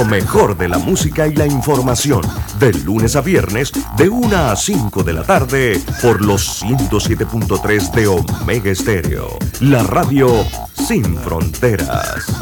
Lo 0.00 0.06
mejor 0.06 0.56
de 0.56 0.66
la 0.66 0.78
música 0.78 1.26
y 1.26 1.34
la 1.34 1.46
información, 1.46 2.22
de 2.58 2.72
lunes 2.72 3.16
a 3.16 3.20
viernes, 3.20 3.70
de 3.98 4.08
1 4.08 4.34
a 4.34 4.56
5 4.56 5.02
de 5.02 5.12
la 5.12 5.24
tarde, 5.24 5.78
por 6.00 6.24
los 6.24 6.62
107.3 6.62 7.90
de 7.90 8.06
Omega 8.06 8.70
Estéreo, 8.70 9.28
la 9.60 9.82
radio 9.82 10.46
sin 10.72 11.18
fronteras. 11.18 12.32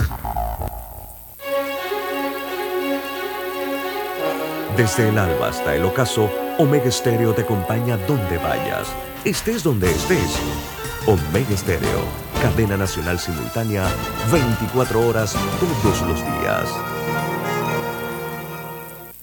Desde 4.77 5.09
el 5.09 5.19
alba 5.19 5.49
hasta 5.49 5.75
el 5.75 5.85
ocaso, 5.85 6.31
Omega 6.61 6.87
Estéreo 6.87 7.35
te 7.35 7.43
acompaña 7.43 7.97
donde 8.07 8.39
vayas, 8.39 8.87
estés 9.25 9.65
donde 9.65 9.91
estés. 9.91 10.39
Omega 11.07 11.53
Estéreo, 11.53 12.05
cadena 12.41 12.77
nacional 12.77 13.19
simultánea, 13.19 13.89
24 14.31 15.09
horas 15.09 15.35
todos 15.59 16.03
los 16.03 16.21
días. 16.21 16.98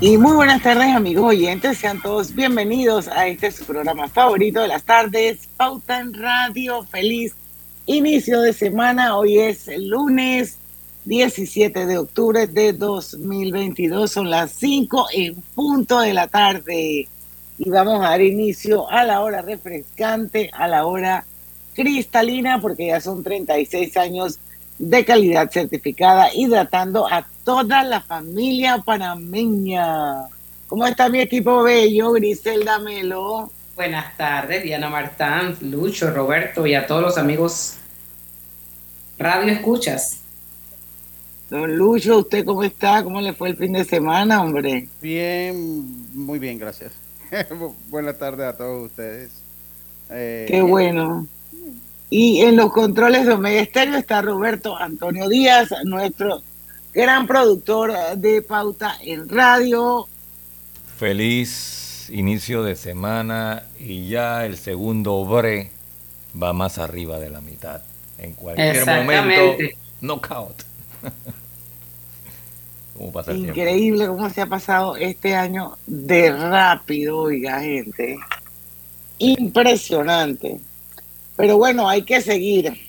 Y 0.00 0.16
muy 0.16 0.36
buenas 0.36 0.62
tardes 0.62 0.94
amigos 0.94 1.24
oyentes, 1.24 1.78
sean 1.78 2.00
todos 2.00 2.32
bienvenidos 2.32 3.08
a 3.08 3.26
este 3.26 3.50
su 3.50 3.64
programa 3.64 4.06
favorito 4.06 4.60
de 4.60 4.68
las 4.68 4.84
tardes, 4.84 5.48
Pauta 5.56 5.98
en 5.98 6.14
Radio, 6.14 6.84
feliz 6.84 7.34
inicio 7.84 8.40
de 8.42 8.52
semana, 8.52 9.16
hoy 9.16 9.38
es 9.38 9.66
el 9.66 9.88
lunes 9.88 10.58
17 11.04 11.84
de 11.84 11.98
octubre 11.98 12.46
de 12.46 12.74
2022, 12.74 14.08
son 14.08 14.30
las 14.30 14.52
5 14.52 15.06
en 15.14 15.34
punto 15.56 15.98
de 15.98 16.14
la 16.14 16.28
tarde. 16.28 17.08
Y 17.58 17.68
vamos 17.68 17.98
a 17.98 18.10
dar 18.10 18.20
inicio 18.20 18.88
a 18.88 19.02
la 19.02 19.20
hora 19.20 19.42
refrescante, 19.42 20.48
a 20.52 20.68
la 20.68 20.86
hora 20.86 21.26
cristalina, 21.74 22.60
porque 22.60 22.86
ya 22.86 23.00
son 23.00 23.24
36 23.24 23.96
años 23.96 24.38
de 24.78 25.04
calidad 25.04 25.50
certificada, 25.50 26.32
hidratando 26.32 27.08
a 27.10 27.26
toda 27.48 27.82
la 27.82 28.02
familia 28.02 28.76
panameña. 28.76 30.28
¿Cómo 30.66 30.86
está 30.86 31.08
mi 31.08 31.20
equipo 31.20 31.62
bello, 31.62 32.12
Griselda 32.12 32.78
Melo? 32.78 33.50
Buenas 33.74 34.14
tardes, 34.18 34.64
Diana 34.64 34.90
Martán, 34.90 35.56
Lucho, 35.62 36.10
Roberto 36.10 36.66
y 36.66 36.74
a 36.74 36.86
todos 36.86 37.00
los 37.00 37.16
amigos 37.16 37.78
Radio 39.18 39.50
Escuchas. 39.50 40.20
Don 41.48 41.74
Lucho, 41.74 42.18
¿usted 42.18 42.44
cómo 42.44 42.64
está? 42.64 43.02
¿Cómo 43.02 43.18
le 43.22 43.32
fue 43.32 43.48
el 43.48 43.56
fin 43.56 43.72
de 43.72 43.86
semana, 43.86 44.42
hombre? 44.42 44.86
Bien, 45.00 46.06
muy 46.12 46.38
bien, 46.38 46.58
gracias. 46.58 46.92
Buenas 47.88 48.18
tardes 48.18 48.46
a 48.46 48.58
todos 48.58 48.90
ustedes. 48.90 49.30
Eh, 50.10 50.44
Qué 50.46 50.60
bueno. 50.60 51.26
Y 52.10 52.42
en 52.42 52.56
los 52.56 52.70
controles 52.74 53.24
de 53.24 53.32
Omega 53.32 53.62
Estéreo 53.62 53.96
está 53.96 54.20
Roberto 54.20 54.76
Antonio 54.76 55.30
Díaz, 55.30 55.70
nuestro 55.84 56.42
gran 56.92 57.26
productor 57.26 57.92
de 58.16 58.42
Pauta 58.42 58.96
en 59.02 59.28
Radio. 59.28 60.08
Feliz 60.96 62.10
inicio 62.10 62.62
de 62.62 62.76
semana 62.76 63.64
y 63.78 64.08
ya 64.08 64.46
el 64.46 64.56
segundo 64.56 65.24
bre 65.24 65.70
va 66.40 66.52
más 66.52 66.78
arriba 66.78 67.18
de 67.18 67.30
la 67.30 67.40
mitad. 67.40 67.82
En 68.18 68.32
cualquier 68.34 68.84
momento, 68.86 69.56
knockout. 70.00 70.62
¿Cómo 72.96 73.12
pasa 73.12 73.30
el 73.30 73.46
Increíble 73.46 74.08
cómo 74.08 74.28
se 74.28 74.40
ha 74.40 74.46
pasado 74.46 74.96
este 74.96 75.36
año 75.36 75.78
de 75.86 76.32
rápido, 76.32 77.18
oiga, 77.18 77.60
gente. 77.60 78.18
Impresionante. 79.18 80.58
Pero 81.36 81.56
bueno, 81.58 81.88
hay 81.88 82.02
que 82.02 82.20
seguir. 82.20 82.87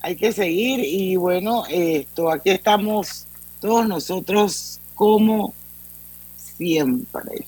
Hay 0.00 0.16
que 0.16 0.32
seguir 0.32 0.80
y 0.80 1.16
bueno, 1.16 1.64
esto 1.68 2.30
aquí 2.30 2.50
estamos 2.50 3.26
todos 3.60 3.86
nosotros 3.86 4.80
como 4.94 5.52
siempre 6.36 7.46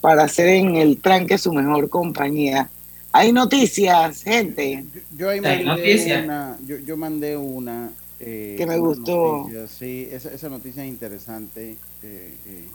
para 0.00 0.24
hacer 0.24 0.48
en 0.48 0.76
el 0.76 0.98
tranque 0.98 1.38
su 1.38 1.52
mejor 1.52 1.88
compañía. 1.88 2.68
Hay 3.10 3.32
noticias, 3.32 4.22
gente. 4.22 4.84
Yo, 5.16 5.30
ahí 5.30 5.40
mandé 5.40 6.22
una, 6.22 6.58
yo, 6.66 6.96
mandé 6.96 7.36
una 7.36 7.90
eh, 8.20 8.54
que 8.58 8.66
me 8.66 8.76
gustó. 8.76 9.46
sí, 9.66 10.08
esa, 10.10 10.48
noticia 10.50 10.84
es 10.84 10.90
interesante. 10.90 11.76
Eh, 12.02 12.34
eh, 12.46 12.68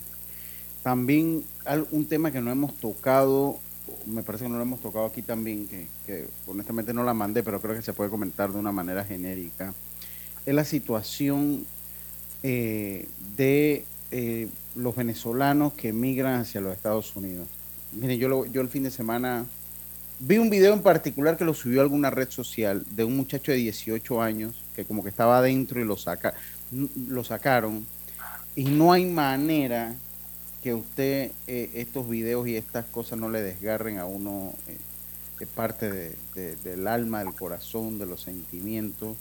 también 0.81 1.43
un 1.91 2.05
tema 2.05 2.31
que 2.31 2.41
no 2.41 2.51
hemos 2.51 2.73
tocado 2.77 3.59
me 4.05 4.23
parece 4.23 4.45
que 4.45 4.49
no 4.49 4.57
lo 4.57 4.63
hemos 4.63 4.81
tocado 4.81 5.05
aquí 5.05 5.21
también, 5.21 5.67
que, 5.67 6.27
honestamente 6.47 6.93
no 6.93 7.03
la 7.03 7.13
mandé, 7.13 7.43
pero 7.43 7.61
creo 7.61 7.75
que 7.75 7.81
se 7.81 7.93
puede 7.93 8.09
comentar 8.09 8.51
de 8.51 8.59
una 8.59 8.71
manera 8.71 9.03
genérica, 9.03 9.73
es 10.45 10.53
la 10.53 10.65
situación 10.65 11.65
eh, 12.43 13.07
de 13.35 13.85
eh, 14.11 14.47
los 14.75 14.95
venezolanos 14.95 15.73
que 15.73 15.89
emigran 15.89 16.41
hacia 16.41 16.61
los 16.61 16.73
Estados 16.73 17.15
Unidos. 17.15 17.47
Mire, 17.91 18.17
yo, 18.17 18.45
yo 18.45 18.61
el 18.61 18.69
fin 18.69 18.83
de 18.83 18.91
semana 18.91 19.45
vi 20.19 20.37
un 20.37 20.49
video 20.49 20.73
en 20.73 20.81
particular 20.81 21.37
que 21.37 21.45
lo 21.45 21.53
subió 21.53 21.79
a 21.79 21.83
alguna 21.83 22.09
red 22.09 22.29
social 22.29 22.85
de 22.91 23.03
un 23.03 23.15
muchacho 23.15 23.51
de 23.51 23.57
18 23.57 24.21
años 24.21 24.55
que 24.75 24.85
como 24.85 25.03
que 25.03 25.09
estaba 25.09 25.39
adentro 25.39 25.79
y 25.79 25.85
lo, 25.85 25.97
saca, 25.97 26.33
lo 26.71 27.23
sacaron. 27.23 27.85
Y 28.55 28.65
no 28.65 28.91
hay 28.91 29.05
manera 29.05 29.95
que 30.63 30.73
usted 30.73 31.31
eh, 31.47 31.71
estos 31.75 32.09
videos 32.09 32.47
y 32.47 32.55
estas 32.55 32.85
cosas 32.85 33.17
no 33.17 33.29
le 33.29 33.41
desgarren 33.41 33.97
a 33.97 34.05
uno 34.05 34.53
eh, 34.67 35.45
parte 35.55 35.89
de, 35.89 36.55
del 36.57 36.87
alma, 36.87 37.23
del 37.23 37.33
corazón, 37.33 37.97
de 37.97 38.05
los 38.05 38.21
sentimientos. 38.21 39.15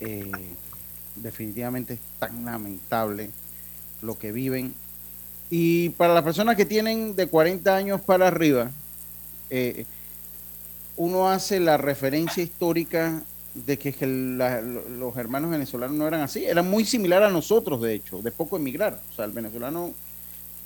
Eh, 0.00 0.30
definitivamente 1.16 1.94
es 1.94 2.00
tan 2.18 2.44
lamentable 2.44 3.30
lo 4.00 4.18
que 4.18 4.32
viven. 4.32 4.74
Y 5.50 5.90
para 5.90 6.14
las 6.14 6.24
personas 6.24 6.56
que 6.56 6.64
tienen 6.64 7.14
de 7.14 7.26
40 7.26 7.76
años 7.76 8.00
para 8.00 8.28
arriba, 8.28 8.70
uno 10.96 11.28
hace 11.28 11.60
la 11.60 11.76
referencia 11.76 12.42
histórica 12.42 13.22
de 13.54 13.78
que, 13.78 13.94
los 14.06 15.16
hermanos 15.16 15.50
venezolanos 15.50 15.96
no 15.96 16.08
eran 16.08 16.22
así, 16.22 16.44
eran 16.44 16.68
muy 16.68 16.84
similar 16.84 17.22
a 17.22 17.30
nosotros, 17.30 17.80
de 17.82 17.94
hecho, 17.94 18.20
de 18.20 18.32
poco 18.32 18.56
emigrar. 18.56 19.00
O 19.10 19.14
sea, 19.14 19.26
el 19.26 19.32
venezolano 19.32 19.92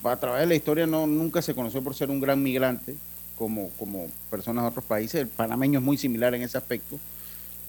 a 0.05 0.17
través 0.17 0.41
de 0.41 0.47
la 0.47 0.55
historia 0.55 0.87
no, 0.87 1.07
nunca 1.07 1.43
se 1.43 1.55
conoció 1.55 1.83
por 1.83 1.95
ser 1.95 2.11
un 2.11 2.21
gran 2.21 2.43
migrante 2.43 2.95
como, 3.37 3.71
como 3.71 4.07
personas 4.31 4.65
de 4.65 4.69
otros 4.69 4.85
países. 4.85 5.21
El 5.21 5.29
panameño 5.29 5.79
es 5.79 5.85
muy 5.85 5.97
similar 5.97 6.35
en 6.35 6.43
ese 6.43 6.59
aspecto. 6.59 6.99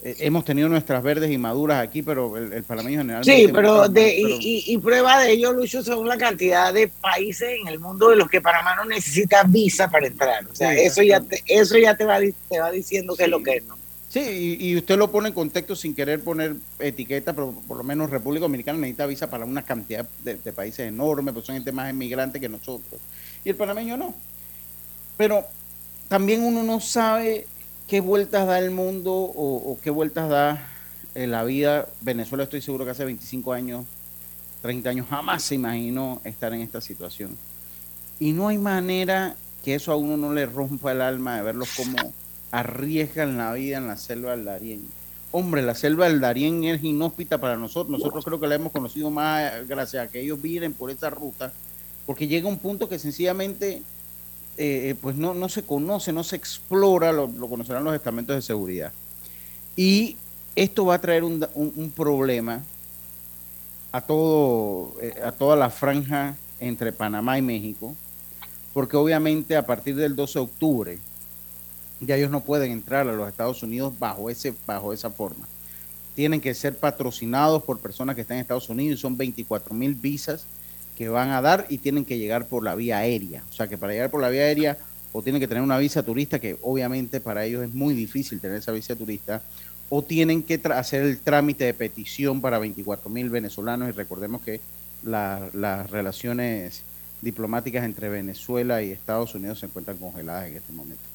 Eh, 0.01 0.15
hemos 0.19 0.45
tenido 0.45 0.69
nuestras 0.69 1.03
verdes 1.03 1.29
y 1.29 1.37
maduras 1.37 1.83
aquí, 1.83 2.01
pero 2.01 2.37
el, 2.37 2.63
panameño 2.63 2.99
generalmente... 2.99 3.35
Sí, 3.35 3.51
pero, 3.51 3.89
de, 3.89 4.15
y, 4.17 4.77
prueba 4.77 5.19
de 5.19 5.31
ello, 5.31 5.51
Lucho, 5.51 5.83
son 5.83 6.07
la 6.07 6.17
cantidad 6.17 6.73
de 6.73 6.87
países 6.87 7.49
en 7.61 7.67
el 7.67 7.79
mundo 7.79 8.09
de 8.09 8.15
los 8.15 8.29
que 8.29 8.39
Panamá 8.39 8.75
no 8.75 8.85
necesita 8.85 9.43
visa 9.43 9.89
para 9.89 10.07
entrar. 10.07 10.45
O 10.49 10.55
sea, 10.55 10.73
eso, 10.73 11.01
ya 11.01 11.19
te, 11.19 11.43
eso 11.45 11.77
ya 11.77 11.97
te 11.97 12.05
va, 12.05 12.19
te 12.19 12.59
va 12.59 12.71
diciendo 12.71 13.15
que 13.15 13.23
es 13.23 13.29
lo 13.29 13.43
que 13.43 13.57
es, 13.57 13.65
¿no? 13.65 13.78
Sí, 14.09 14.57
y, 14.59 14.75
usted 14.75 14.97
lo 14.97 15.11
pone 15.11 15.27
en 15.27 15.35
contexto 15.35 15.75
sin 15.75 15.93
querer 15.93 16.23
poner 16.23 16.55
etiqueta, 16.79 17.33
pero 17.33 17.51
por 17.67 17.77
lo 17.77 17.83
menos 17.83 18.09
República 18.09 18.45
Dominicana 18.45 18.79
necesita 18.79 19.05
visa 19.05 19.29
para 19.29 19.45
una 19.45 19.61
cantidad 19.61 20.07
de, 20.23 20.35
países 20.51 20.87
enormes, 20.87 21.31
pues 21.31 21.45
son 21.45 21.53
gente 21.53 21.71
más 21.71 21.91
inmigrante 21.91 22.39
que 22.39 22.49
nosotros. 22.49 22.99
Y 23.45 23.49
el 23.49 23.55
panameño 23.55 23.97
no. 23.97 24.15
Pero 25.15 25.45
también 26.07 26.43
uno 26.43 26.63
no 26.63 26.79
sabe 26.79 27.45
qué 27.87 28.01
vueltas 28.01 28.47
da 28.47 28.57
el 28.57 28.71
mundo 28.71 29.13
o, 29.13 29.77
qué 29.83 29.91
vueltas 29.91 30.27
da 30.27 30.67
eh, 31.13 31.27
la 31.27 31.43
vida. 31.43 31.87
Venezuela 32.01 32.45
estoy 32.45 32.61
seguro 32.61 32.85
que 32.85 32.91
hace 32.91 33.05
25 33.05 33.53
años, 33.53 33.85
30 34.63 34.89
años 34.89 35.07
jamás 35.07 35.43
se 35.43 35.53
imaginó 35.53 36.19
estar 36.23 36.51
en 36.55 36.61
esta 36.61 36.81
situación. 36.81 37.37
Y 38.19 38.33
no 38.33 38.47
hay 38.47 38.57
manera 38.57 39.35
que 39.63 39.75
eso 39.75 39.91
a 39.91 39.97
uno 39.97 40.17
no 40.17 40.33
le 40.33 40.47
rompa 40.47 40.93
el 40.93 41.01
alma 41.01 41.35
de 41.35 41.43
verlos 41.43 41.69
como 41.77 42.11
arriesgan 42.51 43.37
la 43.37 43.53
vida 43.53 43.77
en 43.77 43.87
la 43.87 43.97
selva 43.97 44.31
del 44.31 44.45
Darién. 44.45 44.87
Hombre, 45.31 45.61
la 45.61 45.75
selva 45.75 46.07
del 46.07 46.19
Darién 46.19 46.63
es 46.63 46.83
inhóspita 46.83 47.37
para 47.37 47.55
nosotros. 47.55 47.91
Nosotros 47.91 48.25
creo 48.25 48.39
que 48.39 48.47
la 48.47 48.55
hemos 48.55 48.71
conocido 48.71 49.11
más 49.11 49.67
gracias 49.67 50.07
a 50.07 50.11
que 50.11 50.21
ellos 50.21 50.41
viven 50.41 50.73
por 50.73 50.89
esa 50.89 51.09
ruta, 51.09 51.53
porque 52.05 52.27
llega 52.27 52.47
un 52.47 52.57
punto 52.57 52.89
que 52.89 52.97
sencillamente 52.97 53.83
eh, 54.57 54.95
pues 55.01 55.15
no, 55.15 55.33
no 55.33 55.47
se 55.47 55.63
conoce, 55.63 56.11
no 56.11 56.23
se 56.23 56.35
explora, 56.35 57.11
lo, 57.11 57.29
conocerán 57.47 57.83
los 57.83 57.95
estamentos 57.95 58.35
de 58.35 58.41
seguridad. 58.41 58.91
Y 59.75 60.17
esto 60.55 60.85
va 60.85 60.95
a 60.95 61.01
traer 61.01 61.23
un, 61.23 61.93
problema 61.95 62.63
a, 63.91 64.01
todo, 64.01 64.95
eh, 65.01 65.13
a 65.23 65.31
toda 65.31 65.55
la 65.55 65.69
franja 65.69 66.35
entre 66.59 66.91
Panamá 66.91 67.37
y 67.37 67.41
México, 67.41 67.95
porque 68.73 68.97
obviamente 68.97 69.55
a 69.55 69.65
partir 69.65 69.95
del 69.95 70.15
12 70.15 70.39
de 70.39 70.43
octubre 70.43 70.99
ya 71.99 72.15
ellos 72.15 72.31
no 72.31 72.41
pueden 72.41 72.71
entrar 72.71 73.07
a 73.07 73.13
los 73.13 73.27
Estados 73.27 73.61
Unidos 73.63 73.97
bajo, 73.97 74.29
ese, 74.29 74.53
bajo 74.65 74.93
esa 74.93 75.09
forma. 75.09 75.47
Tienen 76.15 76.41
que 76.41 76.53
ser 76.53 76.75
patrocinados 76.75 77.63
por 77.63 77.79
personas 77.79 78.15
que 78.15 78.21
están 78.21 78.37
en 78.37 78.41
Estados 78.41 78.69
Unidos 78.69 78.99
y 78.99 79.01
son 79.01 79.17
24 79.17 79.73
mil 79.73 79.95
visas 79.95 80.45
que 80.97 81.07
van 81.09 81.29
a 81.29 81.41
dar 81.41 81.65
y 81.69 81.77
tienen 81.77 82.03
que 82.03 82.17
llegar 82.17 82.47
por 82.47 82.63
la 82.63 82.75
vía 82.75 82.97
aérea. 82.97 83.43
O 83.49 83.53
sea 83.53 83.67
que 83.67 83.77
para 83.77 83.93
llegar 83.93 84.11
por 84.11 84.21
la 84.21 84.29
vía 84.29 84.41
aérea 84.41 84.77
o 85.11 85.21
tienen 85.21 85.39
que 85.39 85.47
tener 85.47 85.63
una 85.63 85.77
visa 85.77 86.03
turista, 86.03 86.39
que 86.39 86.57
obviamente 86.61 87.21
para 87.21 87.45
ellos 87.45 87.63
es 87.63 87.73
muy 87.73 87.93
difícil 87.93 88.39
tener 88.39 88.57
esa 88.57 88.71
visa 88.71 88.95
turista, 88.95 89.41
o 89.89 90.03
tienen 90.03 90.43
que 90.43 90.61
hacer 90.71 91.01
el 91.03 91.19
trámite 91.19 91.63
de 91.63 91.73
petición 91.73 92.41
para 92.41 92.59
24 92.59 93.09
mil 93.09 93.29
venezolanos 93.29 93.89
y 93.89 93.91
recordemos 93.91 94.41
que 94.41 94.61
las 95.03 95.89
relaciones 95.89 96.83
diplomáticas 97.21 97.83
entre 97.83 98.09
Venezuela 98.09 98.83
y 98.83 98.91
Estados 98.91 99.33
Unidos 99.35 99.59
se 99.59 99.65
encuentran 99.65 99.97
congeladas 99.97 100.47
en 100.49 100.57
este 100.57 100.73
momento. 100.73 101.08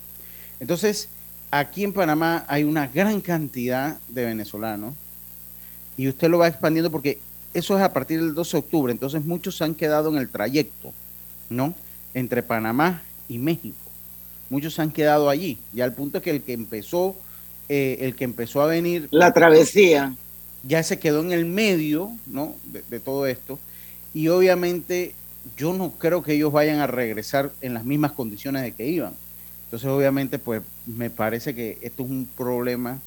Entonces, 0.64 1.10
aquí 1.50 1.84
en 1.84 1.92
Panamá 1.92 2.46
hay 2.48 2.64
una 2.64 2.86
gran 2.86 3.20
cantidad 3.20 3.98
de 4.08 4.24
venezolanos 4.24 4.94
y 5.98 6.08
usted 6.08 6.30
lo 6.30 6.38
va 6.38 6.48
expandiendo 6.48 6.90
porque 6.90 7.18
eso 7.52 7.76
es 7.76 7.82
a 7.82 7.92
partir 7.92 8.18
del 8.18 8.32
12 8.32 8.52
de 8.52 8.58
octubre, 8.60 8.90
entonces 8.90 9.22
muchos 9.26 9.58
se 9.58 9.64
han 9.64 9.74
quedado 9.74 10.08
en 10.08 10.16
el 10.16 10.30
trayecto, 10.30 10.94
¿no? 11.50 11.74
Entre 12.14 12.42
Panamá 12.42 13.02
y 13.28 13.36
México. 13.36 13.76
Muchos 14.48 14.72
se 14.72 14.80
han 14.80 14.90
quedado 14.90 15.28
allí, 15.28 15.58
y 15.74 15.82
al 15.82 15.92
punto 15.92 16.22
que 16.22 16.30
el 16.30 16.40
que 16.40 16.54
empezó, 16.54 17.14
eh, 17.68 17.98
el 18.00 18.16
que 18.16 18.24
empezó 18.24 18.62
a 18.62 18.66
venir... 18.66 19.08
La 19.10 19.34
travesía. 19.34 20.16
Ya 20.62 20.82
se 20.82 20.98
quedó 20.98 21.20
en 21.20 21.32
el 21.32 21.44
medio, 21.44 22.10
¿no? 22.24 22.54
de 22.88 23.00
todo 23.00 23.26
esto, 23.26 23.58
y 24.14 24.28
obviamente 24.28 25.14
yo 25.58 25.74
no 25.74 25.90
creo 25.90 26.22
que 26.22 26.32
ellos 26.32 26.50
vayan 26.50 26.78
a 26.78 26.86
regresar 26.86 27.52
en 27.60 27.74
las 27.74 27.84
mismas 27.84 28.12
condiciones 28.12 28.62
de 28.62 28.72
que 28.72 28.86
iban. 28.86 29.12
Entonces, 29.64 29.88
obviamente, 29.88 30.38
pues 30.38 30.62
me 30.86 31.10
parece 31.10 31.54
que 31.54 31.78
esto 31.82 32.04
es 32.04 32.10
un 32.10 32.26
problema 32.26 33.00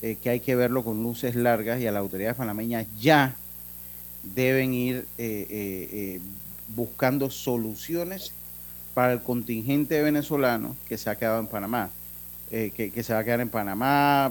eh, 0.00 0.16
que 0.22 0.30
hay 0.30 0.38
que 0.38 0.54
verlo 0.54 0.84
con 0.84 1.02
luces 1.02 1.34
largas 1.34 1.80
y 1.80 1.86
a 1.88 1.92
las 1.92 2.00
autoridades 2.00 2.36
panameñas 2.36 2.86
ya 3.00 3.34
deben 4.22 4.72
ir 4.72 5.06
eh, 5.18 5.46
eh, 5.48 6.20
buscando 6.68 7.30
soluciones 7.30 8.32
para 8.94 9.12
el 9.12 9.22
contingente 9.22 10.00
venezolano 10.00 10.76
que 10.88 10.98
se 10.98 11.10
ha 11.10 11.16
quedado 11.16 11.40
en 11.40 11.48
Panamá. 11.48 11.90
que, 12.48 13.02
se 13.02 13.12
va 13.12 13.18
a 13.18 13.24
quedar 13.24 13.40
en 13.40 13.48
Panamá, 13.48 14.26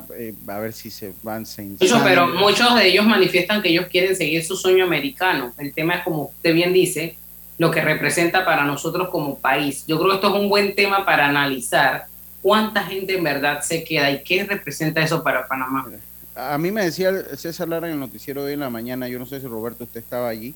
a 0.47 0.59
ver 0.59 0.73
si 0.73 0.89
se 0.89 1.13
van 1.21 1.43
Eso, 1.43 2.01
pero 2.03 2.27
muchos 2.27 2.73
de 2.75 2.87
ellos 2.87 3.05
manifiestan 3.05 3.61
que 3.61 3.69
ellos 3.69 3.87
quieren 3.87 4.15
seguir 4.15 4.43
su 4.45 4.55
sueño 4.55 4.85
americano. 4.85 5.53
El 5.57 5.73
tema 5.73 5.95
es, 5.95 6.03
como 6.03 6.31
usted 6.35 6.53
bien 6.53 6.71
dice, 6.71 7.17
lo 7.57 7.71
que 7.71 7.81
representa 7.81 8.45
para 8.45 8.65
nosotros 8.65 9.09
como 9.09 9.39
país. 9.39 9.85
Yo 9.87 9.97
creo 9.97 10.09
que 10.09 10.15
esto 10.15 10.35
es 10.35 10.41
un 10.41 10.49
buen 10.49 10.75
tema 10.75 11.05
para 11.05 11.27
analizar 11.27 12.07
cuánta 12.41 12.83
gente 12.83 13.17
en 13.17 13.23
verdad 13.23 13.61
se 13.61 13.83
queda 13.83 14.11
y 14.11 14.23
qué 14.23 14.43
representa 14.43 15.01
eso 15.01 15.23
para 15.23 15.47
Panamá. 15.47 15.87
A 16.35 16.57
mí 16.59 16.71
me 16.71 16.83
decía 16.83 17.11
César 17.35 17.67
Lara 17.67 17.87
en 17.87 17.93
el 17.93 17.99
noticiero 17.99 18.41
de 18.41 18.47
hoy 18.47 18.53
en 18.53 18.59
la 18.59 18.69
mañana, 18.69 19.07
yo 19.07 19.17
no 19.17 19.25
sé 19.25 19.39
si 19.39 19.47
Roberto 19.47 19.85
usted 19.85 19.99
estaba 19.99 20.29
allí, 20.29 20.53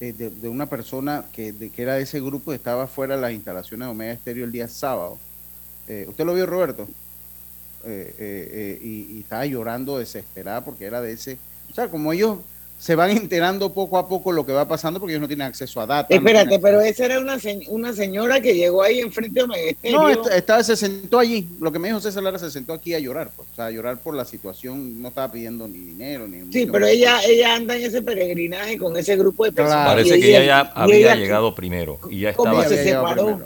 eh, 0.00 0.12
de, 0.12 0.48
una 0.48 0.66
persona 0.66 1.24
que, 1.32 1.52
de, 1.52 1.70
que 1.70 1.82
era 1.82 1.94
de 1.94 2.02
ese 2.02 2.20
grupo 2.20 2.52
estaba 2.52 2.88
fuera 2.88 3.14
de 3.14 3.22
las 3.22 3.32
instalaciones 3.32 3.86
de 3.86 3.92
Omega 3.92 4.12
Estéreo 4.12 4.44
el 4.44 4.50
día 4.50 4.66
sábado. 4.66 5.16
Eh, 5.86 6.06
¿Usted 6.08 6.24
lo 6.24 6.34
vio, 6.34 6.44
Roberto? 6.44 6.88
Eh, 7.84 8.78
y, 8.82 9.16
y, 9.16 9.20
estaba 9.20 9.46
llorando 9.46 9.98
desesperada 9.98 10.64
porque 10.64 10.86
era 10.86 11.00
de 11.00 11.12
ese... 11.12 11.38
O 11.70 11.74
sea, 11.74 11.88
como 11.88 12.12
ellos 12.12 12.38
se 12.82 12.96
van 12.96 13.10
enterando 13.12 13.72
poco 13.72 13.96
a 13.96 14.08
poco 14.08 14.32
lo 14.32 14.44
que 14.44 14.50
va 14.50 14.66
pasando 14.66 14.98
porque 14.98 15.12
ellos 15.12 15.20
no 15.20 15.28
tienen 15.28 15.46
acceso 15.46 15.80
a 15.80 15.86
datos. 15.86 16.16
Espérate, 16.16 16.58
pero 16.58 16.80
esa 16.80 17.04
era 17.04 17.20
una, 17.20 17.38
una 17.68 17.92
señora 17.92 18.40
que 18.40 18.54
llegó 18.54 18.82
ahí 18.82 18.98
enfrente 18.98 19.40
de 19.40 19.46
Megesterio. 19.46 20.00
No, 20.00 20.08
estaba, 20.08 20.64
se 20.64 20.74
sentó 20.74 21.20
allí. 21.20 21.48
Lo 21.60 21.70
que 21.70 21.78
me 21.78 21.86
dijo 21.86 22.00
César 22.00 22.24
Lara 22.24 22.40
se 22.40 22.50
sentó 22.50 22.72
aquí 22.72 22.92
a 22.94 22.98
llorar, 22.98 23.30
pues. 23.36 23.46
o 23.52 23.54
sea, 23.54 23.66
a 23.66 23.70
llorar 23.70 23.98
por 23.98 24.16
la 24.16 24.24
situación. 24.24 25.00
No 25.00 25.08
estaba 25.10 25.30
pidiendo 25.30 25.68
ni 25.68 25.78
dinero 25.78 26.26
ni. 26.26 26.52
Sí, 26.52 26.66
pero 26.66 26.84
ella 26.84 27.22
ella 27.22 27.54
anda 27.54 27.76
en 27.76 27.84
ese 27.84 28.02
peregrinaje 28.02 28.76
con 28.78 28.96
ese 28.96 29.16
grupo 29.16 29.44
de 29.44 29.52
personas. 29.52 29.86
Parece 29.86 30.18
que 30.18 30.30
ella, 30.30 30.44
ya 30.44 30.60
había 30.74 31.14
llegado 31.14 31.54
primero 31.54 32.00
y 32.10 32.18
ya 32.18 32.30
estaba. 32.30 32.66
se 32.66 32.82
separó? 32.82 33.42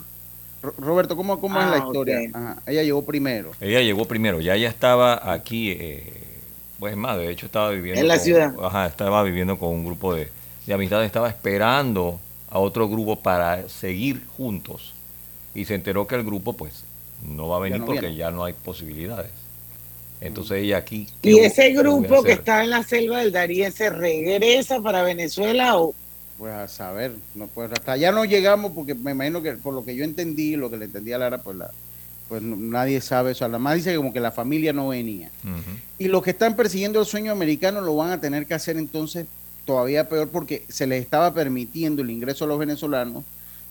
Roberto, 0.79 1.15
¿cómo, 1.15 1.39
cómo 1.39 1.61
es 1.61 1.67
la 1.67 1.77
ah, 1.77 1.85
historia? 1.87 2.21
Ella 2.67 2.83
llegó 2.83 3.05
primero. 3.05 3.53
Ella 3.61 3.83
llegó 3.83 4.07
primero, 4.07 4.41
ya 4.41 4.55
ella 4.55 4.71
estaba 4.71 5.31
aquí. 5.31 5.73
Eh, 5.73 6.26
pues 6.79 6.97
más, 6.97 7.17
de 7.17 7.31
hecho 7.31 7.47
estaba 7.47 7.71
viviendo... 7.71 8.01
En 8.01 8.09
la 8.09 8.19
ciudad. 8.19 8.55
Ajá, 8.63 8.87
estaba 8.87 9.23
viviendo 9.23 9.59
con 9.59 9.71
un 9.71 9.85
grupo 9.85 10.15
de, 10.15 10.31
de 10.67 10.75
amistades, 10.75 11.07
estaba 11.07 11.29
esperando 11.29 12.21
a 12.51 12.59
otro 12.59 12.89
grupo 12.89 13.17
para 13.17 13.69
seguir 13.69 14.23
juntos. 14.37 14.93
Y 15.55 15.65
se 15.65 15.75
enteró 15.75 16.07
que 16.07 16.17
el 16.17 16.25
grupo 16.25 16.53
pues 16.53 16.85
no 17.27 17.49
va 17.49 17.57
a 17.57 17.61
venir 17.61 17.83
porque 17.85 18.15
ya 18.15 18.31
no 18.31 18.45
hay 18.45 18.53
posibilidades. 18.53 19.31
Entonces 20.21 20.65
ella 20.65 20.79
aquí... 20.79 21.09
¿Y 21.23 21.39
ese 21.39 21.73
grupo 21.73 22.23
que 22.23 22.33
está 22.33 22.63
en 22.63 22.71
la 22.71 22.83
selva 22.83 23.21
del 23.21 23.33
Darién 23.33 23.73
se 23.73 23.91
regresa 23.91 24.81
para 24.81 25.03
Venezuela 25.03 25.79
o...? 25.79 25.95
Pues 26.39 26.53
a 26.53 26.69
saber, 26.69 27.13
no, 27.35 27.47
pues 27.47 27.73
hasta 27.73 27.93
allá 27.93 28.13
no 28.13 28.27
llegamos 28.27 28.73
porque 28.73 28.95
me 28.95 29.13
imagino 29.13 29.41
que 29.41 29.53
por 29.53 29.73
lo 29.73 29.85
que 29.87 29.97
yo 29.97 30.05
entendí, 30.05 30.57
lo 30.57 30.71
que 30.71 30.77
le 30.77 30.85
entendí 30.85 31.13
a 31.15 31.19
Lara, 31.19 31.39
pues 31.39 31.57
la, 31.57 31.71
pues 32.29 32.43
nadie 32.43 33.01
sabe 33.01 33.33
eso. 33.33 33.45
Además 33.45 33.77
dice 33.77 33.97
como 33.97 34.13
que 34.13 34.21
la 34.21 34.33
familia 34.33 34.73
no 34.73 34.89
venía. 34.89 35.31
Y 35.99 36.09
los 36.09 36.23
que 36.23 36.31
están 36.31 36.57
persiguiendo 36.57 37.01
el 37.01 37.07
sueño 37.07 37.33
americano 37.33 37.81
lo 37.81 37.97
van 37.97 38.11
a 38.11 38.21
tener 38.21 38.47
que 38.47 38.55
hacer 38.55 38.77
entonces 38.77 39.27
todavía 39.65 40.09
peor 40.09 40.29
porque 40.29 40.65
se 40.69 40.87
les 40.87 41.03
estaba 41.03 41.35
permitiendo 41.35 42.03
el 42.03 42.11
ingreso 42.11 42.45
a 42.45 42.49
los 42.49 42.59
venezolanos 42.59 43.25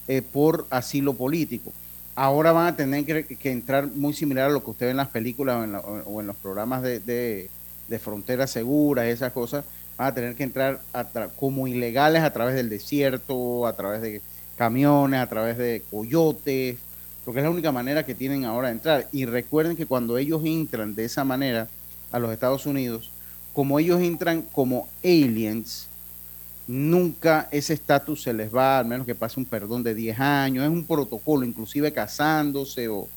eh, 0.07 0.21
por 0.21 0.67
asilo 0.69 1.13
político. 1.13 1.73
Ahora 2.15 2.51
van 2.51 2.67
a 2.67 2.75
tener 2.75 3.05
que, 3.25 3.51
entrar 3.51 3.87
muy 3.87 4.13
similar 4.13 4.49
a 4.49 4.53
lo 4.53 4.63
que 4.63 4.71
usted 4.71 4.85
ve 4.85 4.91
en 4.91 4.97
las 4.97 5.09
películas 5.09 5.69
o 6.05 6.21
en, 6.21 6.27
los 6.27 6.35
programas 6.37 6.81
de, 6.81 7.01
de, 7.01 7.49
de 7.89 7.99
fronteras 7.99 8.51
seguras, 8.51 9.05
esas 9.05 9.33
cosas. 9.33 9.65
Van 9.97 10.07
a 10.07 10.13
tener 10.13 10.35
que 10.35 10.43
entrar 10.43 10.79
como 11.37 11.67
ilegales 11.67 12.23
a 12.23 12.31
través 12.31 12.55
del 12.55 12.69
desierto, 12.69 13.67
a 13.67 13.75
través 13.75 14.01
de 14.01 14.21
camiones, 14.55 15.19
a 15.19 15.27
través 15.27 15.57
de 15.57 15.83
coyotes, 15.91 16.77
porque 17.25 17.39
es 17.39 17.43
la 17.43 17.49
única 17.49 17.71
manera 17.71 18.05
que 18.05 18.13
tienen 18.13 18.45
ahora 18.45 18.67
de 18.67 18.75
entrar. 18.75 19.09
Y 19.11 19.25
recuerden 19.25 19.75
que 19.75 19.87
cuando 19.87 20.17
ellos 20.17 20.41
entran 20.45 20.93
de 20.93 21.05
esa 21.05 21.23
manera 21.23 21.67
a 22.11 22.19
los 22.19 22.31
Estados 22.31 22.67
Unidos, 22.67 23.09
como 23.51 23.79
ellos 23.79 23.99
entran 23.99 24.43
como 24.43 24.87
aliens, 25.03 25.87
nunca 26.67 27.47
ese 27.51 27.73
estatus 27.73 28.21
se 28.23 28.33
les 28.33 28.53
va, 28.53 28.79
al 28.79 28.85
menos 28.85 29.07
que 29.07 29.15
pase 29.15 29.39
un 29.39 29.45
perdón 29.45 29.83
de 29.83 29.95
10 29.95 30.19
años, 30.19 30.63
es 30.63 30.69
un 30.69 30.85
protocolo, 30.85 31.45
inclusive 31.45 31.91
casándose 31.91 32.87
o 32.87 33.07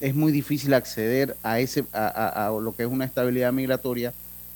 es 0.00 0.14
muy 0.14 0.32
difícil 0.32 0.72
acceder 0.74 1.36
a 1.42 1.60
ese 1.60 1.84
a, 1.92 2.50
lo 2.60 2.74
que 2.74 2.84
es 2.84 2.88
una 2.88 3.04
estabilidad 3.04 3.52
migratoria 3.52 4.12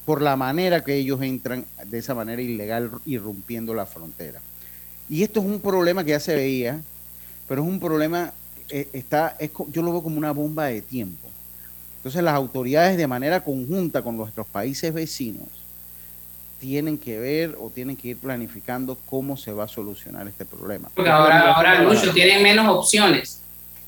por 0.06 0.22
la 0.22 0.34
manera 0.34 0.82
que 0.82 0.94
ellos 0.94 1.20
entran 1.22 1.66
de 1.86 1.98
esa 1.98 2.14
manera 2.14 2.40
ilegal 2.40 2.90
irrumpiendo 3.04 3.74
la 3.74 3.86
frontera. 3.86 4.40
Y 5.08 5.22
esto 5.22 5.40
es 5.40 5.46
un 5.46 5.60
problema 5.60 6.04
que 6.04 6.10
ya 6.10 6.20
se 6.20 6.34
veía, 6.34 6.80
pero 7.46 7.62
es 7.62 7.68
un 7.68 7.78
problema 7.78 8.32
está, 8.70 9.36
es, 9.38 9.50
yo 9.68 9.82
lo 9.82 9.92
veo 9.92 10.02
como 10.02 10.18
una 10.18 10.32
bomba 10.32 10.66
de 10.66 10.82
tiempo. 10.82 11.28
Entonces 11.96 12.22
las 12.22 12.34
autoridades 12.34 12.96
de 12.96 13.06
manera 13.06 13.44
conjunta 13.44 14.02
con 14.02 14.16
nuestros 14.16 14.46
países 14.46 14.92
vecinos 14.94 15.48
tienen 16.58 16.98
que 16.98 17.18
ver 17.18 17.56
o 17.60 17.70
tienen 17.70 17.96
que 17.96 18.08
ir 18.08 18.16
planificando 18.16 18.96
cómo 19.08 19.36
se 19.36 19.52
va 19.52 19.64
a 19.64 19.68
solucionar 19.68 20.26
este 20.28 20.44
problema. 20.44 20.88
Porque 20.94 21.10
ahora, 21.10 21.52
ahora 21.52 21.82
muchos 21.82 22.14
tienen 22.14 22.42
menos 22.42 22.66
opciones. 22.68 23.40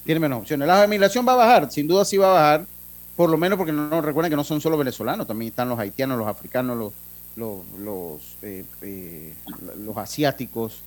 Tienen 0.04 0.20
menos 0.20 0.40
opciones. 0.40 0.66
La 0.66 0.86
migración 0.86 1.26
va 1.26 1.32
a 1.34 1.36
bajar, 1.36 1.70
sin 1.70 1.86
duda 1.86 2.04
sí 2.04 2.16
va 2.16 2.30
a 2.30 2.34
bajar, 2.34 2.66
por 3.14 3.30
lo 3.30 3.38
menos 3.38 3.56
porque 3.56 3.72
no, 3.72 4.00
recuerden 4.00 4.30
que 4.30 4.36
no 4.36 4.44
son 4.44 4.60
solo 4.60 4.76
venezolanos, 4.76 5.26
también 5.26 5.50
están 5.50 5.68
los 5.68 5.78
haitianos, 5.78 6.18
los 6.18 6.26
africanos, 6.26 6.76
los, 6.76 6.92
los, 7.36 7.60
los, 7.78 8.36
eh, 8.42 8.64
eh, 8.80 9.34
asiáticos 9.96 10.82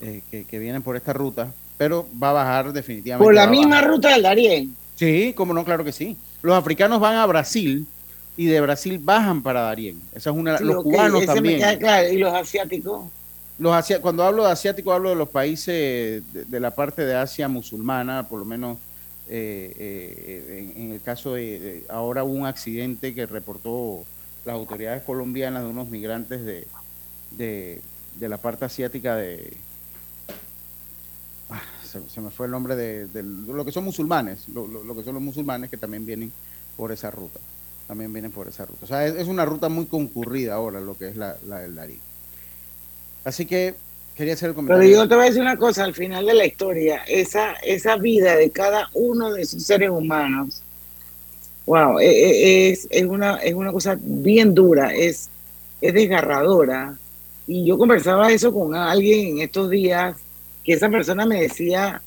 que, 0.00 0.44
que 0.44 0.58
vienen 0.58 0.82
por 0.82 0.96
esta 0.96 1.12
ruta 1.12 1.52
pero 1.78 2.06
va 2.20 2.30
a 2.30 2.32
bajar 2.32 2.72
definitivamente. 2.72 3.24
Por 3.24 3.34
la 3.34 3.46
misma 3.46 3.80
ruta 3.80 4.10
del 4.10 4.22
Darién. 4.22 4.76
Sí, 4.96 5.32
como 5.34 5.54
no, 5.54 5.64
claro 5.64 5.84
que 5.84 5.92
sí. 5.92 6.16
Los 6.42 6.56
africanos 6.56 7.00
van 7.00 7.14
a 7.14 7.24
Brasil 7.24 7.86
y 8.36 8.46
de 8.46 8.60
Brasil 8.60 8.98
bajan 8.98 9.42
para 9.42 9.62
Darién. 9.62 10.00
Esa 10.12 10.30
es 10.30 10.36
una. 10.36 10.58
los 10.58 10.82
cubanos 10.82 11.24
también. 11.24 11.62
¿Y 12.12 12.16
los 12.16 12.34
asiáticos? 12.34 13.04
Los 13.58 13.86
cuando 14.00 14.24
hablo 14.24 14.44
de 14.44 14.52
asiáticos 14.52 14.94
hablo 14.94 15.10
de 15.10 15.16
los 15.16 15.28
países 15.28 16.22
de, 16.32 16.60
la 16.60 16.72
parte 16.72 17.04
de 17.04 17.14
Asia 17.14 17.48
musulmana, 17.48 18.28
por 18.28 18.38
lo 18.38 18.44
menos 18.44 18.78
eh, 19.28 19.74
eh, 19.76 20.72
en, 20.76 20.92
el 20.92 21.00
caso 21.00 21.34
de, 21.34 21.84
ahora 21.88 22.22
hubo 22.22 22.34
un 22.34 22.46
accidente 22.46 23.14
que 23.14 23.26
reportó 23.26 24.04
las 24.44 24.54
autoridades 24.54 25.02
colombianas 25.02 25.64
de 25.64 25.68
unos 25.70 25.88
migrantes 25.88 26.44
de, 26.44 26.66
de 27.36 28.28
la 28.28 28.36
parte 28.36 28.64
asiática 28.64 29.16
de, 29.16 29.56
se, 31.88 32.20
me 32.20 32.30
fue 32.30 32.46
el 32.46 32.52
nombre 32.52 32.76
de, 32.76 33.08
lo 33.22 33.64
que 33.64 33.72
son 33.72 33.84
musulmanes, 33.84 34.48
lo, 34.48 34.94
que 34.94 35.02
son 35.02 35.14
los 35.14 35.22
musulmanes 35.22 35.70
que 35.70 35.76
también 35.76 36.04
vienen 36.04 36.32
por 36.76 36.92
esa 36.92 37.10
ruta, 37.10 37.40
también 37.86 38.12
vienen 38.12 38.30
por 38.30 38.48
esa 38.48 38.66
ruta. 38.66 38.80
O 38.82 38.86
sea, 38.86 39.06
es, 39.06 39.26
una 39.26 39.44
ruta 39.44 39.68
muy 39.68 39.86
concurrida 39.86 40.54
ahora 40.54 40.80
lo 40.80 40.96
que 40.96 41.08
es 41.08 41.16
la, 41.16 41.36
la 41.46 41.60
del 41.60 41.74
Darío. 41.74 41.98
Así 43.24 43.46
que 43.46 43.74
quería 44.14 44.34
hacer 44.34 44.50
el 44.50 44.54
comentario. 44.54 44.82
Pero 44.82 45.02
yo 45.02 45.08
te 45.08 45.14
voy 45.14 45.24
a 45.24 45.28
decir 45.28 45.42
una 45.42 45.56
cosa, 45.56 45.84
al 45.84 45.94
final 45.94 46.26
de 46.26 46.34
la 46.34 46.46
historia, 46.46 47.02
esa, 47.06 47.52
esa 47.62 47.96
vida 47.96 48.36
de 48.36 48.50
cada 48.50 48.88
uno 48.94 49.32
de 49.32 49.42
esos 49.42 49.62
seres 49.62 49.90
humanos, 49.90 50.62
wow, 51.66 51.98
e, 51.98 52.06
e, 52.06 52.70
es, 52.70 52.86
es, 52.90 53.04
una, 53.04 53.36
es 53.36 53.54
una 53.54 53.72
cosa 53.72 53.96
bien 54.00 54.54
dura, 54.54 54.94
es, 54.94 55.28
es 55.80 55.94
desgarradora. 55.94 56.96
Y 57.46 57.64
yo 57.64 57.78
conversaba 57.78 58.30
eso 58.30 58.52
con 58.52 58.74
alguien 58.74 59.36
en 59.36 59.42
estos 59.42 59.70
días, 59.70 60.16
que 60.64 60.74
esa 60.74 60.88
persona 60.88 61.26
me 61.26 61.42
decía, 61.42 62.02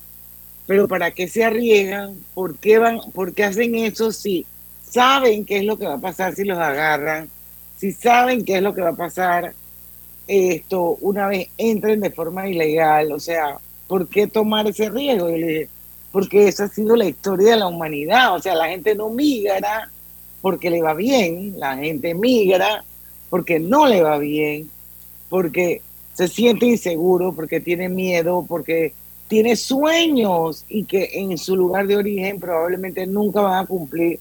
pero 0.67 0.87
¿para 0.87 1.11
qué 1.11 1.27
se 1.27 1.43
arriesgan? 1.43 2.15
¿Por 2.33 2.57
qué, 2.57 2.77
van, 2.77 2.99
¿Por 3.13 3.33
qué 3.33 3.43
hacen 3.43 3.75
eso 3.75 4.11
si 4.11 4.45
saben 4.89 5.45
qué 5.45 5.57
es 5.57 5.63
lo 5.63 5.77
que 5.77 5.85
va 5.85 5.95
a 5.95 6.01
pasar 6.01 6.35
si 6.35 6.43
los 6.43 6.57
agarran? 6.57 7.29
Si 7.77 7.91
saben 7.91 8.45
qué 8.45 8.57
es 8.57 8.61
lo 8.61 8.73
que 8.73 8.81
va 8.81 8.89
a 8.89 8.95
pasar 8.95 9.53
esto 10.27 10.97
una 11.01 11.27
vez 11.27 11.49
entren 11.57 11.99
de 11.99 12.11
forma 12.11 12.47
ilegal, 12.47 13.11
o 13.11 13.19
sea, 13.19 13.57
¿por 13.87 14.07
qué 14.07 14.27
tomar 14.27 14.67
ese 14.67 14.89
riesgo? 14.89 15.29
Y 15.29 15.39
le 15.39 15.47
dije, 15.47 15.69
porque 16.11 16.47
esa 16.47 16.65
ha 16.65 16.69
sido 16.69 16.95
la 16.95 17.05
historia 17.05 17.51
de 17.51 17.57
la 17.57 17.67
humanidad, 17.67 18.35
o 18.35 18.39
sea, 18.39 18.55
la 18.55 18.69
gente 18.69 18.95
no 18.95 19.09
migra 19.09 19.89
porque 20.41 20.69
le 20.69 20.81
va 20.81 20.93
bien, 20.93 21.59
la 21.59 21.77
gente 21.77 22.13
migra 22.13 22.83
porque 23.29 23.59
no 23.59 23.87
le 23.87 24.01
va 24.01 24.17
bien, 24.17 24.69
porque 25.29 25.81
se 26.13 26.27
siente 26.27 26.65
inseguro, 26.65 27.33
porque 27.33 27.59
tiene 27.59 27.89
miedo, 27.89 28.45
porque 28.47 28.93
tiene 29.27 29.55
sueños 29.55 30.65
y 30.67 30.83
que 30.83 31.09
en 31.13 31.37
su 31.37 31.55
lugar 31.55 31.87
de 31.87 31.97
origen 31.97 32.39
probablemente 32.39 33.07
nunca 33.07 33.41
van 33.41 33.63
a 33.63 33.65
cumplir 33.65 34.19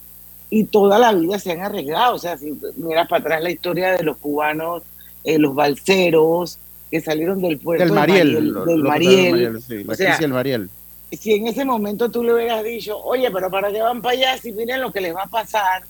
y 0.50 0.64
toda 0.64 0.99
la 0.99 1.12
vida 1.12 1.38
se 1.38 1.52
han 1.52 1.61
arriesgado. 1.61 2.14
O 2.14 2.18
sea, 2.18 2.37
si 2.37 2.52
miras 2.76 3.09
para 3.09 3.20
atrás 3.20 3.42
la 3.42 3.50
historia 3.50 3.92
de 3.92 4.04
los 4.04 4.16
cubanos 4.18 4.82
eh, 5.23 5.38
los 5.38 5.54
balseros 5.54 6.59
que 6.90 7.00
salieron 7.00 7.40
del 7.42 7.59
puerto 7.59 7.85
del 7.85 7.92
Mariel, 7.92 8.54
del 8.66 8.82
Mariel, 8.82 9.56
o 9.56 9.94
sea, 9.94 10.18
Mariel. 10.28 10.70
Si 11.12 11.35
en 11.35 11.47
ese 11.47 11.64
momento 11.64 12.11
tú 12.11 12.23
le 12.23 12.35
hubieras 12.35 12.64
dicho, 12.64 12.99
oye, 12.99 13.30
pero 13.30 13.50
¿para 13.50 13.70
qué 13.70 13.82
van 13.82 14.00
para 14.00 14.16
allá 14.16 14.38
si 14.38 14.52
miren 14.52 14.80
lo 14.80 14.92
que 14.92 15.00
les 15.00 15.14
va 15.14 15.25
a 15.25 15.26
pasar? 15.26 15.85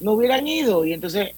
No 0.00 0.12
hubieran 0.12 0.46
ido. 0.46 0.84
Y 0.84 0.92
entonces 0.92 1.32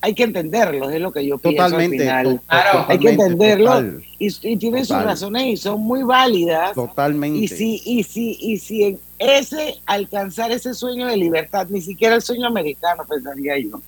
hay 0.00 0.14
que 0.14 0.22
entenderlo, 0.22 0.90
es 0.90 1.00
lo 1.00 1.12
que 1.12 1.26
yo 1.26 1.38
pienso 1.38 1.64
al 1.64 1.90
final. 1.90 2.40
Claro, 2.46 2.86
hay 2.88 2.98
que 2.98 3.10
entenderlo 3.10 4.00
y, 4.18 4.56
tienen 4.56 4.84
sus 4.84 5.02
razones 5.02 5.46
y 5.46 5.56
son 5.56 5.80
muy 5.80 6.02
válidas. 6.02 6.74
Totalmente. 6.74 7.38
Y 7.38 7.48
si, 7.48 7.82
y 7.84 8.02
si, 8.04 8.38
y 8.40 8.58
si 8.58 8.84
en 8.84 9.00
ese 9.18 9.80
alcanzar 9.86 10.52
ese 10.52 10.74
sueño 10.74 11.06
de 11.06 11.16
libertad, 11.16 11.66
ni 11.68 11.80
siquiera 11.80 12.14
el 12.14 12.22
sueño 12.22 12.46
americano, 12.46 13.04
pensaría 13.08 13.58
yo, 13.58 13.80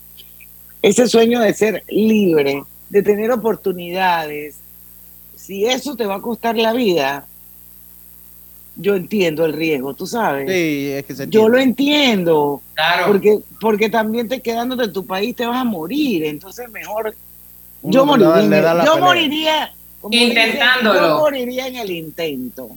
ese 0.83 1.07
sueño 1.07 1.41
de 1.41 1.55
ser 1.55 1.85
libre, 1.89 2.65
de 2.89 3.03
tener 3.03 3.31
oportunidades, 3.31 4.57
si 5.37 5.67
eso 5.67 5.97
te 5.97 6.07
va 6.07 6.17
a 6.17 6.21
costar 6.21 6.57
la 6.57 6.73
vida, 6.73 7.27
yo 8.81 8.97
entiendo 8.97 9.45
el 9.45 9.53
riesgo, 9.53 9.95
tú 9.95 10.07
sabes. 10.07 10.51
Sí, 10.51 10.91
es 10.93 11.05
que 11.05 11.15
se 11.15 11.29
yo 11.29 11.49
lo 11.49 11.59
entiendo. 11.59 12.63
Claro. 12.75 13.07
Porque, 13.07 13.39
porque 13.61 13.91
también 13.91 14.29
te 14.29 14.41
quedándote 14.41 14.85
en 14.85 14.93
tu 14.93 15.07
país 15.07 15.37
te 15.37 15.47
vas 15.47 15.61
a 15.61 15.65
morir. 15.65 16.25
Entonces 16.25 16.71
mejor. 16.71 17.15
yo 17.83 18.07
moriría. 18.07 18.85
yo 18.85 18.99
moriría. 18.99 19.75
Intentándolo. 20.11 21.01
yo 21.01 21.19
moriría 21.19 21.67
en 21.67 21.77
el 21.77 21.91
intento. 21.91 22.71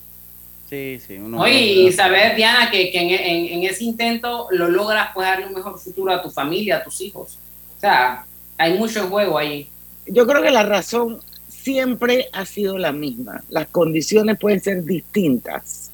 Sí, 0.70 1.00
sí. 1.06 1.20
Oye, 1.38 1.60
y 1.60 1.92
saber, 1.92 2.36
Diana, 2.36 2.72
que, 2.72 2.92
en, 2.94 3.64
ese 3.64 3.84
intento 3.84 4.48
lo 4.52 4.70
logras 4.70 5.10
pues 5.14 5.28
darle 5.28 5.46
un 5.46 5.54
mejor 5.54 5.80
futuro 5.80 6.12
a 6.12 6.22
tu 6.22 6.32
familia, 6.32 6.78
a 6.78 6.84
tus 6.84 7.00
hijos 7.02 7.38
sea, 7.84 8.26
hay 8.58 8.78
mucho 8.78 9.08
juego 9.10 9.38
ahí. 9.38 9.68
Yo 10.08 10.26
creo 10.26 10.42
que 10.42 10.52
la 10.52 10.64
razón 10.64 11.20
siempre 11.50 12.30
ha 12.32 12.46
sido 12.46 12.78
la 12.78 12.94
misma. 12.94 13.44
Las 13.50 13.68
condiciones 13.68 14.38
pueden 14.40 14.62
ser 14.62 14.84
distintas, 14.84 15.92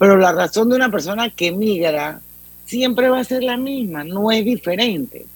pero 0.00 0.16
la 0.16 0.32
razón 0.32 0.68
de 0.68 0.74
una 0.74 0.90
persona 0.90 1.30
que 1.30 1.52
migra 1.52 2.20
siempre 2.64 3.08
va 3.08 3.20
a 3.20 3.24
ser 3.24 3.44
la 3.44 3.56
misma, 3.56 4.02
no 4.02 4.32
es 4.32 4.44
diferente. 4.44 5.26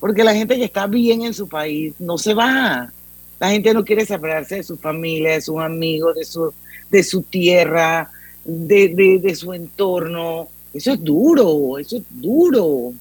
Porque 0.00 0.24
la 0.24 0.34
gente 0.34 0.56
que 0.56 0.64
está 0.64 0.88
bien 0.88 1.22
en 1.22 1.34
su 1.34 1.48
país 1.48 1.94
no 2.00 2.18
se 2.18 2.34
va. 2.34 2.92
La 3.38 3.50
gente 3.50 3.72
no 3.72 3.84
quiere 3.84 4.04
separarse 4.04 4.56
de 4.56 4.62
su 4.64 4.76
familia, 4.76 5.34
de 5.34 5.40
sus 5.40 5.60
amigos, 5.60 6.16
de 6.16 6.24
su, 6.24 6.52
de 6.90 7.02
su 7.04 7.22
tierra, 7.22 8.10
de, 8.44 9.20
de 9.22 9.34
su 9.36 9.52
entorno. 9.52 10.48
Eso 10.74 10.92
es 10.94 11.04
duro, 11.04 11.78
eso 11.78 11.98
es 11.98 12.02
duro 12.08 12.92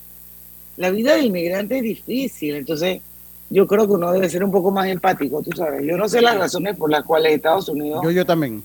la 0.80 0.92
vida 0.92 1.16
del 1.16 1.26
inmigrante 1.26 1.78
es 1.78 1.84
difícil, 1.84 2.56
entonces 2.56 3.02
yo 3.50 3.68
creo 3.68 3.86
que 3.86 3.94
uno 3.94 4.14
debe 4.14 4.30
ser 4.30 4.46
un 4.46 4.52
poco 4.52 4.72
más 4.72 4.88
empático, 4.88 5.42
tú 5.42 5.52
sabes. 5.54 5.86
Yo 5.86 5.98
no 5.98 6.08
sé 6.08 6.22
las 6.22 6.38
razones 6.38 6.78
por 6.78 6.90
las 6.90 7.04
cuales 7.04 7.34
Estados 7.34 7.68
Unidos... 7.68 8.00
Yo, 8.02 8.12
yo 8.12 8.26
también, 8.26 8.64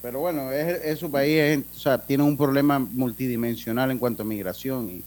pero 0.00 0.20
bueno, 0.20 0.50
es, 0.52 0.98
su 0.98 1.10
país, 1.10 1.64
o 1.74 1.78
sea, 1.78 1.98
tiene 1.98 2.22
un 2.22 2.36
problema 2.36 2.78
multidimensional 2.78 3.90
en 3.90 3.98
cuanto 3.98 4.22
a 4.22 4.26
migración 4.26 5.02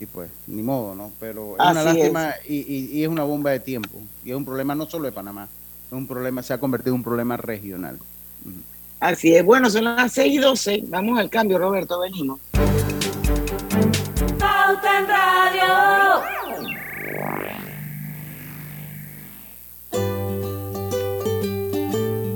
y, 0.00 0.06
pues, 0.06 0.30
ni 0.46 0.62
modo, 0.62 0.94
¿no? 0.94 1.12
Pero 1.18 1.56
es 1.58 1.70
una 1.70 1.82
lástima 1.82 2.34
Y, 2.46 2.56
y, 2.56 3.02
es 3.02 3.08
una 3.08 3.24
bomba 3.24 3.50
de 3.50 3.60
tiempo. 3.60 3.98
Y 4.24 4.30
es 4.30 4.36
un 4.36 4.44
problema 4.44 4.74
no 4.74 4.86
solo 4.86 5.06
de 5.06 5.12
Panamá, 5.12 5.48
es 5.86 5.92
un 5.92 6.06
problema, 6.06 6.42
se 6.42 6.52
ha 6.52 6.58
convertido 6.58 6.94
en 6.94 7.00
un 7.00 7.04
problema 7.04 7.36
regional. 7.36 7.98
Así 9.00 9.34
es. 9.34 9.44
Bueno, 9.44 9.70
son 9.70 9.84
las 9.84 10.12
6 10.12 10.34
y 10.34 10.38
12. 10.38 10.84
Vamos 10.88 11.18
al 11.18 11.30
cambio, 11.30 11.58
Roberto, 11.58 12.00
venimos. 12.00 12.40
Radio. 15.06 16.47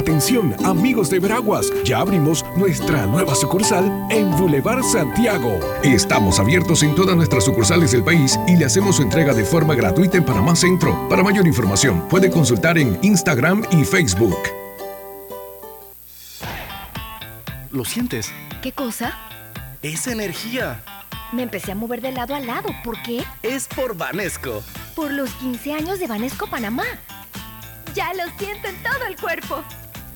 Atención, 0.00 0.56
amigos 0.64 1.10
de 1.10 1.18
Veraguas, 1.18 1.70
ya 1.84 1.98
abrimos 1.98 2.42
nuestra 2.56 3.04
nueva 3.04 3.34
sucursal 3.34 3.84
en 4.08 4.30
Boulevard 4.30 4.82
Santiago. 4.82 5.60
Estamos 5.82 6.40
abiertos 6.40 6.82
en 6.82 6.94
todas 6.94 7.14
nuestras 7.14 7.44
sucursales 7.44 7.92
del 7.92 8.02
país 8.02 8.40
y 8.48 8.56
le 8.56 8.64
hacemos 8.64 8.96
su 8.96 9.02
entrega 9.02 9.34
de 9.34 9.44
forma 9.44 9.74
gratuita 9.74 10.16
en 10.16 10.24
Panamá 10.24 10.56
Centro. 10.56 11.06
Para 11.10 11.22
mayor 11.22 11.46
información, 11.46 12.08
puede 12.08 12.30
consultar 12.30 12.78
en 12.78 12.98
Instagram 13.02 13.62
y 13.72 13.84
Facebook. 13.84 14.38
¿Lo 17.70 17.84
sientes? 17.84 18.32
¿Qué 18.62 18.72
cosa? 18.72 19.12
es 19.82 20.06
energía. 20.06 20.82
Me 21.32 21.42
empecé 21.42 21.72
a 21.72 21.74
mover 21.74 22.00
de 22.00 22.12
lado 22.12 22.34
a 22.34 22.40
lado. 22.40 22.70
¿Por 22.82 23.02
qué? 23.02 23.22
Es 23.42 23.68
por 23.68 23.94
Vanesco. 23.98 24.62
Por 24.96 25.10
los 25.10 25.30
15 25.34 25.74
años 25.74 25.98
de 26.00 26.06
Vanesco 26.06 26.46
Panamá. 26.46 26.84
Ya 27.94 28.14
lo 28.14 28.22
siento 28.38 28.66
en 28.68 28.82
todo 28.82 29.04
el 29.06 29.16
cuerpo. 29.16 29.62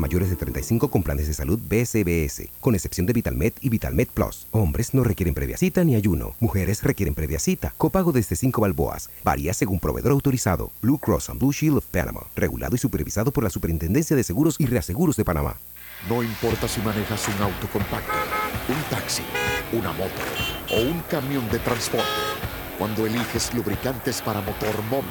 mayores 0.00 0.30
de 0.30 0.36
35 0.36 0.90
con 0.90 1.02
planes 1.02 1.28
de 1.28 1.34
salud 1.34 1.58
BSBS, 1.58 2.48
con 2.60 2.74
excepción 2.74 3.06
de 3.06 3.12
VitalMed 3.12 3.52
y 3.60 3.68
VitalMed 3.68 4.08
Plus. 4.08 4.46
Hombres 4.50 4.94
no 4.94 5.04
requieren 5.04 5.34
previa 5.34 5.56
cita 5.56 5.84
ni 5.84 5.94
ayuno. 5.94 6.34
Mujeres 6.40 6.82
requieren 6.82 7.14
previa 7.14 7.38
cita. 7.38 7.74
Copago 7.76 8.12
desde 8.12 8.36
5 8.36 8.60
balboas. 8.60 9.10
Varía 9.22 9.54
según 9.54 9.78
proveedor 9.78 10.12
autorizado. 10.12 10.70
Blue 10.82 10.98
Cross 10.98 11.30
and 11.30 11.38
Blue 11.38 11.52
Shield 11.52 11.78
of 11.78 11.86
Panama. 11.86 12.22
Regulado 12.34 12.74
y 12.74 12.78
supervisado 12.78 13.30
por 13.30 13.44
la 13.44 13.50
Superintendencia 13.50 14.16
de 14.16 14.24
Seguros 14.24 14.56
y 14.58 14.66
Reaseguros 14.66 15.16
de 15.16 15.24
Panamá. 15.24 15.56
No 16.08 16.22
importa 16.22 16.66
si 16.66 16.80
manejas 16.80 17.28
un 17.28 17.42
auto 17.42 17.68
compacto, 17.70 18.12
un 18.68 18.82
taxi, 18.88 19.22
una 19.72 19.92
moto 19.92 20.10
o 20.72 20.80
un 20.80 21.00
camión 21.10 21.48
de 21.50 21.58
transporte. 21.58 22.06
Cuando 22.78 23.04
eliges 23.06 23.52
lubricantes 23.52 24.22
para 24.22 24.40
motor 24.40 24.82
móvil, 24.90 25.10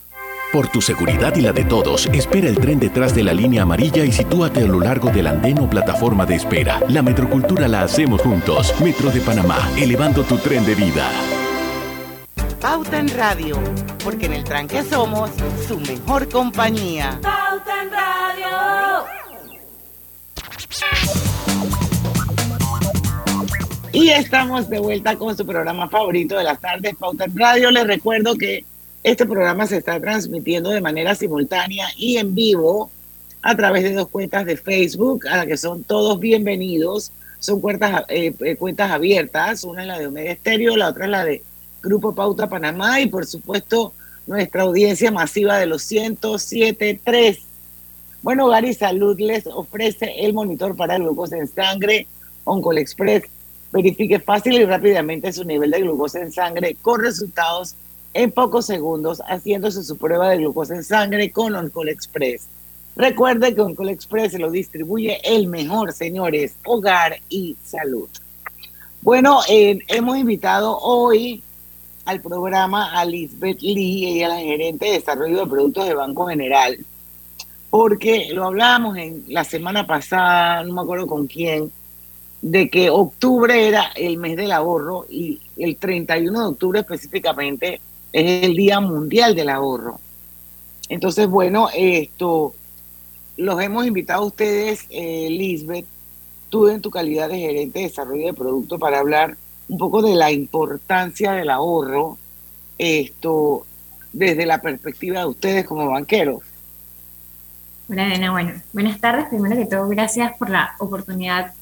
Por 0.51 0.67
tu 0.67 0.81
seguridad 0.81 1.33
y 1.37 1.41
la 1.41 1.53
de 1.53 1.63
todos, 1.63 2.07
espera 2.07 2.49
el 2.49 2.59
tren 2.59 2.77
detrás 2.77 3.15
de 3.15 3.23
la 3.23 3.33
línea 3.33 3.61
amarilla 3.61 4.03
y 4.03 4.11
sitúate 4.11 4.59
a 4.59 4.67
lo 4.67 4.81
largo 4.81 5.09
del 5.09 5.27
andén 5.27 5.57
o 5.59 5.69
plataforma 5.69 6.25
de 6.25 6.35
espera. 6.35 6.81
La 6.89 7.01
metrocultura 7.01 7.69
la 7.69 7.83
hacemos 7.83 8.19
juntos. 8.21 8.73
Metro 8.81 9.09
de 9.11 9.21
Panamá, 9.21 9.69
elevando 9.77 10.23
tu 10.23 10.37
tren 10.39 10.65
de 10.65 10.75
vida. 10.75 11.09
Pauta 12.59 12.99
en 12.99 13.07
Radio, 13.15 13.57
porque 14.03 14.25
en 14.25 14.33
el 14.33 14.43
tranque 14.43 14.83
somos 14.83 15.29
su 15.65 15.79
mejor 15.79 16.27
compañía. 16.27 17.17
Pauta 17.21 17.83
en 17.83 17.91
Radio. 17.91 19.05
Y 23.93 24.09
estamos 24.09 24.69
de 24.69 24.79
vuelta 24.79 25.15
con 25.15 25.37
su 25.37 25.45
programa 25.45 25.87
favorito 25.87 26.35
de 26.35 26.43
las 26.43 26.59
tardes, 26.59 26.93
Pauta 26.97 27.23
en 27.23 27.37
Radio. 27.37 27.71
Les 27.71 27.87
recuerdo 27.87 28.35
que 28.35 28.65
este 29.03 29.25
programa 29.25 29.65
se 29.65 29.77
está 29.77 29.99
transmitiendo 29.99 30.69
de 30.69 30.81
manera 30.81 31.15
simultánea 31.15 31.87
y 31.97 32.17
en 32.17 32.35
vivo 32.35 32.91
a 33.41 33.55
través 33.55 33.83
de 33.83 33.93
dos 33.93 34.09
cuentas 34.09 34.45
de 34.45 34.57
Facebook, 34.57 35.27
a 35.27 35.37
las 35.37 35.47
que 35.47 35.57
son 35.57 35.83
todos 35.83 36.19
bienvenidos. 36.19 37.11
Son 37.39 37.59
cuentas, 37.59 38.03
eh, 38.09 38.35
eh, 38.41 38.55
cuentas 38.55 38.91
abiertas, 38.91 39.63
una 39.63 39.81
es 39.81 39.87
la 39.87 39.97
de 39.97 40.05
Omega 40.05 40.31
Estéreo, 40.31 40.77
la 40.77 40.89
otra 40.89 41.05
es 41.05 41.11
la 41.11 41.25
de 41.25 41.41
Grupo 41.81 42.13
Pauta 42.13 42.47
Panamá 42.47 43.01
y 43.01 43.07
por 43.07 43.25
supuesto 43.25 43.93
nuestra 44.27 44.61
audiencia 44.61 45.09
masiva 45.09 45.57
de 45.57 45.65
los 45.65 45.91
107.3. 45.91 47.39
Bueno, 48.21 48.47
Gary 48.47 48.75
Salud 48.75 49.19
les 49.19 49.47
ofrece 49.47 50.23
el 50.23 50.33
monitor 50.33 50.75
para 50.75 50.99
glucosa 50.99 51.37
en 51.37 51.47
sangre 51.47 52.05
Oncol 52.43 52.77
Express. 52.77 53.23
Verifique 53.71 54.19
fácil 54.19 54.53
y 54.53 54.65
rápidamente 54.65 55.33
su 55.33 55.43
nivel 55.43 55.71
de 55.71 55.81
glucosa 55.81 56.19
en 56.19 56.31
sangre 56.31 56.77
con 56.79 57.01
resultados 57.01 57.75
en 58.13 58.31
pocos 58.31 58.65
segundos 58.65 59.21
haciéndose 59.27 59.83
su 59.83 59.97
prueba 59.97 60.29
de 60.29 60.37
glucosa 60.37 60.75
en 60.75 60.83
sangre 60.83 61.31
con 61.31 61.55
Oncol 61.55 61.89
Express. 61.89 62.47
Recuerde 62.95 63.55
que 63.55 63.61
Oncol 63.61 63.89
Express 63.89 64.33
se 64.33 64.39
lo 64.39 64.51
distribuye 64.51 65.19
el 65.23 65.47
mejor, 65.47 65.93
señores, 65.93 66.55
hogar 66.65 67.17
y 67.29 67.55
salud. 67.63 68.09
Bueno, 69.01 69.39
eh, 69.49 69.79
hemos 69.87 70.17
invitado 70.17 70.77
hoy 70.77 71.41
al 72.05 72.21
programa 72.21 72.99
a 72.99 73.05
Lisbeth 73.05 73.61
Lee, 73.61 74.07
ella 74.07 74.25
es 74.25 74.29
la 74.29 74.39
gerente 74.39 74.85
de 74.85 74.91
desarrollo 74.93 75.39
de 75.39 75.47
productos 75.47 75.85
de 75.87 75.93
Banco 75.93 76.27
General, 76.27 76.77
porque 77.69 78.29
lo 78.33 78.45
hablábamos 78.45 78.97
en 78.97 79.23
la 79.27 79.43
semana 79.43 79.87
pasada, 79.87 80.63
no 80.63 80.73
me 80.73 80.81
acuerdo 80.81 81.07
con 81.07 81.27
quién, 81.27 81.71
de 82.41 82.69
que 82.69 82.89
octubre 82.89 83.67
era 83.67 83.91
el 83.95 84.17
mes 84.17 84.35
del 84.35 84.51
ahorro 84.51 85.05
y 85.09 85.39
el 85.57 85.77
31 85.77 86.39
de 86.39 86.45
octubre 86.45 86.79
específicamente 86.81 87.79
es 88.13 88.43
el 88.43 88.55
Día 88.55 88.79
Mundial 88.79 89.35
del 89.35 89.49
Ahorro. 89.49 89.99
Entonces, 90.89 91.27
bueno, 91.27 91.69
esto 91.73 92.53
los 93.37 93.61
hemos 93.61 93.87
invitado 93.87 94.23
a 94.23 94.27
ustedes, 94.27 94.85
eh, 94.89 95.27
Lisbeth, 95.29 95.85
tú 96.49 96.67
en 96.67 96.81
tu 96.81 96.91
calidad 96.91 97.29
de 97.29 97.39
gerente 97.39 97.79
de 97.79 97.85
desarrollo 97.85 98.27
de 98.27 98.33
producto 98.33 98.77
para 98.77 98.99
hablar 98.99 99.37
un 99.69 99.77
poco 99.77 100.01
de 100.01 100.15
la 100.15 100.31
importancia 100.31 101.31
del 101.31 101.49
ahorro, 101.49 102.17
esto 102.77 103.65
desde 104.11 104.45
la 104.45 104.61
perspectiva 104.61 105.19
de 105.21 105.25
ustedes 105.27 105.65
como 105.65 105.89
banqueros. 105.89 106.41
Elena. 107.89 108.31
Bueno, 108.31 108.53
buenas 108.73 108.99
tardes. 108.99 109.27
Primero 109.29 109.55
que 109.55 109.65
todo, 109.65 109.87
gracias 109.87 110.37
por 110.37 110.49
la 110.49 110.75
oportunidad 110.79 111.53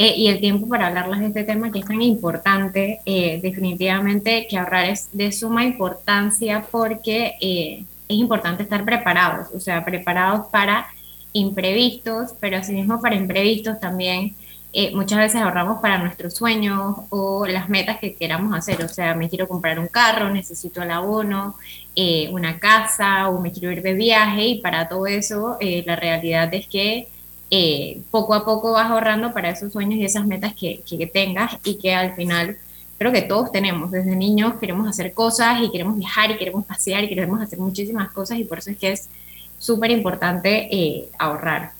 eh, 0.00 0.14
y 0.16 0.28
el 0.28 0.38
tiempo 0.38 0.68
para 0.68 0.86
hablarles 0.86 1.18
de 1.18 1.26
este 1.26 1.42
tema 1.42 1.72
que 1.72 1.80
es 1.80 1.84
tan 1.84 2.00
importante. 2.00 3.00
Eh, 3.04 3.40
definitivamente 3.42 4.46
que 4.48 4.56
ahorrar 4.56 4.86
es 4.86 5.08
de 5.12 5.32
suma 5.32 5.64
importancia 5.64 6.64
porque 6.70 7.34
eh, 7.40 7.84
es 8.06 8.16
importante 8.16 8.62
estar 8.62 8.84
preparados, 8.84 9.48
o 9.52 9.58
sea, 9.58 9.84
preparados 9.84 10.46
para 10.52 10.86
imprevistos, 11.32 12.32
pero 12.40 12.58
asimismo 12.58 13.00
para 13.00 13.16
imprevistos 13.16 13.80
también. 13.80 14.34
muchas 14.94 15.18
veces 15.18 15.40
ahorramos 15.40 15.80
para 15.82 15.98
nuestros 15.98 16.34
sueños 16.34 16.96
o 17.10 17.46
las 17.46 17.68
metas 17.68 17.98
que 17.98 18.14
queramos 18.14 18.56
hacer, 18.56 18.84
o 18.84 18.88
sea, 18.88 19.14
me 19.14 19.28
quiero 19.28 19.48
comprar 19.48 19.78
un 19.80 19.88
carro, 19.88 20.30
necesito 20.30 20.82
el 20.82 20.90
abono, 20.90 21.56
una 22.30 22.58
casa 22.58 23.28
o 23.28 23.40
me 23.40 23.50
quiero 23.52 23.72
ir 23.72 23.82
de 23.82 23.94
viaje 23.94 24.42
y 24.46 24.60
para 24.60 24.88
todo 24.88 25.06
eso 25.06 25.58
la 25.86 25.96
realidad 25.96 26.52
es 26.54 26.66
que 26.68 27.08
eh, 27.50 28.00
poco 28.10 28.34
a 28.34 28.44
poco 28.44 28.72
vas 28.72 28.90
ahorrando 28.90 29.32
para 29.32 29.50
esos 29.50 29.72
sueños 29.72 29.98
y 29.98 30.04
esas 30.04 30.26
metas 30.26 30.54
que, 30.54 30.82
que, 30.88 31.06
tengas 31.06 31.56
y 31.64 31.78
que 31.78 31.94
al 31.94 32.14
final 32.14 32.58
creo 32.98 33.12
que 33.12 33.22
todos 33.22 33.50
tenemos. 33.52 33.90
Desde 33.90 34.14
niños 34.14 34.54
queremos 34.60 34.86
hacer 34.88 35.12
cosas 35.14 35.62
y 35.62 35.70
queremos 35.70 35.96
viajar 35.96 36.30
y 36.30 36.36
queremos 36.36 36.64
pasear 36.66 37.04
y 37.04 37.08
queremos 37.08 37.40
hacer 37.40 37.58
muchísimas 37.58 38.10
cosas 38.10 38.38
y 38.38 38.44
por 38.44 38.58
eso 38.58 38.70
es 38.70 38.76
que 38.76 38.92
es 38.92 39.08
súper 39.58 39.90
importante 39.90 40.68
eh, 40.70 41.08
ahorrar. 41.18 41.72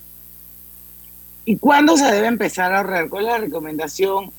¿Y 1.45 1.57
cuándo 1.57 1.97
se 1.97 2.05
debe 2.05 2.27
empezar 2.27 2.73
a 2.73 2.79
ahorrar? 2.79 3.09
¿Cuál 3.09 3.25
es 3.25 3.31
la 3.31 3.37
recomendación 3.39 4.31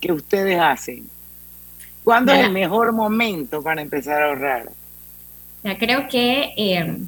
que 0.00 0.12
ustedes 0.12 0.58
hacen? 0.60 1.08
¿Cuándo 2.04 2.32
es 2.32 2.40
el 2.40 2.52
mejor 2.52 2.92
momento 2.92 3.62
para 3.62 3.82
empezar 3.82 4.22
a 4.22 4.26
ahorrar? 4.28 4.70
Ya 5.64 5.76
creo 5.76 6.08
que 6.08 6.54
eh, 6.56 6.98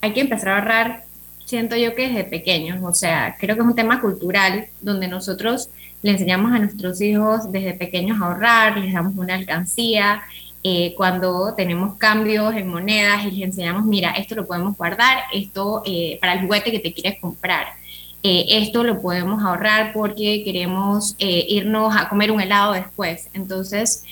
hay 0.00 0.12
que 0.12 0.20
empezar 0.20 0.48
a 0.48 0.58
ahorrar 0.58 1.04
siento 1.48 1.76
yo 1.76 1.94
que 1.94 2.08
desde 2.08 2.24
pequeños, 2.24 2.78
o 2.82 2.92
sea, 2.92 3.34
creo 3.38 3.56
que 3.56 3.62
es 3.62 3.66
un 3.66 3.74
tema 3.74 4.02
cultural 4.02 4.66
donde 4.82 5.08
nosotros 5.08 5.70
le 6.02 6.10
enseñamos 6.10 6.52
a 6.52 6.58
nuestros 6.58 7.00
hijos 7.00 7.50
desde 7.50 7.72
pequeños 7.72 8.20
a 8.20 8.26
ahorrar, 8.26 8.76
les 8.76 8.92
damos 8.92 9.14
una 9.16 9.34
alcancía, 9.34 10.22
eh, 10.62 10.92
cuando 10.94 11.54
tenemos 11.54 11.96
cambios 11.96 12.54
en 12.54 12.68
monedas 12.68 13.24
y 13.24 13.30
les 13.30 13.48
enseñamos, 13.48 13.86
mira, 13.86 14.10
esto 14.10 14.34
lo 14.34 14.46
podemos 14.46 14.76
guardar, 14.76 15.18
esto 15.32 15.82
eh, 15.86 16.18
para 16.20 16.34
el 16.34 16.40
juguete 16.40 16.70
que 16.70 16.80
te 16.80 16.92
quieres 16.92 17.18
comprar. 17.18 17.68
Eh, 18.22 18.44
esto 18.50 18.84
lo 18.84 19.00
podemos 19.00 19.42
ahorrar 19.42 19.92
porque 19.94 20.42
queremos 20.44 21.16
irnos 21.18 21.96
a 21.96 22.10
comer 22.10 22.30
un 22.30 22.42
helado 22.42 22.72
después. 22.72 23.28
Entonces, 23.32 24.04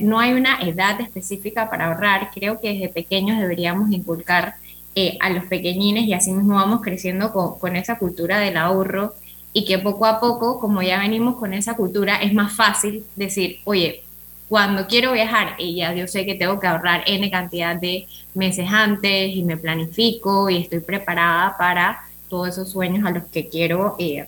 no 0.00 0.18
hay 0.18 0.32
una 0.32 0.60
edad 0.60 1.00
específica 1.00 1.70
para 1.70 1.86
ahorrar. 1.86 2.30
Creo 2.34 2.60
que 2.60 2.74
desde 2.74 2.88
pequeños 2.88 3.38
deberíamos 3.38 3.90
inculcar 3.92 4.56
eh, 4.94 5.16
a 5.20 5.30
los 5.30 5.44
pequeñines 5.44 6.04
y 6.04 6.14
así 6.14 6.32
mismo 6.32 6.56
vamos 6.56 6.80
creciendo 6.82 7.32
con, 7.32 7.76
esa 7.76 7.96
cultura 7.98 8.40
del 8.40 8.56
ahorro 8.56 9.14
y 9.52 9.64
que 9.64 9.78
poco 9.78 10.06
a 10.06 10.18
poco, 10.18 10.58
como 10.58 10.82
ya 10.82 10.98
venimos 10.98 11.36
con 11.36 11.54
esa 11.54 11.74
cultura, 11.74 12.16
es 12.16 12.34
más 12.34 12.54
fácil 12.54 13.04
decir, 13.16 13.60
oye, 13.64 14.02
cuando 14.48 14.88
quiero 14.88 15.12
viajar 15.12 15.54
y 15.58 15.76
ya 15.76 15.94
yo 15.94 16.08
sé 16.08 16.26
que 16.26 16.34
tengo 16.34 16.58
que 16.58 16.66
ahorrar 16.66 17.04
N 17.06 17.30
cantidad 17.30 17.76
de 17.76 18.06
meses 18.34 18.66
antes 18.68 19.34
y 19.34 19.44
me 19.44 19.56
planifico 19.56 20.50
y 20.50 20.58
estoy 20.58 20.80
preparada 20.80 21.56
para 21.56 22.00
todos 22.28 22.48
esos 22.48 22.70
sueños 22.70 23.06
a 23.06 23.10
los 23.10 23.24
que 23.24 23.46
quiero 23.46 23.94
eh, 23.98 24.26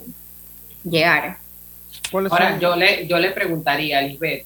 llegar. 0.85 1.38
Ahora, 2.12 2.59
yo 2.59 2.77
le, 2.77 3.07
yo 3.07 3.18
le 3.18 3.31
preguntaría 3.33 3.98
a 3.98 4.03
Lisbeth, 4.03 4.44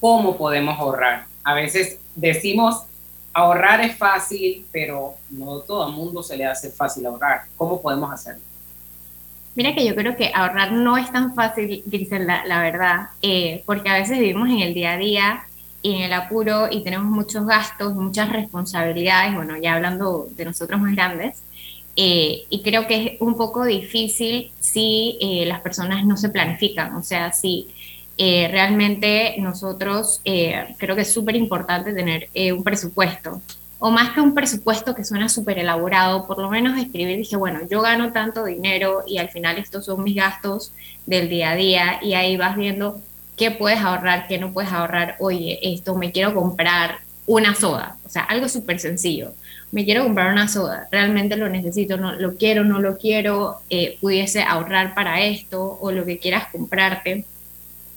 ¿cómo 0.00 0.36
podemos 0.36 0.78
ahorrar? 0.78 1.26
A 1.42 1.54
veces 1.54 1.98
decimos, 2.14 2.84
ahorrar 3.34 3.80
es 3.80 3.96
fácil, 3.96 4.64
pero 4.72 5.14
no 5.30 5.58
todo 5.58 5.88
el 5.88 5.94
mundo 5.94 6.22
se 6.22 6.36
le 6.36 6.46
hace 6.46 6.70
fácil 6.70 7.04
ahorrar. 7.06 7.42
¿Cómo 7.56 7.82
podemos 7.82 8.10
hacerlo? 8.12 8.42
Mira 9.56 9.74
que 9.74 9.86
yo 9.86 9.94
creo 9.94 10.16
que 10.16 10.32
ahorrar 10.34 10.72
no 10.72 10.96
es 10.96 11.12
tan 11.12 11.34
fácil, 11.34 11.82
Griselda, 11.86 12.44
la 12.46 12.60
verdad, 12.60 13.08
eh, 13.22 13.62
porque 13.66 13.88
a 13.88 13.94
veces 13.94 14.18
vivimos 14.18 14.48
en 14.48 14.60
el 14.60 14.74
día 14.74 14.92
a 14.92 14.96
día 14.96 15.44
y 15.82 15.96
en 15.96 16.02
el 16.02 16.12
apuro 16.12 16.68
y 16.70 16.82
tenemos 16.82 17.06
muchos 17.06 17.46
gastos, 17.46 17.94
muchas 17.94 18.30
responsabilidades, 18.30 19.34
bueno, 19.34 19.56
ya 19.56 19.74
hablando 19.74 20.28
de 20.30 20.44
nosotros 20.46 20.80
más 20.80 20.94
grandes, 20.94 21.42
eh, 21.94 22.44
y 22.50 22.62
creo 22.62 22.88
que 22.88 23.04
es 23.04 23.20
un 23.20 23.36
poco 23.36 23.64
difícil 23.64 24.50
si 24.58 25.18
eh, 25.20 25.44
las 25.46 25.60
personas 25.60 26.04
no 26.04 26.16
se 26.16 26.30
planifican, 26.30 26.96
o 26.96 27.02
sea, 27.02 27.32
si 27.32 27.68
realmente 28.18 29.34
nosotros 29.38 30.20
creo 30.24 30.96
que 30.96 31.02
es 31.02 31.12
súper 31.12 31.36
importante 31.36 31.92
tener 31.92 32.28
un 32.52 32.62
presupuesto. 32.62 33.40
O 33.78 33.90
más 33.90 34.14
que 34.14 34.20
un 34.20 34.34
presupuesto 34.34 34.94
que 34.94 35.04
suena 35.04 35.28
súper 35.28 35.58
elaborado, 35.58 36.26
por 36.26 36.38
lo 36.38 36.48
menos 36.48 36.78
escribir, 36.78 37.18
dije, 37.18 37.36
bueno, 37.36 37.60
yo 37.70 37.82
gano 37.82 38.12
tanto 38.12 38.44
dinero 38.44 39.02
y 39.06 39.18
al 39.18 39.28
final 39.28 39.58
estos 39.58 39.84
son 39.84 40.02
mis 40.02 40.16
gastos 40.16 40.72
del 41.04 41.28
día 41.28 41.50
a 41.50 41.56
día 41.56 41.98
y 42.00 42.14
ahí 42.14 42.36
vas 42.36 42.56
viendo 42.56 43.00
qué 43.36 43.50
puedes 43.50 43.80
ahorrar, 43.80 44.26
qué 44.26 44.38
no 44.38 44.52
puedes 44.52 44.72
ahorrar, 44.72 45.16
oye, 45.18 45.58
esto 45.62 45.94
me 45.96 46.12
quiero 46.12 46.34
comprar 46.34 47.00
una 47.26 47.54
soda, 47.54 47.96
o 48.06 48.08
sea, 48.08 48.22
algo 48.22 48.48
súper 48.48 48.78
sencillo, 48.78 49.32
me 49.72 49.84
quiero 49.84 50.04
comprar 50.04 50.32
una 50.32 50.46
soda, 50.46 50.88
realmente 50.90 51.36
lo 51.36 51.48
necesito, 51.48 51.96
no 51.96 52.12
lo 52.12 52.36
quiero, 52.36 52.64
no 52.64 52.80
lo 52.80 52.96
quiero, 52.96 53.60
eh, 53.70 53.98
pudiese 54.00 54.42
ahorrar 54.42 54.94
para 54.94 55.22
esto 55.22 55.78
o 55.80 55.90
lo 55.90 56.04
que 56.04 56.18
quieras 56.18 56.46
comprarte. 56.52 57.24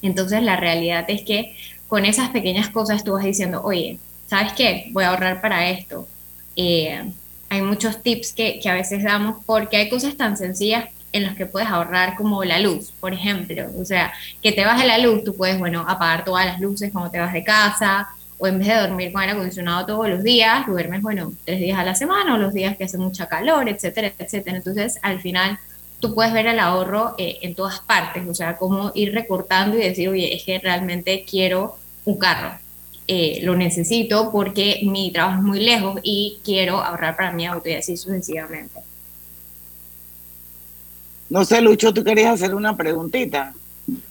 Entonces 0.02 0.44
la 0.44 0.56
realidad 0.56 1.06
es 1.08 1.24
que 1.24 1.56
con 1.88 2.06
esas 2.06 2.30
pequeñas 2.30 2.70
cosas 2.70 3.04
tú 3.04 3.14
vas 3.14 3.24
diciendo, 3.24 3.62
oye, 3.64 4.00
¿sabes 4.28 4.54
qué? 4.54 4.90
Voy 4.92 5.04
a 5.04 5.10
ahorrar 5.10 5.42
para 5.42 5.70
esto. 5.70 6.08
Eh, 6.56 7.12
hay 7.50 7.62
muchos 7.62 8.04
tips 8.04 8.34
que, 8.34 8.60
que, 8.60 8.70
a 8.70 8.74
veces 8.74 9.04
damos 9.04 9.44
porque 9.46 9.78
hay 9.78 9.90
cosas 9.90 10.18
tan 10.18 10.38
sencillas 10.38 10.90
en 11.14 11.24
las 11.24 11.36
que 11.36 11.46
puedes 11.46 11.70
ahorrar 11.70 12.16
como 12.16 12.44
la 12.44 12.60
luz, 12.60 12.92
por 13.00 13.14
ejemplo. 13.14 13.70
O 13.80 13.86
sea, 13.86 14.14
que 14.42 14.52
te 14.52 14.66
baje 14.66 14.86
la 14.86 14.98
luz, 14.98 15.24
tú 15.24 15.36
puedes, 15.36 15.58
bueno, 15.58 15.86
apagar 15.88 16.26
todas 16.26 16.46
las 16.46 16.60
luces 16.60 16.92
cuando 16.92 17.10
te 17.10 17.20
vas 17.20 17.34
de 17.34 17.44
casa 17.44 18.10
o 18.40 18.48
en 18.48 18.60
vez 18.60 18.68
de 18.68 18.76
dormir 18.76 19.12
con 19.12 19.22
aire 19.22 19.34
acondicionado 19.34 19.86
todos 19.86 20.10
los 20.10 20.24
días, 20.24 20.68
duermes, 20.68 21.02
bueno, 21.02 21.34
tres 21.44 21.60
días 21.60 21.80
a 21.80 21.84
la 21.84 21.96
semana 21.96 22.36
o 22.36 22.38
los 22.38 22.54
días 22.54 22.78
que 22.78 22.84
hace 22.84 22.98
mucha 22.98 23.28
calor, 23.28 23.68
etcétera, 23.68 24.14
etcétera. 24.18 24.58
Entonces, 24.58 25.00
al 25.02 25.20
final, 25.22 25.58
tú 26.00 26.14
puedes 26.14 26.34
ver 26.34 26.48
el 26.48 26.60
ahorro 26.60 27.16
eh, 27.18 27.40
en 27.42 27.56
todas 27.56 27.80
partes, 27.80 28.28
o 28.28 28.34
sea, 28.34 28.58
cómo 28.58 28.92
ir 28.96 29.14
recortando 29.14 29.78
y 29.78 29.82
decir, 29.82 30.10
oye, 30.10 30.36
es 30.36 30.44
que 30.44 30.60
realmente 30.60 31.26
quiero 31.28 31.78
un 32.06 32.18
carro, 32.18 32.58
eh, 33.08 33.40
lo 33.44 33.56
necesito 33.56 34.32
porque 34.32 34.82
mi 34.84 35.12
trabajo 35.12 35.38
es 35.38 35.44
muy 35.44 35.60
lejos 35.62 36.00
y 36.04 36.40
quiero 36.44 36.82
ahorrar 36.82 37.16
para 37.16 37.32
mi 37.32 37.46
auto 37.46 37.70
y 37.70 37.74
así 37.74 37.96
sucesivamente. 37.96 38.82
No 41.30 41.46
sé, 41.46 41.62
Lucho, 41.62 41.94
tú 41.94 42.04
querías 42.04 42.34
hacer 42.34 42.54
una 42.54 42.76
preguntita. 42.76 43.54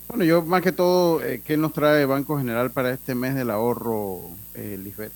Bueno, 0.08 0.24
yo 0.24 0.42
más 0.42 0.62
que 0.62 0.72
todo, 0.72 1.22
eh, 1.22 1.42
¿qué 1.44 1.56
nos 1.56 1.72
trae 1.72 2.06
Banco 2.06 2.38
General 2.38 2.70
para 2.70 2.92
este 2.92 3.14
mes 3.14 3.34
del 3.34 3.50
ahorro, 3.50 4.20
eh, 4.54 4.78
Lisbeth? 4.82 5.12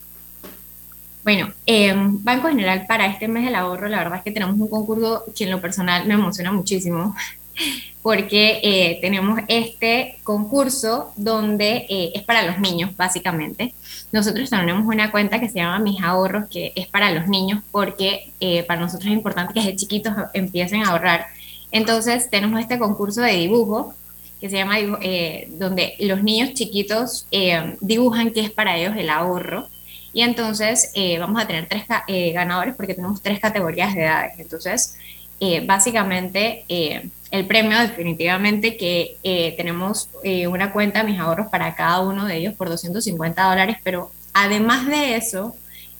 Bueno, 1.23 1.53
eh, 1.67 1.93
Banco 1.95 2.47
General 2.47 2.85
para 2.87 3.05
este 3.05 3.27
mes 3.27 3.45
del 3.45 3.55
ahorro, 3.55 3.87
la 3.87 3.99
verdad 3.99 4.17
es 4.17 4.23
que 4.23 4.31
tenemos 4.31 4.57
un 4.57 4.67
concurso 4.67 5.23
que 5.35 5.43
en 5.43 5.51
lo 5.51 5.61
personal 5.61 6.07
me 6.07 6.15
emociona 6.15 6.51
muchísimo, 6.51 7.15
porque 8.01 8.59
eh, 8.63 8.97
tenemos 9.01 9.39
este 9.47 10.17
concurso 10.23 11.11
donde 11.15 11.85
eh, 11.89 12.11
es 12.15 12.23
para 12.23 12.43
los 12.43 12.59
niños, 12.59 12.95
básicamente. 12.97 13.73
Nosotros 14.11 14.49
tenemos 14.49 14.85
una 14.85 15.11
cuenta 15.11 15.39
que 15.39 15.49
se 15.49 15.55
llama 15.59 15.79
Mis 15.79 16.01
Ahorros, 16.01 16.49
que 16.49 16.73
es 16.75 16.87
para 16.87 17.11
los 17.11 17.27
niños, 17.27 17.61
porque 17.71 18.31
eh, 18.39 18.63
para 18.63 18.81
nosotros 18.81 19.07
es 19.07 19.13
importante 19.13 19.53
que 19.53 19.59
desde 19.59 19.75
chiquitos 19.75 20.13
empiecen 20.33 20.83
a 20.83 20.89
ahorrar. 20.89 21.27
Entonces, 21.71 22.29
tenemos 22.29 22.59
este 22.59 22.79
concurso 22.79 23.21
de 23.21 23.33
dibujo 23.33 23.93
que 24.41 24.49
se 24.49 24.57
llama, 24.57 24.77
donde 25.49 25.93
los 25.99 26.23
niños 26.23 26.55
chiquitos 26.55 27.27
dibujan 27.79 28.31
qué 28.31 28.39
es 28.41 28.49
para 28.49 28.75
ellos 28.75 28.95
el 28.97 29.11
ahorro. 29.11 29.67
Y 30.13 30.21
entonces 30.21 30.91
vamos 31.19 31.41
a 31.41 31.47
tener 31.47 31.67
tres 31.67 31.85
ganadores 32.33 32.75
porque 32.75 32.93
tenemos 32.93 33.21
tres 33.21 33.39
categorías 33.39 33.95
de 33.95 34.03
edades. 34.03 34.33
Entonces, 34.39 34.97
básicamente 35.65 36.65
el 37.31 37.47
premio 37.47 37.79
definitivamente 37.79 38.75
que 38.75 39.17
eh, 39.23 39.55
tenemos 39.55 40.09
eh, 40.23 40.47
una 40.47 40.73
cuenta 40.73 41.03
mis 41.03 41.19
ahorros 41.19 41.47
para 41.47 41.73
cada 41.75 42.01
uno 42.01 42.25
de 42.25 42.37
ellos 42.37 42.53
por 42.53 42.69
250 42.69 43.41
dólares, 43.41 43.77
pero 43.83 44.11
además 44.33 44.85
de 44.85 45.15
eso, 45.15 45.55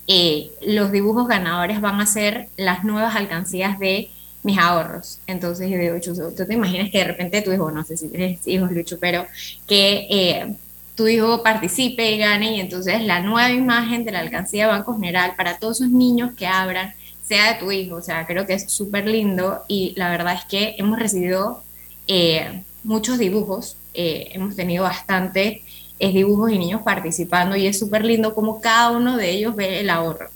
eh, 0.07 0.51
los 0.61 0.91
dibujos 0.91 1.27
ganadores 1.27 1.79
van 1.79 2.01
a 2.01 2.05
ser 2.05 2.49
las 2.57 2.83
nuevas 2.83 3.15
alcancías 3.15 3.79
de 3.79 4.09
mis 4.43 4.57
ahorros. 4.57 5.19
Entonces 5.25 5.69
yo 5.69 5.77
digo, 5.77 5.95
tú 6.35 6.45
te 6.45 6.53
imaginas 6.53 6.89
que 6.89 6.97
de 6.97 7.05
repente 7.05 7.41
tu 7.41 7.53
hijo, 7.53 7.71
no 7.71 7.85
sé 7.85 7.95
si 7.95 8.09
tienes 8.09 8.45
hijos, 8.45 8.71
Lucho, 8.71 8.99
pero 8.99 9.25
que 9.67 10.55
tu 11.01 11.07
hijo 11.07 11.41
participe 11.41 12.11
y 12.11 12.19
gane 12.19 12.57
y 12.57 12.59
entonces 12.59 13.01
la 13.01 13.21
nueva 13.21 13.49
imagen 13.49 14.05
de 14.05 14.11
la 14.11 14.19
alcancía 14.19 14.65
de 14.65 14.71
Banco 14.71 14.93
General 14.93 15.33
para 15.35 15.57
todos 15.57 15.81
esos 15.81 15.89
niños 15.89 16.33
que 16.37 16.45
abran 16.45 16.93
sea 17.23 17.53
de 17.53 17.59
tu 17.59 17.71
hijo. 17.71 17.95
O 17.95 18.03
sea, 18.03 18.27
creo 18.27 18.45
que 18.45 18.53
es 18.53 18.71
súper 18.71 19.07
lindo 19.07 19.63
y 19.67 19.93
la 19.95 20.11
verdad 20.11 20.35
es 20.35 20.45
que 20.45 20.75
hemos 20.77 20.99
recibido 20.99 21.63
eh, 22.05 22.61
muchos 22.83 23.17
dibujos, 23.17 23.77
eh, 23.95 24.29
hemos 24.33 24.55
tenido 24.55 24.83
bastante 24.83 25.63
eh, 25.97 26.11
dibujos 26.13 26.51
y 26.51 26.59
niños 26.59 26.83
participando 26.83 27.55
y 27.55 27.65
es 27.65 27.79
súper 27.79 28.05
lindo 28.05 28.35
como 28.35 28.61
cada 28.61 28.91
uno 28.91 29.17
de 29.17 29.31
ellos 29.31 29.55
ve 29.55 29.79
el 29.79 29.89
ahorro. 29.89 30.29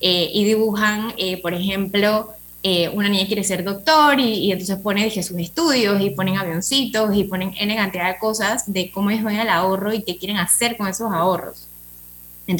y 0.00 0.44
dibujan, 0.44 1.12
por 1.42 1.54
ejemplo, 1.54 2.32
una 2.62 3.08
niña 3.08 3.26
quiere 3.26 3.44
ser 3.44 3.64
doctor 3.64 4.20
y, 4.20 4.52
entonces 4.52 4.76
pone 4.78 5.04
dije, 5.04 5.22
sus 5.22 5.38
estudios 5.38 6.00
y 6.02 6.10
ponen 6.10 6.36
avioncitos 6.36 7.16
y 7.16 7.24
ponen 7.24 7.54
N 7.56 7.74
cantidad 7.76 8.12
de 8.12 8.18
cosas 8.18 8.70
de 8.70 8.90
cómo 8.90 9.10
ellos 9.10 9.24
ven 9.24 9.38
el 9.38 9.48
ahorro 9.48 9.92
y 9.92 10.02
qué 10.02 10.18
quieren 10.18 10.36
hacer 10.36 10.76
con 10.76 10.88
esos 10.88 11.10
ahorros. 11.12 11.68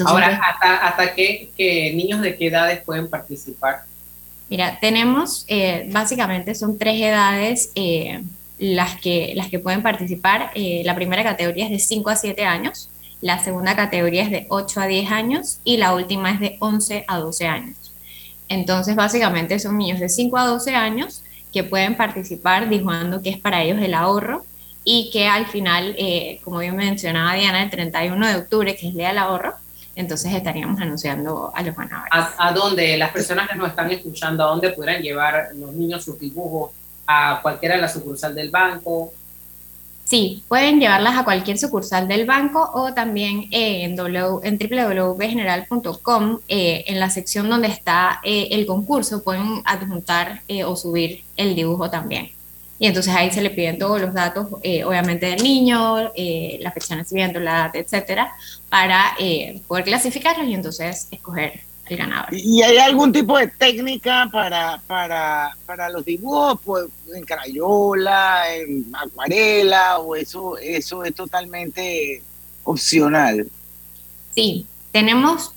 Ahora, 0.04 0.28
pues, 0.28 0.40
¿hasta, 0.42 0.86
hasta 0.86 1.14
qué, 1.14 1.92
niños 1.94 2.20
de 2.20 2.36
qué 2.36 2.48
edades 2.48 2.82
pueden 2.82 3.08
participar? 3.08 3.84
Mira, 4.50 4.78
tenemos, 4.80 5.44
eh, 5.48 5.86
básicamente 5.90 6.54
son 6.54 6.78
tres 6.78 7.00
edades 7.00 7.70
eh, 7.74 8.22
las, 8.58 9.00
que, 9.00 9.32
las 9.34 9.48
que 9.48 9.58
pueden 9.58 9.82
participar. 9.82 10.50
Eh, 10.54 10.82
la 10.84 10.94
primera 10.94 11.22
categoría 11.22 11.64
es 11.64 11.70
de 11.70 11.78
5 11.78 12.10
a 12.10 12.16
7 12.16 12.44
años, 12.44 12.90
la 13.20 13.42
segunda 13.42 13.74
categoría 13.74 14.22
es 14.22 14.30
de 14.30 14.46
8 14.50 14.80
a 14.80 14.86
10 14.86 15.10
años 15.10 15.60
y 15.64 15.78
la 15.78 15.94
última 15.94 16.30
es 16.32 16.40
de 16.40 16.56
11 16.60 17.04
a 17.06 17.18
12 17.18 17.46
años. 17.46 17.87
Entonces, 18.48 18.96
básicamente 18.96 19.58
son 19.58 19.76
niños 19.76 20.00
de 20.00 20.08
5 20.08 20.36
a 20.38 20.46
12 20.46 20.74
años 20.74 21.22
que 21.52 21.64
pueden 21.64 21.96
participar 21.96 22.68
dibujando 22.68 23.22
qué 23.22 23.30
es 23.30 23.38
para 23.38 23.62
ellos 23.62 23.80
el 23.80 23.94
ahorro 23.94 24.44
y 24.90 25.10
que 25.12 25.26
al 25.26 25.46
final, 25.46 25.94
como 26.42 26.58
bien 26.60 26.74
mencionaba 26.74 27.34
Diana, 27.34 27.62
el 27.62 27.70
31 27.70 28.26
de 28.26 28.36
octubre, 28.36 28.74
que 28.74 28.86
es 28.86 28.92
el 28.92 28.94
Día 28.94 29.08
del 29.08 29.18
Ahorro, 29.18 29.54
entonces 29.94 30.32
estaríamos 30.32 30.80
anunciando 30.80 31.52
a 31.54 31.62
los 31.62 31.76
ganadores. 31.76 32.10
¿A, 32.12 32.52
dónde 32.52 32.96
las 32.96 33.10
personas 33.10 33.48
que 33.50 33.56
nos 33.56 33.68
están 33.68 33.90
escuchando, 33.90 34.44
a 34.44 34.46
dónde 34.46 34.70
pudieran 34.70 35.02
llevar 35.02 35.48
los 35.56 35.72
niños 35.72 36.04
sus 36.04 36.18
dibujos? 36.18 36.70
¿A 37.06 37.40
cualquiera 37.42 37.74
de 37.74 37.82
las 37.82 37.92
sucursal 37.92 38.34
del 38.34 38.50
banco? 38.50 39.12
Sí, 40.08 40.42
pueden 40.48 40.80
llevarlas 40.80 41.18
a 41.18 41.24
cualquier 41.24 41.58
sucursal 41.58 42.08
del 42.08 42.24
banco 42.24 42.70
o 42.72 42.94
también 42.94 43.46
en, 43.50 43.94
w, 43.94 44.40
en 44.42 44.58
www.general.com, 44.58 46.38
eh, 46.48 46.84
en 46.86 46.98
la 46.98 47.10
sección 47.10 47.50
donde 47.50 47.68
está 47.68 48.20
eh, 48.24 48.48
el 48.52 48.64
concurso, 48.64 49.22
pueden 49.22 49.60
adjuntar 49.66 50.40
eh, 50.48 50.64
o 50.64 50.76
subir 50.76 51.24
el 51.36 51.54
dibujo 51.54 51.90
también. 51.90 52.30
Y 52.78 52.86
entonces 52.86 53.14
ahí 53.14 53.30
se 53.30 53.42
le 53.42 53.50
piden 53.50 53.78
todos 53.78 54.00
los 54.00 54.14
datos, 54.14 54.46
eh, 54.62 54.82
obviamente 54.82 55.26
del 55.26 55.42
niño, 55.42 56.10
eh, 56.14 56.58
la 56.62 56.70
fecha 56.72 56.94
de 56.94 57.02
nacimiento, 57.02 57.38
la 57.38 57.50
edad, 57.50 57.76
etcétera, 57.76 58.32
para 58.70 59.14
eh, 59.18 59.60
poder 59.66 59.84
clasificarlos 59.84 60.48
y 60.48 60.54
entonces 60.54 61.08
escoger 61.10 61.60
el 61.88 61.96
ganador. 61.96 62.28
¿Y 62.32 62.62
hay 62.62 62.78
algún 62.78 63.12
tipo 63.12 63.38
de 63.38 63.48
técnica 63.48 64.28
para, 64.32 64.80
para, 64.86 65.56
para 65.66 65.88
los 65.88 66.04
dibujos? 66.04 66.58
Pues, 66.64 66.86
en 67.14 67.24
crayola, 67.24 68.54
en 68.54 68.86
acuarela, 68.94 69.98
o 69.98 70.14
eso, 70.14 70.58
eso 70.58 71.04
es 71.04 71.14
totalmente 71.14 72.22
opcional. 72.64 73.46
Sí, 74.34 74.66
tenemos 74.92 75.52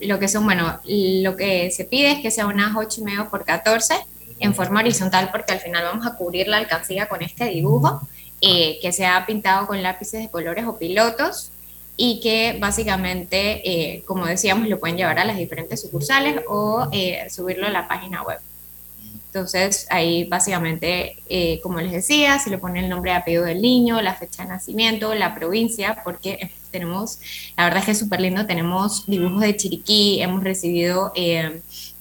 lo 0.00 0.18
que 0.18 0.28
son, 0.28 0.44
bueno, 0.44 0.80
lo 0.84 1.36
que 1.36 1.70
se 1.70 1.84
pide 1.84 2.12
es 2.12 2.20
que 2.20 2.30
sea 2.30 2.46
unas 2.46 2.76
8 2.76 3.00
y 3.00 3.04
medio 3.04 3.28
por 3.28 3.44
14 3.44 3.94
en 4.40 4.54
forma 4.54 4.80
horizontal 4.80 5.30
porque 5.30 5.52
al 5.52 5.60
final 5.60 5.84
vamos 5.84 6.06
a 6.06 6.14
cubrir 6.14 6.48
la 6.48 6.58
alcancía 6.58 7.08
con 7.08 7.22
este 7.22 7.46
dibujo 7.46 8.00
eh, 8.40 8.78
que 8.80 8.92
se 8.92 9.04
ha 9.04 9.26
pintado 9.26 9.66
con 9.66 9.82
lápices 9.82 10.22
de 10.22 10.30
colores 10.30 10.64
o 10.66 10.78
pilotos 10.78 11.50
y 12.00 12.20
que 12.20 12.56
básicamente, 12.60 13.60
eh, 13.68 14.04
como 14.06 14.24
decíamos, 14.24 14.68
lo 14.68 14.78
pueden 14.78 14.96
llevar 14.96 15.18
a 15.18 15.24
las 15.24 15.36
diferentes 15.36 15.82
sucursales 15.82 16.42
o 16.48 16.86
eh, 16.92 17.26
subirlo 17.28 17.66
a 17.66 17.70
la 17.70 17.88
página 17.88 18.22
web. 18.22 18.38
Entonces 19.26 19.86
ahí 19.90 20.24
básicamente, 20.24 21.18
como 21.62 21.80
les 21.80 21.92
decía, 21.92 22.38
se 22.38 22.48
le 22.48 22.56
pone 22.56 22.80
el 22.80 22.88
nombre 22.88 23.10
y 23.10 23.14
apellido 23.14 23.44
del 23.44 23.60
niño, 23.60 24.00
la 24.00 24.14
fecha 24.14 24.44
de 24.44 24.48
nacimiento, 24.48 25.14
la 25.14 25.34
provincia, 25.34 26.00
porque 26.02 26.50
tenemos, 26.70 27.18
la 27.56 27.64
verdad 27.64 27.80
es 27.80 27.84
que 27.84 27.90
es 27.90 27.98
súper 27.98 28.22
lindo, 28.22 28.46
tenemos 28.46 29.04
dibujos 29.06 29.40
de 29.42 29.54
Chiriquí, 29.54 30.22
hemos 30.22 30.42
recibido 30.42 31.12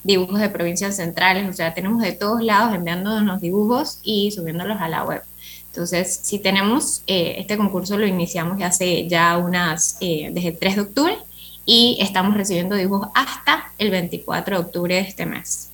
dibujos 0.04 0.40
de 0.40 0.50
provincias 0.50 0.96
centrales, 0.96 1.50
o 1.50 1.54
sea, 1.54 1.74
tenemos 1.74 2.02
de 2.02 2.14
todos 2.14 2.42
lados 2.42 2.74
enviándonos 2.74 3.24
los 3.24 3.42
dibujos 3.42 4.00
y 4.04 4.32
subiéndolos 4.32 4.80
a 4.80 4.88
la 4.88 5.04
web. 5.04 5.22
Entonces, 5.70 6.20
si 6.24 6.40
tenemos, 6.40 7.04
eh, 7.08 7.36
este 7.38 7.58
concurso 7.58 7.98
lo 7.98 8.08
iniciamos 8.08 8.62
hace 8.62 9.08
ya 9.08 9.38
unas, 9.38 9.98
eh, 10.02 10.30
desde 10.32 10.50
el 10.50 10.58
3 10.58 10.76
de 10.76 10.82
octubre 10.82 11.18
y 11.66 11.98
estamos 12.00 12.36
recibiendo 12.36 12.76
dibujos 12.76 13.10
hasta 13.14 13.72
el 13.78 13.92
24 13.92 14.58
de 14.58 14.66
octubre 14.66 14.96
de 14.96 15.02
este 15.02 15.26
mes. 15.26 15.70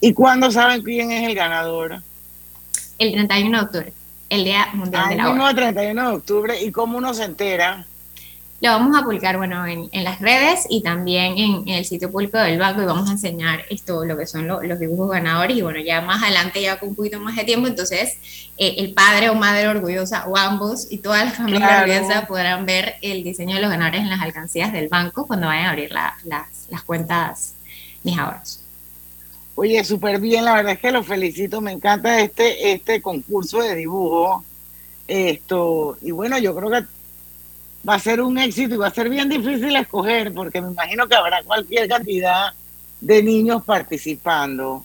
¿Y 0.00 0.12
cuándo 0.12 0.50
saben 0.50 0.82
quién 0.82 1.12
es 1.12 1.28
el 1.28 1.34
ganador? 1.34 2.02
El 2.98 3.12
31 3.12 3.58
de 3.58 3.64
octubre, 3.64 3.92
el 4.28 4.44
Día 4.44 4.68
Mundial 4.72 5.08
de 5.10 5.14
la 5.16 5.30
Obra. 5.30 5.50
El 5.50 5.56
31 5.56 6.08
de 6.10 6.16
octubre, 6.16 6.62
¿y 6.62 6.72
cómo 6.72 6.98
uno 6.98 7.14
se 7.14 7.24
entera? 7.24 7.86
Lo 8.62 8.70
vamos 8.70 8.96
a 8.96 9.02
publicar, 9.02 9.38
bueno, 9.38 9.66
en, 9.66 10.04
las 10.04 10.20
redes 10.20 10.66
y 10.68 10.84
también 10.84 11.36
en, 11.36 11.68
el 11.68 11.84
sitio 11.84 12.12
público 12.12 12.38
del 12.38 12.60
banco 12.60 12.80
y 12.80 12.84
vamos 12.84 13.08
a 13.08 13.12
enseñar 13.14 13.64
esto, 13.68 14.04
lo 14.04 14.16
que 14.16 14.24
son 14.24 14.46
los 14.46 14.78
dibujos 14.78 15.10
ganadores 15.10 15.56
y 15.56 15.62
bueno, 15.62 15.80
ya 15.80 16.00
más 16.00 16.22
adelante, 16.22 16.62
ya 16.62 16.78
con 16.78 16.90
un 16.90 16.94
poquito 16.94 17.18
más 17.18 17.34
de 17.34 17.42
tiempo, 17.42 17.66
entonces 17.66 18.18
eh, 18.56 18.76
el 18.78 18.94
padre 18.94 19.30
o 19.30 19.34
madre 19.34 19.66
orgullosa 19.66 20.28
o 20.28 20.36
ambos 20.36 20.86
y 20.92 20.98
todas 20.98 21.24
las 21.24 21.34
familias 21.38 21.82
orgullosas 21.82 22.26
podrán 22.26 22.64
ver 22.64 22.94
el 23.02 23.24
diseño 23.24 23.56
de 23.56 23.62
los 23.62 23.70
ganadores 23.70 24.02
en 24.02 24.10
las 24.10 24.20
alcancías 24.20 24.72
del 24.72 24.88
banco 24.88 25.26
cuando 25.26 25.48
vayan 25.48 25.66
a 25.66 25.70
abrir 25.70 25.90
las 25.90 26.82
cuentas 26.86 27.54
mis 28.04 28.16
ahorros. 28.16 28.60
Oye, 29.56 29.82
súper 29.82 30.20
bien, 30.20 30.44
la 30.44 30.54
verdad 30.54 30.74
es 30.74 30.78
que 30.78 30.92
lo 30.92 31.02
felicito, 31.02 31.60
me 31.60 31.72
encanta 31.72 32.20
este, 32.20 32.70
este 32.70 33.02
concurso 33.02 33.60
de 33.60 33.74
dibujo. 33.74 34.44
Esto, 35.08 35.98
y 36.00 36.12
bueno, 36.12 36.38
yo 36.38 36.54
creo 36.54 36.70
que 36.70 36.86
va 37.88 37.94
a 37.94 37.98
ser 37.98 38.20
un 38.20 38.38
éxito 38.38 38.74
y 38.74 38.78
va 38.78 38.88
a 38.88 38.94
ser 38.94 39.08
bien 39.08 39.28
difícil 39.28 39.74
escoger 39.76 40.32
porque 40.32 40.60
me 40.60 40.70
imagino 40.70 41.08
que 41.08 41.14
habrá 41.14 41.42
cualquier 41.42 41.88
cantidad 41.88 42.52
de 43.00 43.22
niños 43.22 43.62
participando. 43.64 44.84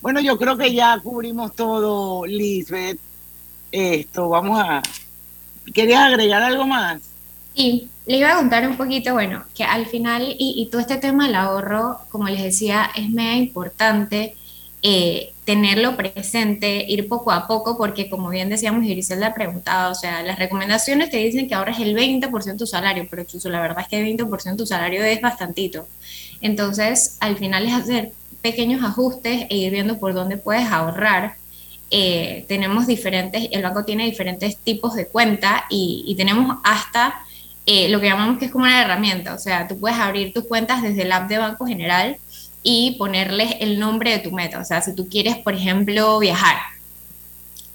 Bueno, 0.00 0.20
yo 0.20 0.36
creo 0.36 0.56
que 0.56 0.74
ya 0.74 0.98
cubrimos 0.98 1.54
todo, 1.54 2.26
Lisbeth. 2.26 2.98
Esto, 3.72 4.28
vamos 4.28 4.60
a... 4.60 4.82
¿Querías 5.72 6.02
agregar 6.02 6.42
algo 6.42 6.66
más? 6.66 7.00
Sí, 7.54 7.88
le 8.06 8.18
iba 8.18 8.32
a 8.32 8.36
contar 8.36 8.68
un 8.68 8.76
poquito, 8.76 9.14
bueno, 9.14 9.44
que 9.54 9.64
al 9.64 9.86
final, 9.86 10.22
y, 10.38 10.54
y 10.58 10.66
todo 10.66 10.80
este 10.80 10.98
tema 10.98 11.26
del 11.26 11.36
ahorro, 11.36 12.00
como 12.10 12.28
les 12.28 12.42
decía, 12.42 12.90
es 12.94 13.08
mega 13.10 13.34
importante 13.34 14.34
eh, 14.82 15.33
tenerlo 15.44 15.96
presente, 15.96 16.86
ir 16.88 17.06
poco 17.06 17.30
a 17.30 17.46
poco, 17.46 17.76
porque 17.76 18.08
como 18.08 18.30
bien 18.30 18.48
decíamos, 18.48 18.84
y 18.84 18.90
Griselda 18.90 19.34
preguntado 19.34 19.92
o 19.92 19.94
sea, 19.94 20.22
las 20.22 20.38
recomendaciones 20.38 21.10
te 21.10 21.18
dicen 21.18 21.48
que 21.48 21.54
ahorres 21.54 21.78
el 21.80 21.94
20% 21.94 22.44
de 22.44 22.56
tu 22.56 22.66
salario, 22.66 23.06
pero 23.10 23.22
incluso 23.22 23.50
la 23.50 23.60
verdad 23.60 23.80
es 23.82 23.88
que 23.88 23.98
el 24.00 24.16
20% 24.16 24.42
de 24.42 24.56
tu 24.56 24.66
salario 24.66 25.04
es 25.04 25.20
bastantito. 25.20 25.86
Entonces, 26.40 27.18
al 27.20 27.36
final 27.36 27.66
es 27.66 27.74
hacer 27.74 28.12
pequeños 28.40 28.82
ajustes 28.82 29.46
e 29.50 29.56
ir 29.56 29.72
viendo 29.72 29.98
por 29.98 30.14
dónde 30.14 30.36
puedes 30.38 30.66
ahorrar. 30.66 31.36
Eh, 31.90 32.44
tenemos 32.48 32.86
diferentes, 32.86 33.48
el 33.52 33.62
banco 33.62 33.84
tiene 33.84 34.04
diferentes 34.04 34.56
tipos 34.56 34.94
de 34.94 35.06
cuenta 35.06 35.64
y, 35.68 36.14
tenemos 36.16 36.58
hasta 36.64 37.14
eh, 37.66 37.88
lo 37.90 38.00
que 38.00 38.06
llamamos 38.06 38.38
que 38.38 38.46
es 38.46 38.50
como 38.50 38.64
una 38.64 38.82
herramienta, 38.82 39.34
o 39.34 39.38
sea, 39.38 39.68
tú 39.68 39.78
puedes 39.78 39.98
abrir 39.98 40.32
tus 40.32 40.44
cuentas 40.46 40.82
desde 40.82 41.02
el 41.02 41.12
app 41.12 41.28
de 41.28 41.38
Banco 41.38 41.66
General 41.66 42.16
y 42.64 42.92
ponerles 42.92 43.56
el 43.60 43.78
nombre 43.78 44.10
de 44.10 44.18
tu 44.18 44.32
meta. 44.32 44.58
O 44.58 44.64
sea, 44.64 44.80
si 44.80 44.94
tú 44.94 45.08
quieres, 45.08 45.36
por 45.36 45.54
ejemplo, 45.54 46.18
viajar, 46.18 46.56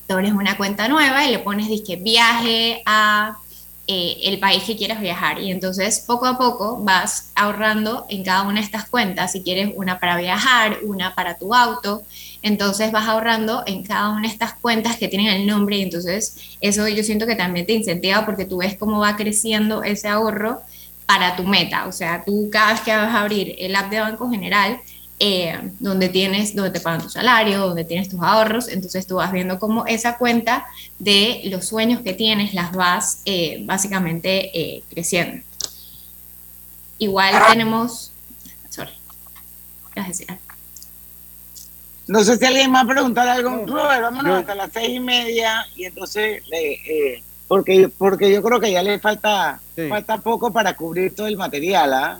te 0.08 0.14
abres 0.14 0.34
una 0.34 0.58
cuenta 0.58 0.90
nueva 0.90 1.26
y 1.26 1.32
le 1.32 1.40
pones 1.40 1.70
disque 1.70 1.96
viaje 1.96 2.82
a 2.88 3.38
eh, 3.86 4.18
el 4.24 4.40
país 4.40 4.64
que 4.64 4.76
quieras 4.76 5.00
viajar. 5.00 5.40
Y 5.40 5.52
entonces 5.52 6.04
poco 6.06 6.26
a 6.26 6.40
poco 6.40 6.78
vas 6.82 7.32
ahorrando 7.36 8.08
en 8.10 8.24
cada 8.24 8.42
una 8.42 8.60
de 8.60 8.66
estas 8.66 8.90
cuentas. 8.90 9.32
Si 9.32 9.44
quieres 9.44 9.72
una 9.76 10.00
para 10.00 10.18
viajar, 10.18 10.80
una 10.84 11.14
para 11.14 11.38
tu 11.38 11.54
auto, 11.54 12.02
entonces 12.42 12.92
vas 12.92 13.08
ahorrando 13.08 13.62
en 13.68 13.84
cada 13.84 14.10
una 14.10 14.24
de 14.24 14.28
estas 14.28 14.54
cuentas 14.54 14.98
que 14.98 15.08
tienen 15.08 15.28
el 15.28 15.46
nombre. 15.46 15.78
Y 15.78 15.84
entonces 15.84 16.36
eso 16.62 16.88
yo 16.88 17.04
siento 17.04 17.28
que 17.28 17.36
también 17.36 17.68
te 17.68 17.74
incentiva 17.74 18.26
porque 18.26 18.46
tú 18.46 18.58
ves 18.58 18.76
cómo 18.76 19.00
va 19.00 19.16
creciendo 19.16 19.84
ese 19.84 20.08
ahorro 20.08 20.62
para 21.10 21.36
tu 21.36 21.44
meta. 21.44 21.88
O 21.88 21.92
sea, 21.92 22.24
tú 22.24 22.50
cada 22.52 22.74
vez 22.74 22.82
que 22.82 22.96
vas 22.96 23.16
a 23.16 23.22
abrir 23.22 23.56
el 23.58 23.76
app 23.76 23.90
de 23.90 24.00
Banco 24.00 24.30
General, 24.30 24.80
eh, 25.18 25.60
donde 25.80 26.08
tienes, 26.08 26.56
donde 26.56 26.70
te 26.70 26.80
pagan 26.80 27.02
tu 27.02 27.10
salario, 27.10 27.66
donde 27.66 27.84
tienes 27.84 28.10
tus 28.10 28.22
ahorros, 28.22 28.68
entonces 28.68 29.08
tú 29.08 29.16
vas 29.16 29.32
viendo 29.32 29.58
cómo 29.58 29.88
esa 29.88 30.20
cuenta 30.20 30.68
de 31.00 31.42
los 31.46 31.66
sueños 31.66 32.02
que 32.02 32.14
tienes 32.14 32.54
las 32.54 32.74
vas 32.74 33.24
eh, 33.26 33.64
básicamente 33.66 34.52
eh, 34.54 34.84
creciendo. 34.92 35.44
Igual 37.00 37.34
tenemos, 37.50 38.12
sorry, 38.70 38.92
¿qué 39.96 40.02
vas 40.02 40.06
a 40.06 40.10
decir? 40.10 40.28
No 42.06 42.24
sé 42.24 42.38
si 42.38 42.46
alguien 42.46 42.70
más 42.70 42.86
preguntar 42.86 43.28
algo. 43.28 43.66
Robert, 43.66 44.04
vámonos 44.04 44.42
hasta 44.42 44.54
las 44.54 44.72
seis 44.72 44.90
y 44.92 45.00
media 45.00 45.66
y 45.76 45.86
entonces 45.86 46.48
le, 46.50 47.24
porque, 47.50 47.90
porque 47.90 48.32
yo 48.32 48.44
creo 48.44 48.60
que 48.60 48.72
ya 48.72 48.84
le 48.84 49.00
falta, 49.00 49.60
falta 49.90 50.20
poco 50.20 50.54
para 50.54 50.76
cubrir 50.76 51.16
todo 51.16 51.26
el 51.26 51.36
material, 51.36 51.94
¿ah? 51.94 52.20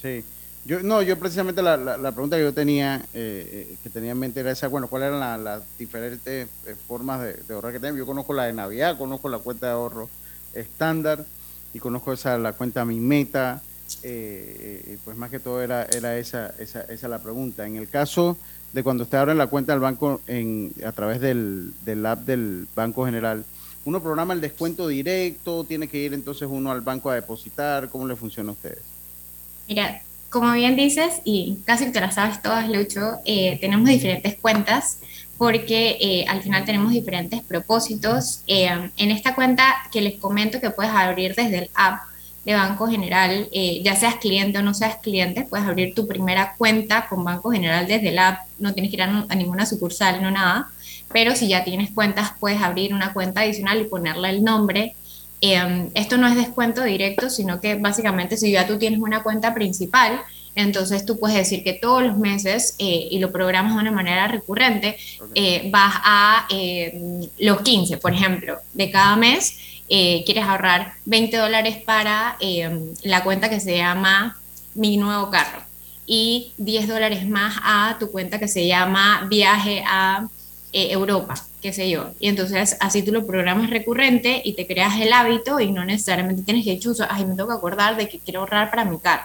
Sí. 0.00 0.22
Yo, 0.66 0.82
no, 0.82 1.00
yo 1.00 1.18
precisamente 1.18 1.62
la, 1.62 1.78
la, 1.78 2.12
pregunta 2.12 2.36
que 2.36 2.42
yo 2.42 2.52
tenía, 2.52 2.96
eh, 3.14 3.68
eh, 3.72 3.76
que 3.82 3.88
tenía 3.88 4.10
en 4.10 4.18
mente 4.18 4.40
era 4.40 4.50
esa, 4.50 4.68
bueno, 4.68 4.88
¿cuáles 4.88 5.08
eran 5.08 5.42
las 5.42 5.62
diferentes 5.78 6.46
eh, 6.66 6.76
formas 6.86 7.22
de, 7.22 7.54
ahorrar 7.54 7.72
que 7.72 7.80
tenemos? 7.80 7.98
Yo 7.98 8.04
conozco 8.04 8.34
la 8.34 8.44
de 8.44 8.52
Navidad, 8.52 8.98
conozco 8.98 9.30
la 9.30 9.38
cuenta 9.38 9.68
de 9.68 9.72
ahorro 9.72 10.10
estándar 10.52 11.24
y 11.72 11.78
conozco 11.78 12.12
esa, 12.12 12.36
la 12.36 12.52
cuenta 12.52 12.84
Mi 12.84 13.00
Meta, 13.00 13.62
pues 14.02 15.16
más 15.16 15.30
que 15.30 15.40
todo 15.40 15.62
era, 15.62 15.84
era 15.84 16.18
esa, 16.18 16.52
esa, 16.58 16.82
esa 16.82 17.08
la 17.08 17.20
pregunta. 17.20 17.66
En 17.66 17.76
el 17.76 17.88
caso 17.88 18.36
de 18.74 18.82
cuando 18.82 19.04
usted 19.04 19.16
abre 19.16 19.34
la 19.34 19.46
cuenta 19.46 19.72
del 19.72 19.80
banco 19.80 20.20
en, 20.26 20.74
a 20.84 20.92
través 20.92 21.22
del, 21.22 21.72
del 21.86 22.04
app 22.04 22.26
del 22.26 22.68
Banco 22.74 23.06
General, 23.06 23.42
uno 23.84 24.00
programa 24.02 24.34
el 24.34 24.40
descuento 24.40 24.88
directo, 24.88 25.64
tiene 25.64 25.88
que 25.88 25.98
ir 25.98 26.12
entonces 26.14 26.48
uno 26.50 26.70
al 26.70 26.80
banco 26.80 27.10
a 27.10 27.14
depositar, 27.14 27.88
¿cómo 27.88 28.06
le 28.06 28.16
funciona 28.16 28.50
a 28.50 28.52
ustedes? 28.52 28.82
Mira, 29.68 30.02
como 30.28 30.52
bien 30.52 30.76
dices, 30.76 31.20
y 31.24 31.58
casi 31.64 31.90
te 31.90 32.00
las 32.00 32.14
sabes 32.14 32.40
todas, 32.42 32.68
Lucho, 32.68 33.18
eh, 33.24 33.58
tenemos 33.60 33.88
diferentes 33.88 34.36
cuentas 34.36 34.98
porque 35.38 35.96
eh, 36.00 36.26
al 36.28 36.42
final 36.42 36.64
tenemos 36.64 36.92
diferentes 36.92 37.42
propósitos. 37.42 38.42
Eh, 38.46 38.68
en 38.96 39.10
esta 39.10 39.34
cuenta 39.34 39.64
que 39.90 40.02
les 40.02 40.20
comento 40.20 40.60
que 40.60 40.70
puedes 40.70 40.92
abrir 40.92 41.34
desde 41.34 41.58
el 41.58 41.70
app 41.74 42.02
de 42.44 42.54
Banco 42.54 42.86
General, 42.86 43.48
ya 43.52 43.94
seas 43.96 44.14
cliente 44.16 44.58
o 44.58 44.62
no 44.62 44.72
seas 44.72 44.96
cliente, 44.96 45.46
puedes 45.48 45.66
abrir 45.66 45.94
tu 45.94 46.06
primera 46.06 46.54
cuenta 46.56 47.06
con 47.06 47.22
Banco 47.22 47.50
General 47.50 47.86
desde 47.86 48.08
el 48.08 48.18
app, 48.18 48.46
no 48.58 48.72
tienes 48.72 48.90
que 48.90 48.96
ir 48.96 49.02
a 49.02 49.34
ninguna 49.34 49.66
sucursal, 49.66 50.22
no 50.22 50.30
nada 50.30 50.70
pero 51.12 51.34
si 51.34 51.48
ya 51.48 51.64
tienes 51.64 51.90
cuentas, 51.90 52.32
puedes 52.38 52.60
abrir 52.60 52.94
una 52.94 53.12
cuenta 53.12 53.40
adicional 53.42 53.80
y 53.80 53.84
ponerle 53.84 54.30
el 54.30 54.44
nombre. 54.44 54.94
Em, 55.40 55.90
esto 55.94 56.16
no 56.18 56.26
es 56.26 56.36
descuento 56.36 56.84
directo, 56.84 57.30
sino 57.30 57.60
que 57.60 57.74
básicamente 57.76 58.36
si 58.36 58.52
ya 58.52 58.66
tú 58.66 58.78
tienes 58.78 59.00
una 59.00 59.22
cuenta 59.22 59.54
principal, 59.54 60.20
entonces 60.54 61.06
tú 61.06 61.18
puedes 61.18 61.36
decir 61.36 61.64
que 61.64 61.74
todos 61.74 62.02
los 62.02 62.18
meses, 62.18 62.74
eh, 62.78 63.08
y 63.10 63.18
lo 63.18 63.32
programas 63.32 63.74
de 63.74 63.80
una 63.80 63.92
manera 63.92 64.28
recurrente, 64.28 64.96
eh, 65.34 65.68
vas 65.72 65.94
a 66.04 66.46
em, 66.50 67.28
los 67.38 67.62
15, 67.62 67.96
por 67.98 68.12
ejemplo, 68.12 68.58
de 68.74 68.90
cada 68.90 69.16
mes, 69.16 69.58
eh, 69.88 70.22
quieres 70.24 70.44
ahorrar 70.44 70.94
20 71.06 71.36
dólares 71.36 71.78
para 71.84 72.36
em, 72.40 72.94
la 73.02 73.24
cuenta 73.24 73.48
que 73.48 73.60
se 73.60 73.76
llama 73.76 74.38
Mi 74.74 74.96
Nuevo 74.96 75.30
Carro 75.30 75.62
y 76.06 76.52
10 76.58 76.88
dólares 76.88 77.28
más 77.28 77.56
a 77.62 77.96
tu 77.98 78.10
cuenta 78.10 78.38
que 78.38 78.48
se 78.48 78.66
llama 78.66 79.26
Viaje 79.28 79.82
a 79.86 80.28
eh, 80.72 80.92
Europa, 80.92 81.34
qué 81.60 81.72
sé 81.72 81.90
yo. 81.90 82.10
Y 82.20 82.28
entonces 82.28 82.76
así 82.80 83.02
tú 83.02 83.12
lo 83.12 83.26
programas 83.26 83.70
recurrente 83.70 84.40
y 84.44 84.52
te 84.52 84.66
creas 84.66 85.00
el 85.00 85.12
hábito 85.12 85.58
y 85.58 85.72
no 85.72 85.84
necesariamente 85.84 86.42
tienes 86.42 86.64
que 86.64 86.78
chuzo, 86.78 87.04
ay, 87.08 87.24
me 87.24 87.34
tengo 87.34 87.48
que 87.48 87.54
acordar 87.54 87.96
de 87.96 88.08
que 88.08 88.18
quiero 88.18 88.40
ahorrar 88.40 88.70
para 88.70 88.84
mi 88.84 88.98
carro. 88.98 89.24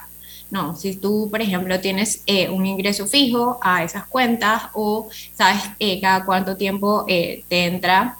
No, 0.49 0.75
si 0.75 0.95
tú, 0.95 1.27
por 1.29 1.41
ejemplo, 1.41 1.79
tienes 1.79 2.21
eh, 2.25 2.49
un 2.49 2.65
ingreso 2.65 3.07
fijo 3.07 3.59
a 3.61 3.83
esas 3.83 4.05
cuentas 4.07 4.63
o 4.73 5.09
sabes 5.35 5.61
eh, 5.79 5.99
cada 6.01 6.25
cuánto 6.25 6.55
tiempo 6.55 7.05
te 7.07 7.43
entra 7.49 8.17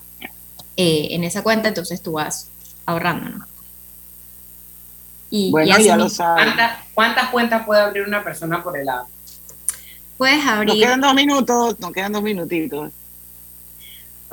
en 0.77 1.23
esa 1.23 1.41
cuenta, 1.41 1.69
entonces 1.69 2.01
tú 2.01 2.13
vas 2.13 2.49
ahorrando, 2.85 3.29
¿no? 3.29 3.45
Y, 5.29 5.51
bueno, 5.51 5.77
ya 5.77 5.97
lo 5.97 6.09
sabes. 6.09 6.53
¿cuántas, 6.93 7.29
cuentas 7.29 7.65
puede 7.65 7.81
abrir 7.81 8.03
una 8.03 8.23
persona 8.23 8.63
por 8.63 8.77
el 8.77 8.87
app? 8.87 9.07
puedes 10.17 10.45
abrir... 10.45 10.69
Nos 10.69 10.77
quedan 10.77 11.01
dos 11.01 11.13
minutos, 11.13 11.79
nos 11.79 11.91
quedan 11.91 12.11
dos 12.11 12.23
minutitos. 12.23 12.91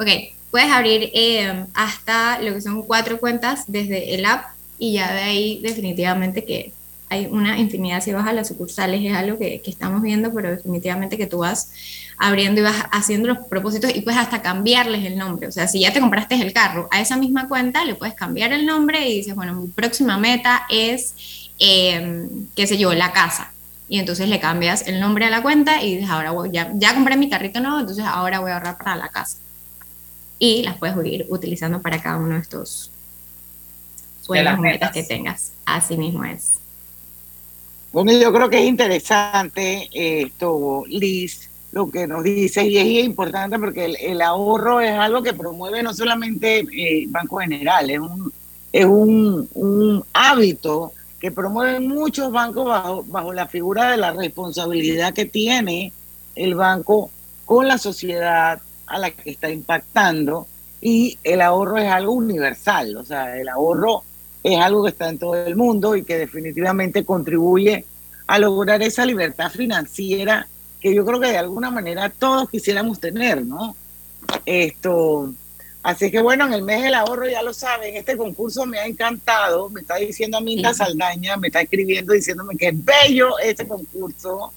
Ok, 0.02 0.08
puedes 0.50 0.68
abrir 0.68 1.12
eh, 1.14 1.64
hasta 1.74 2.40
lo 2.42 2.54
que 2.54 2.60
son 2.60 2.82
cuatro 2.82 3.20
cuentas 3.20 3.66
desde 3.68 4.16
el 4.16 4.24
app 4.24 4.46
y 4.76 4.94
ya 4.94 5.12
de 5.14 5.20
ahí 5.20 5.60
definitivamente 5.62 6.44
que 6.44 6.72
hay 7.08 7.28
una 7.30 7.56
infinidad, 7.56 8.02
si 8.02 8.10
vas 8.10 8.26
a 8.26 8.32
las 8.32 8.48
sucursales 8.48 9.00
es 9.04 9.14
algo 9.14 9.38
que, 9.38 9.62
estamos 9.64 10.02
viendo, 10.02 10.32
pero 10.34 10.50
definitivamente 10.50 11.16
que 11.16 11.28
tú 11.28 11.38
vas 11.38 11.70
abriendo 12.18 12.60
y 12.62 12.64
vas 12.64 12.84
haciendo 12.90 13.28
los 13.28 13.46
propósitos 13.46 13.94
y 13.94 14.00
puedes 14.00 14.18
hasta 14.18 14.42
cambiarles 14.42 15.04
el 15.04 15.16
nombre. 15.16 15.46
O 15.46 15.52
sea, 15.52 15.68
si 15.68 15.78
ya 15.78 15.92
te 15.92 16.00
compraste 16.00 16.34
el 16.34 16.52
carro, 16.52 16.88
a 16.90 17.00
esa 17.00 17.16
misma 17.16 17.46
cuenta 17.46 17.84
le 17.84 17.94
puedes 17.94 18.14
cambiar 18.14 18.52
el 18.52 18.66
nombre 18.66 19.08
y 19.08 19.18
dices, 19.18 19.36
bueno, 19.36 19.54
mi 19.54 19.68
próxima 19.68 20.18
meta 20.18 20.64
es, 20.68 21.48
eh, 21.60 22.26
qué 22.56 22.66
sé 22.66 22.76
yo, 22.76 22.92
la 22.92 23.12
casa. 23.12 23.52
Y 23.88 24.00
entonces 24.00 24.28
le 24.28 24.40
cambias 24.40 24.88
el 24.88 24.98
nombre 24.98 25.26
a 25.26 25.30
la 25.30 25.42
cuenta 25.42 25.80
y 25.80 25.94
dices, 25.94 26.10
ahora 26.10 26.32
voy, 26.32 26.50
ya, 26.50 26.72
ya 26.74 26.92
compré 26.92 27.16
mi 27.16 27.30
carrito 27.30 27.60
nuevo, 27.60 27.78
entonces 27.78 28.04
ahora 28.04 28.40
voy 28.40 28.50
a 28.50 28.54
ahorrar 28.54 28.78
para 28.78 28.96
la 28.96 29.08
casa. 29.08 29.36
Y 30.44 30.64
las 30.64 30.76
puedes 30.76 30.96
ir 31.06 31.24
utilizando 31.28 31.80
para 31.80 32.02
cada 32.02 32.16
uno 32.16 32.34
de 32.34 32.40
estos 32.40 32.90
sueños 34.22 34.58
o 34.58 34.60
metas 34.60 34.90
que 34.90 35.04
tengas. 35.04 35.52
Así 35.64 35.96
mismo 35.96 36.24
es. 36.24 36.54
Bueno, 37.92 38.10
yo 38.10 38.32
creo 38.32 38.50
que 38.50 38.58
es 38.58 38.64
interesante 38.64 39.88
esto, 39.92 40.82
Liz, 40.88 41.48
lo 41.70 41.88
que 41.88 42.08
nos 42.08 42.24
dice 42.24 42.66
y 42.66 42.76
es 42.76 43.04
importante 43.04 43.56
porque 43.56 43.84
el, 43.84 44.20
ahorro 44.20 44.80
es 44.80 44.90
algo 44.90 45.22
que 45.22 45.32
promueve 45.32 45.80
no 45.80 45.94
solamente 45.94 46.66
eh, 46.76 47.04
Banco 47.06 47.36
General, 47.36 47.88
es 47.88 48.00
un, 48.00 48.32
es 48.72 48.84
un, 48.84 49.48
un 49.54 50.04
hábito 50.12 50.92
que 51.20 51.30
promueven 51.30 51.86
muchos 51.86 52.32
bancos 52.32 52.66
bajo, 52.66 53.04
bajo 53.04 53.32
la 53.32 53.46
figura 53.46 53.92
de 53.92 53.96
la 53.96 54.10
responsabilidad 54.10 55.14
que 55.14 55.24
tiene 55.24 55.92
el 56.34 56.56
banco 56.56 57.12
con 57.44 57.68
la 57.68 57.78
sociedad 57.78 58.60
a 58.92 58.98
la 58.98 59.10
que 59.10 59.30
está 59.30 59.50
impactando 59.50 60.46
y 60.82 61.18
el 61.24 61.40
ahorro 61.40 61.78
es 61.78 61.90
algo 61.90 62.12
universal, 62.12 62.96
o 62.96 63.04
sea, 63.04 63.38
el 63.38 63.48
ahorro 63.48 64.02
es 64.42 64.60
algo 64.60 64.82
que 64.84 64.90
está 64.90 65.08
en 65.08 65.18
todo 65.18 65.34
el 65.34 65.56
mundo 65.56 65.96
y 65.96 66.04
que 66.04 66.18
definitivamente 66.18 67.04
contribuye 67.04 67.86
a 68.26 68.38
lograr 68.38 68.82
esa 68.82 69.06
libertad 69.06 69.50
financiera 69.50 70.46
que 70.78 70.94
yo 70.94 71.06
creo 71.06 71.20
que 71.20 71.28
de 71.28 71.38
alguna 71.38 71.70
manera 71.70 72.10
todos 72.10 72.50
quisiéramos 72.50 73.00
tener, 73.00 73.46
¿no? 73.46 73.74
Esto, 74.44 75.32
así 75.82 76.10
que 76.10 76.20
bueno, 76.20 76.46
en 76.46 76.52
el 76.52 76.62
mes 76.62 76.82
del 76.82 76.94
ahorro 76.94 77.26
ya 77.28 77.42
lo 77.42 77.54
saben, 77.54 77.96
este 77.96 78.16
concurso 78.16 78.66
me 78.66 78.78
ha 78.78 78.86
encantado, 78.86 79.70
me 79.70 79.80
está 79.80 79.96
diciendo 79.96 80.36
Aminta 80.36 80.74
Saldaña, 80.74 81.38
me 81.38 81.46
está 81.46 81.62
escribiendo 81.62 82.12
diciéndome 82.12 82.56
que 82.56 82.68
es 82.68 82.84
bello 82.84 83.38
este 83.38 83.66
concurso. 83.66 84.52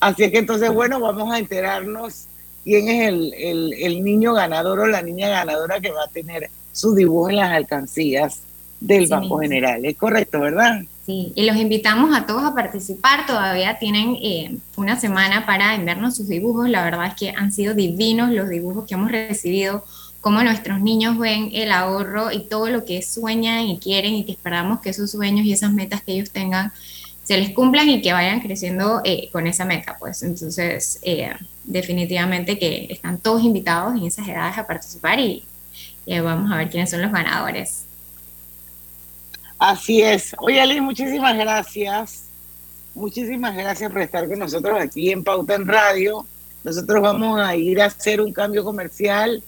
Así 0.00 0.28
que 0.30 0.38
entonces, 0.38 0.72
bueno, 0.72 0.98
vamos 0.98 1.32
a 1.32 1.38
enterarnos 1.38 2.26
quién 2.64 2.88
es 2.88 3.08
el, 3.08 3.34
el, 3.34 3.72
el 3.74 4.02
niño 4.02 4.34
ganador 4.34 4.80
o 4.80 4.86
la 4.86 5.02
niña 5.02 5.28
ganadora 5.28 5.80
que 5.80 5.92
va 5.92 6.04
a 6.04 6.08
tener 6.08 6.50
su 6.72 6.94
dibujo 6.94 7.30
en 7.30 7.36
las 7.36 7.52
alcancías 7.52 8.40
del 8.80 9.06
Banco 9.06 9.38
General. 9.38 9.84
Es 9.84 9.96
correcto, 9.96 10.40
¿verdad? 10.40 10.82
Sí, 11.06 11.32
y 11.34 11.44
los 11.44 11.56
invitamos 11.56 12.16
a 12.16 12.26
todos 12.26 12.44
a 12.44 12.54
participar. 12.54 13.26
Todavía 13.26 13.78
tienen 13.78 14.16
eh, 14.22 14.56
una 14.76 14.98
semana 14.98 15.46
para 15.46 15.74
enviarnos 15.74 16.16
sus 16.16 16.28
dibujos. 16.28 16.68
La 16.68 16.84
verdad 16.84 17.06
es 17.06 17.14
que 17.14 17.30
han 17.30 17.52
sido 17.52 17.74
divinos 17.74 18.30
los 18.30 18.48
dibujos 18.48 18.86
que 18.86 18.94
hemos 18.94 19.10
recibido, 19.10 19.84
cómo 20.20 20.42
nuestros 20.42 20.80
niños 20.80 21.18
ven 21.18 21.50
el 21.52 21.72
ahorro 21.72 22.32
y 22.32 22.40
todo 22.40 22.68
lo 22.68 22.84
que 22.84 23.02
sueñan 23.02 23.66
y 23.66 23.78
quieren 23.78 24.14
y 24.14 24.24
que 24.24 24.32
esperamos 24.32 24.80
que 24.80 24.90
esos 24.90 25.10
sueños 25.10 25.44
y 25.44 25.52
esas 25.52 25.72
metas 25.72 26.02
que 26.02 26.12
ellos 26.12 26.30
tengan 26.30 26.72
se 27.22 27.38
les 27.38 27.50
cumplan 27.50 27.88
y 27.88 28.02
que 28.02 28.12
vayan 28.12 28.40
creciendo 28.40 29.00
eh, 29.04 29.28
con 29.32 29.46
esa 29.46 29.64
meta. 29.64 29.96
Pues 29.98 30.22
entonces, 30.22 30.98
eh, 31.02 31.32
definitivamente 31.64 32.58
que 32.58 32.86
están 32.90 33.18
todos 33.18 33.42
invitados 33.42 33.94
en 33.94 34.04
esas 34.04 34.28
edades 34.28 34.58
a 34.58 34.66
participar 34.66 35.18
y 35.18 35.44
vamos 36.06 36.52
a 36.52 36.56
ver 36.56 36.70
quiénes 36.70 36.90
son 36.90 37.02
los 37.02 37.12
ganadores. 37.12 37.84
Así 39.58 40.02
es. 40.02 40.34
Oye, 40.38 40.60
Ali, 40.60 40.80
muchísimas 40.80 41.36
gracias. 41.36 42.24
Muchísimas 42.94 43.56
gracias 43.56 43.90
por 43.90 44.02
estar 44.02 44.28
con 44.28 44.38
nosotros 44.38 44.78
aquí 44.78 45.10
en 45.10 45.24
Pauta 45.24 45.54
en 45.54 45.66
Radio. 45.66 46.26
Nosotros 46.62 47.02
vamos 47.02 47.40
a 47.40 47.56
ir 47.56 47.80
a 47.80 47.86
hacer 47.86 48.20
un 48.20 48.32
cambio 48.32 48.62
comercial. 48.62 49.42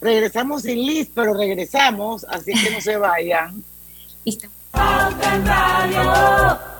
Regresamos 0.00 0.62
sin 0.62 0.86
Liz, 0.86 1.10
pero 1.14 1.34
regresamos, 1.34 2.24
así 2.28 2.52
que 2.52 2.70
no 2.70 2.80
se 2.80 2.96
vayan. 2.96 3.62
Listo. 4.24 4.48
Pauta 4.70 5.34
en 5.34 5.46
Radio. 5.46 6.79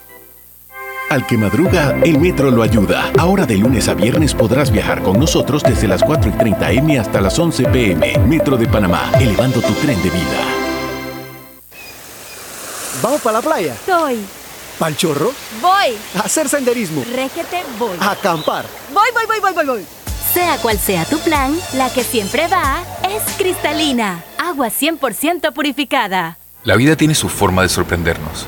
Al 1.11 1.27
que 1.27 1.35
madruga, 1.35 1.93
el 2.05 2.17
metro 2.19 2.49
lo 2.51 2.63
ayuda. 2.63 3.11
Ahora 3.19 3.45
de 3.45 3.57
lunes 3.57 3.89
a 3.89 3.93
viernes 3.93 4.33
podrás 4.33 4.71
viajar 4.71 5.03
con 5.03 5.19
nosotros 5.19 5.61
desde 5.61 5.85
las 5.85 6.01
4 6.03 6.29
y 6.29 6.37
30 6.37 6.71
M 6.71 6.97
hasta 6.97 7.19
las 7.19 7.37
11 7.37 7.65
PM. 7.65 8.17
Metro 8.19 8.55
de 8.55 8.65
Panamá, 8.65 9.11
elevando 9.19 9.59
tu 9.59 9.73
tren 9.73 10.01
de 10.01 10.09
vida. 10.09 10.39
¿Vamos 13.03 13.19
para 13.19 13.39
la 13.39 13.41
playa? 13.41 13.75
Soy. 13.85 14.19
¿Pal 14.79 14.95
chorro? 14.95 15.33
Voy. 15.61 15.97
A 16.15 16.19
hacer 16.21 16.47
senderismo. 16.47 17.03
Régete, 17.13 17.61
voy. 17.77 17.97
A 17.99 18.11
acampar. 18.11 18.63
Voy, 18.93 19.09
voy, 19.13 19.25
voy, 19.27 19.39
voy, 19.41 19.53
voy, 19.53 19.65
voy. 19.65 19.85
Sea 20.33 20.59
cual 20.59 20.79
sea 20.79 21.03
tu 21.03 21.19
plan, 21.19 21.53
la 21.73 21.89
que 21.89 22.05
siempre 22.05 22.47
va 22.47 22.85
es 23.09 23.21
cristalina. 23.35 24.23
Agua 24.37 24.69
100% 24.69 25.51
purificada. 25.51 26.37
La 26.63 26.77
vida 26.77 26.95
tiene 26.95 27.15
su 27.15 27.27
forma 27.27 27.63
de 27.63 27.67
sorprendernos 27.67 28.47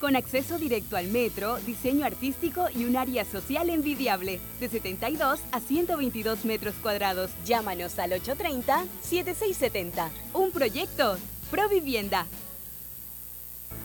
con 0.00 0.16
acceso 0.16 0.58
directo 0.58 0.96
al 0.96 1.08
metro, 1.08 1.58
diseño 1.66 2.04
artístico 2.04 2.66
y 2.74 2.84
un 2.84 2.96
área 2.96 3.24
social 3.24 3.70
envidiable, 3.70 4.40
de 4.60 4.68
72 4.68 5.40
a 5.52 5.60
122 5.60 6.44
metros 6.44 6.74
cuadrados. 6.82 7.30
Llámanos 7.44 7.98
al 7.98 8.12
830-7670. 8.12 10.08
Un 10.34 10.50
proyecto, 10.50 11.18
Provivienda. 11.50 12.26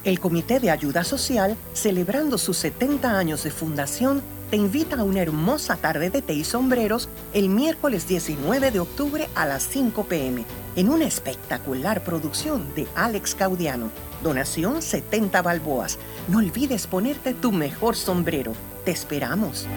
El 0.03 0.19
Comité 0.19 0.59
de 0.59 0.71
Ayuda 0.71 1.03
Social, 1.03 1.55
celebrando 1.73 2.39
sus 2.39 2.57
70 2.57 3.17
años 3.17 3.43
de 3.43 3.51
fundación, 3.51 4.23
te 4.49 4.57
invita 4.57 4.97
a 4.97 5.03
una 5.03 5.21
hermosa 5.21 5.77
tarde 5.77 6.09
de 6.09 6.21
té 6.21 6.33
y 6.33 6.43
sombreros 6.43 7.07
el 7.33 7.49
miércoles 7.49 8.07
19 8.07 8.71
de 8.71 8.79
octubre 8.79 9.29
a 9.35 9.45
las 9.45 9.63
5 9.67 10.05
pm 10.05 10.43
en 10.75 10.89
una 10.89 11.05
espectacular 11.05 12.03
producción 12.03 12.73
de 12.73 12.87
Alex 12.95 13.35
Caudiano. 13.35 13.91
Donación 14.23 14.81
70 14.81 15.41
balboas. 15.41 15.97
No 16.27 16.39
olvides 16.39 16.87
ponerte 16.87 17.33
tu 17.33 17.51
mejor 17.51 17.95
sombrero. 17.95 18.53
Te 18.85 18.91
esperamos. 18.91 19.67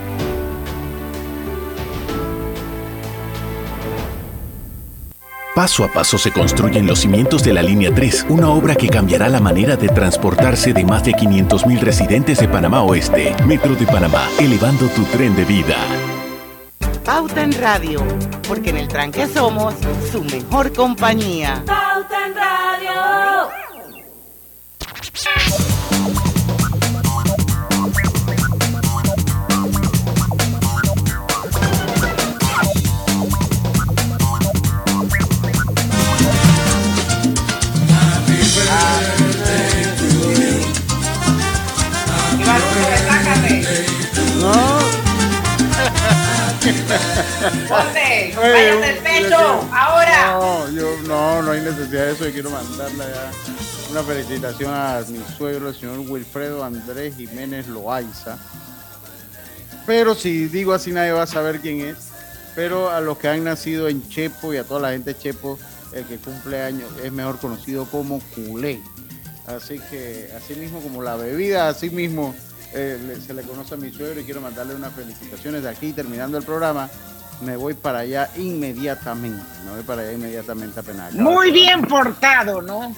Paso 5.55 5.85
a 5.85 5.89
paso 5.93 6.19
se 6.19 6.33
construyen 6.33 6.85
los 6.85 6.99
cimientos 6.99 7.45
de 7.45 7.53
la 7.53 7.63
Línea 7.63 7.95
3, 7.95 8.27
una 8.29 8.49
obra 8.49 8.75
que 8.75 8.89
cambiará 8.89 9.29
la 9.29 9.39
manera 9.39 9.77
de 9.77 9.89
transportarse 9.89 10.73
de 10.73 10.85
más 10.85 11.05
de 11.05 11.13
500.000 11.13 11.79
residentes 11.79 12.41
de 12.41 12.49
Panamá 12.49 12.83
Oeste. 12.83 13.37
Metro 13.47 13.77
de 13.77 13.87
Panamá, 13.87 14.29
elevando 14.41 14.89
tu 14.89 15.05
tren 15.05 15.37
de 15.37 15.45
vida. 15.45 15.77
Pauta 17.05 17.45
en 17.45 17.53
Radio, 17.53 18.03
porque 18.49 18.71
en 18.71 18.79
el 18.79 18.89
tranque 18.89 19.29
somos 19.29 19.75
su 20.11 20.25
mejor 20.25 20.73
compañía. 20.73 21.63
Pauta 21.65 22.27
en 22.27 22.35
Radio. 22.35 23.64
Ponte, 47.69 48.35
váyate 48.37 48.91
el 48.91 48.99
pecho, 48.99 49.37
ahora. 49.71 50.33
No, 50.33 50.69
yo 50.71 50.97
no, 51.07 51.43
no 51.43 51.53
hay 51.53 51.61
necesidad 51.61 52.07
de 52.07 52.13
eso. 52.13 52.25
Yo 52.25 52.33
quiero 52.33 52.51
mandarle 52.51 53.05
ya 53.05 53.54
una 53.95 54.03
felicitación 54.03 54.75
a 54.75 55.05
mi 55.09 55.21
suegro, 55.37 55.69
el 55.69 55.75
señor 55.77 56.01
Wilfredo 56.01 56.65
Andrés 56.65 57.15
Jiménez 57.15 57.69
Loaiza. 57.69 58.37
Pero 59.87 60.17
si 60.17 60.49
digo 60.49 60.73
así, 60.73 60.91
nadie 60.91 61.13
va 61.13 61.23
a 61.23 61.27
saber 61.29 61.61
quién 61.61 61.81
es. 61.81 62.09
Pero 62.57 62.91
a 62.91 63.01
los 63.01 63.19
que 63.19 63.29
han 63.29 63.45
nacido 63.45 63.87
en 63.87 64.09
Chepo 64.09 64.53
y 64.53 64.57
a 64.57 64.65
toda 64.65 64.81
la 64.81 64.91
gente 64.91 65.15
de 65.15 65.21
Chepo, 65.21 65.61
el 65.93 66.05
que 66.07 66.17
cumple 66.17 66.61
años 66.61 66.91
es 67.05 67.13
mejor 67.13 67.39
conocido 67.39 67.85
como 67.85 68.19
culé. 68.35 68.83
Así 69.47 69.79
que, 69.89 70.29
así 70.37 70.57
mismo 70.57 70.81
como 70.81 71.01
la 71.01 71.15
bebida, 71.15 71.69
así 71.69 71.89
mismo 71.89 72.35
eh, 72.73 72.99
se 73.25 73.33
le 73.33 73.43
conoce 73.43 73.75
a 73.75 73.77
mi 73.77 73.93
suegro 73.93 74.21
y 74.21 74.25
quiero 74.25 74.41
mandarle 74.41 74.75
unas 74.75 74.93
felicitaciones 74.93 75.63
de 75.63 75.69
aquí, 75.69 75.93
terminando 75.93 76.37
el 76.37 76.43
programa. 76.43 76.91
Me 77.43 77.57
voy 77.57 77.75
para 77.75 78.01
allá 78.01 78.29
inmediatamente. 78.39 79.45
Me 79.65 79.71
voy 79.71 79.83
para 79.85 80.03
allá 80.03 80.13
inmediatamente 80.15 80.81
apenas. 80.81 81.15
Muy 81.15 81.53
bien 81.53 81.83
portado, 81.83 82.61
¿no? 82.61 82.93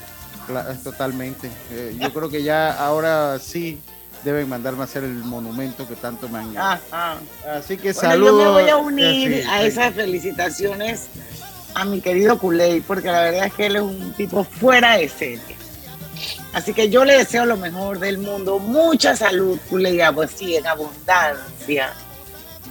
Cla- 0.46 0.76
Totalmente. 0.82 1.50
Eh, 1.70 1.96
yo 1.98 2.12
creo 2.12 2.28
que 2.28 2.42
ya 2.42 2.72
ahora 2.72 3.38
sí 3.38 3.78
deben 4.24 4.48
mandarme 4.48 4.80
a 4.82 4.84
hacer 4.84 5.04
el 5.04 5.12
monumento 5.14 5.86
que 5.86 5.94
tanto 5.94 6.28
me 6.28 6.38
han 6.38 6.56
Ajá. 6.56 7.16
Así 7.56 7.76
que 7.76 7.92
Bueno, 7.92 8.00
saludos. 8.10 8.42
yo 8.44 8.52
me 8.54 8.60
voy 8.62 8.70
a 8.70 8.72
eh, 8.72 8.74
unir 8.74 9.42
sí, 9.42 9.48
a 9.48 9.62
esas 9.62 9.94
felicitaciones 9.94 11.06
a 11.74 11.84
mi 11.84 12.00
querido 12.00 12.38
Culey, 12.38 12.80
porque 12.80 13.08
la 13.08 13.20
verdad 13.20 13.46
es 13.46 13.52
que 13.54 13.66
él 13.66 13.76
es 13.76 13.82
un 13.82 14.12
tipo 14.14 14.42
fuera 14.44 14.96
de 14.96 15.08
serie. 15.08 15.56
Así 16.54 16.72
que 16.72 16.88
yo 16.88 17.04
le 17.04 17.18
deseo 17.18 17.44
lo 17.44 17.58
mejor 17.58 17.98
del 17.98 18.16
mundo, 18.18 18.58
mucha 18.58 19.14
salud, 19.14 19.58
Culey, 19.68 20.00
pues 20.14 20.30
sí, 20.34 20.56
en 20.56 20.66
abundancia, 20.66 21.92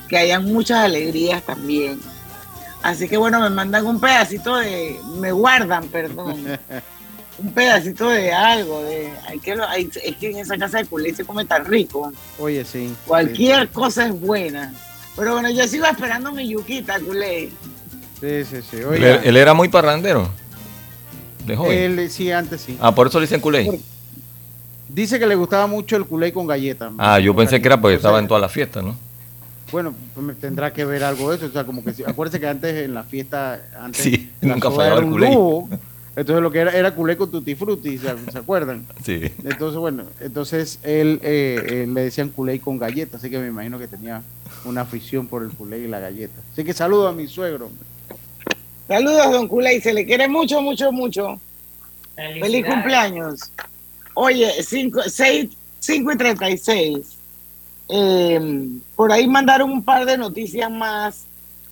que 0.10 0.18
hayan 0.18 0.46
muchas 0.46 0.80
alegrías 0.86 1.44
también. 1.44 2.00
Así 2.82 3.08
que 3.08 3.18
bueno, 3.18 3.40
me 3.40 3.50
mandan 3.50 3.86
un 3.86 4.00
pedacito 4.00 4.56
de, 4.58 5.00
me 5.20 5.32
guardan, 5.32 5.88
perdón, 5.88 6.44
un 7.38 7.52
pedacito 7.52 8.10
de 8.10 8.32
algo, 8.32 8.82
de, 8.84 9.12
hay 9.28 9.40
que, 9.40 9.54
hay- 9.68 9.90
es 10.04 10.16
que 10.18 10.30
en 10.32 10.38
esa 10.38 10.58
casa 10.58 10.78
de 10.78 10.86
Culey 10.86 11.14
se 11.14 11.26
come 11.26 11.46
tan 11.46 11.66
rico. 11.66 12.12
Oye, 12.40 12.64
sí. 12.66 12.94
Cualquier 13.06 13.70
cosa 13.70 14.08
es 14.08 14.20
buena. 14.20 14.74
Pero 15.16 15.34
bueno, 15.34 15.50
yo 15.50 15.68
sigo 15.68 15.86
esperando 15.86 16.32
mi 16.32 16.48
yuquita, 16.48 17.00
culé. 17.00 17.50
Sí, 18.20 18.44
sí, 18.46 18.58
sí. 18.70 18.78
Él, 18.78 18.86
Oiga, 18.86 19.16
él 19.24 19.38
era 19.38 19.54
muy 19.54 19.68
parrandero. 19.70 20.30
De 21.46 21.56
joven. 21.56 22.00
él 22.00 22.10
sí, 22.10 22.32
antes 22.32 22.62
sí. 22.62 22.78
Ah, 22.82 22.94
por 22.96 23.08
eso 23.08 23.20
le 23.20 23.26
dicen 23.26 23.40
culé. 23.42 23.80
Dice 24.88 25.20
que 25.20 25.28
le 25.28 25.36
gustaba 25.36 25.68
mucho 25.68 25.96
el 25.98 26.06
culé 26.06 26.32
con 26.32 26.48
galletas. 26.48 26.92
Ah, 26.98 27.20
yo 27.20 27.36
pensé 27.36 27.60
que 27.62 27.68
era 27.68 27.80
porque 27.80 27.96
estaba 27.98 28.20
en 28.20 28.28
todas 28.28 28.42
las 28.42 28.52
fiestas, 28.52 28.84
¿no? 28.84 28.96
Bueno, 29.72 29.94
pues 30.14 30.26
me 30.26 30.34
tendrá 30.34 30.72
que 30.72 30.86
ver 30.86 31.04
algo 31.04 31.30
de 31.32 31.38
eso. 31.38 31.48
O 31.48 31.50
sea, 31.50 31.64
como 31.66 31.84
que 31.84 31.94
si- 31.94 32.04
acuérdese 32.04 32.40
que 32.40 32.48
antes 32.48 32.86
en 32.86 32.94
la 32.94 33.04
fiesta, 33.04 33.62
antes 33.80 34.02
Sí, 34.02 34.32
la 34.42 34.54
nunca 34.54 34.70
soda 34.70 34.78
fallaba 34.78 34.96
era 34.98 35.00
el 35.00 35.06
un 35.06 35.12
culé. 35.12 35.28
lujo. 35.28 35.70
Entonces 36.16 36.42
lo 36.42 36.52
que 36.52 36.60
era 36.60 36.72
era 36.72 36.96
culé 36.96 37.18
con 37.18 37.30
tutti 37.30 37.56
frutti, 37.56 37.98
¿se, 37.98 38.08
se 38.32 38.38
acuerdan? 38.38 38.86
Sí. 39.04 39.22
Entonces, 39.44 39.78
bueno, 39.78 40.04
entonces 40.20 40.80
él 40.84 41.20
eh, 41.24 41.62
eh, 41.68 41.88
le 41.88 42.02
decían 42.02 42.30
culé 42.30 42.60
con 42.60 42.78
galletas, 42.78 43.22
así 43.22 43.30
que 43.30 43.38
me 43.38 43.48
imagino 43.48 43.78
que 43.78 43.88
tenía 43.88 44.24
una 44.64 44.82
afición 44.82 45.28
por 45.28 45.44
el 45.44 45.50
culé 45.50 45.80
y 45.80 45.88
la 45.88 46.00
galleta. 46.00 46.42
Así 46.52 46.64
que 46.64 46.74
saludo 46.74 47.08
a 47.08 47.14
mi 47.14 47.28
suegro. 47.28 47.70
Saludos, 48.88 49.32
don 49.32 49.48
Culé, 49.48 49.82
se 49.82 49.94
le 49.94 50.06
quiere 50.06 50.28
mucho, 50.28 50.62
mucho, 50.62 50.92
mucho. 50.92 51.40
Feliz 52.16 52.66
cumpleaños. 52.66 53.52
Oye, 54.14 54.52
5 54.64 55.02
y 55.88 56.18
36. 56.18 57.18
Eh, 57.90 58.70
por 58.96 59.12
ahí 59.12 59.28
mandaron 59.28 59.72
un 59.72 59.84
par 59.84 60.06
de 60.06 60.18
noticias 60.18 60.72
más. 60.72 61.26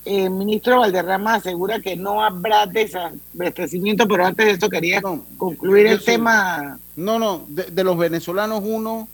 El 0.04 0.30
ministro 0.30 0.80
Valderrama 0.80 1.34
asegura 1.34 1.80
que 1.80 1.96
no 1.96 2.22
habrá 2.22 2.66
desabastecimiento, 2.66 4.06
pero 4.06 4.26
antes 4.26 4.46
de 4.46 4.52
esto 4.52 4.68
quería 4.68 5.00
concluir 5.00 5.86
el 5.86 5.98
sí. 6.00 6.06
tema. 6.06 6.78
No, 6.96 7.18
no, 7.18 7.44
de, 7.48 7.64
de 7.64 7.84
los 7.84 7.96
venezolanos 7.96 8.62
uno, 8.64 9.08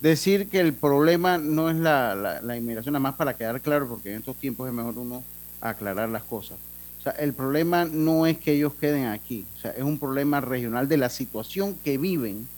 decir 0.00 0.48
que 0.48 0.58
el 0.58 0.72
problema 0.72 1.38
no 1.38 1.70
es 1.70 1.76
la, 1.76 2.14
la, 2.16 2.42
la 2.42 2.56
inmigración, 2.56 2.92
nada 2.92 3.02
más 3.02 3.14
para 3.14 3.36
quedar 3.36 3.60
claro, 3.60 3.86
porque 3.88 4.10
en 4.10 4.18
estos 4.18 4.36
tiempos 4.36 4.66
es 4.68 4.74
mejor 4.74 4.98
uno 4.98 5.22
aclarar 5.60 6.08
las 6.08 6.24
cosas. 6.24 6.58
O 6.98 7.02
sea, 7.02 7.12
el 7.12 7.32
problema 7.32 7.84
no 7.84 8.26
es 8.26 8.38
que 8.38 8.52
ellos 8.52 8.74
queden 8.74 9.06
aquí, 9.06 9.44
o 9.58 9.60
sea, 9.60 9.70
es 9.72 9.82
un 9.82 9.98
problema 9.98 10.40
regional 10.40 10.88
de 10.88 10.96
la 10.96 11.08
situación 11.08 11.76
que 11.84 11.98
viven. 11.98 12.48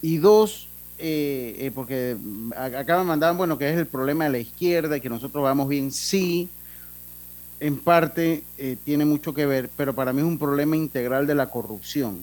Y 0.00 0.18
dos, 0.18 0.68
eh, 0.98 1.54
eh, 1.58 1.70
porque 1.74 2.16
acá 2.56 2.98
me 2.98 3.04
mandaban, 3.04 3.36
bueno, 3.36 3.58
que 3.58 3.70
es 3.70 3.76
el 3.76 3.86
problema 3.86 4.24
de 4.24 4.30
la 4.30 4.38
izquierda 4.38 4.96
y 4.96 5.00
que 5.00 5.08
nosotros 5.08 5.42
vamos 5.42 5.68
bien, 5.68 5.90
sí, 5.90 6.48
en 7.60 7.78
parte 7.78 8.44
eh, 8.56 8.76
tiene 8.84 9.04
mucho 9.04 9.34
que 9.34 9.46
ver, 9.46 9.70
pero 9.76 9.94
para 9.94 10.12
mí 10.12 10.20
es 10.20 10.26
un 10.26 10.38
problema 10.38 10.76
integral 10.76 11.26
de 11.26 11.34
la 11.34 11.50
corrupción. 11.50 12.18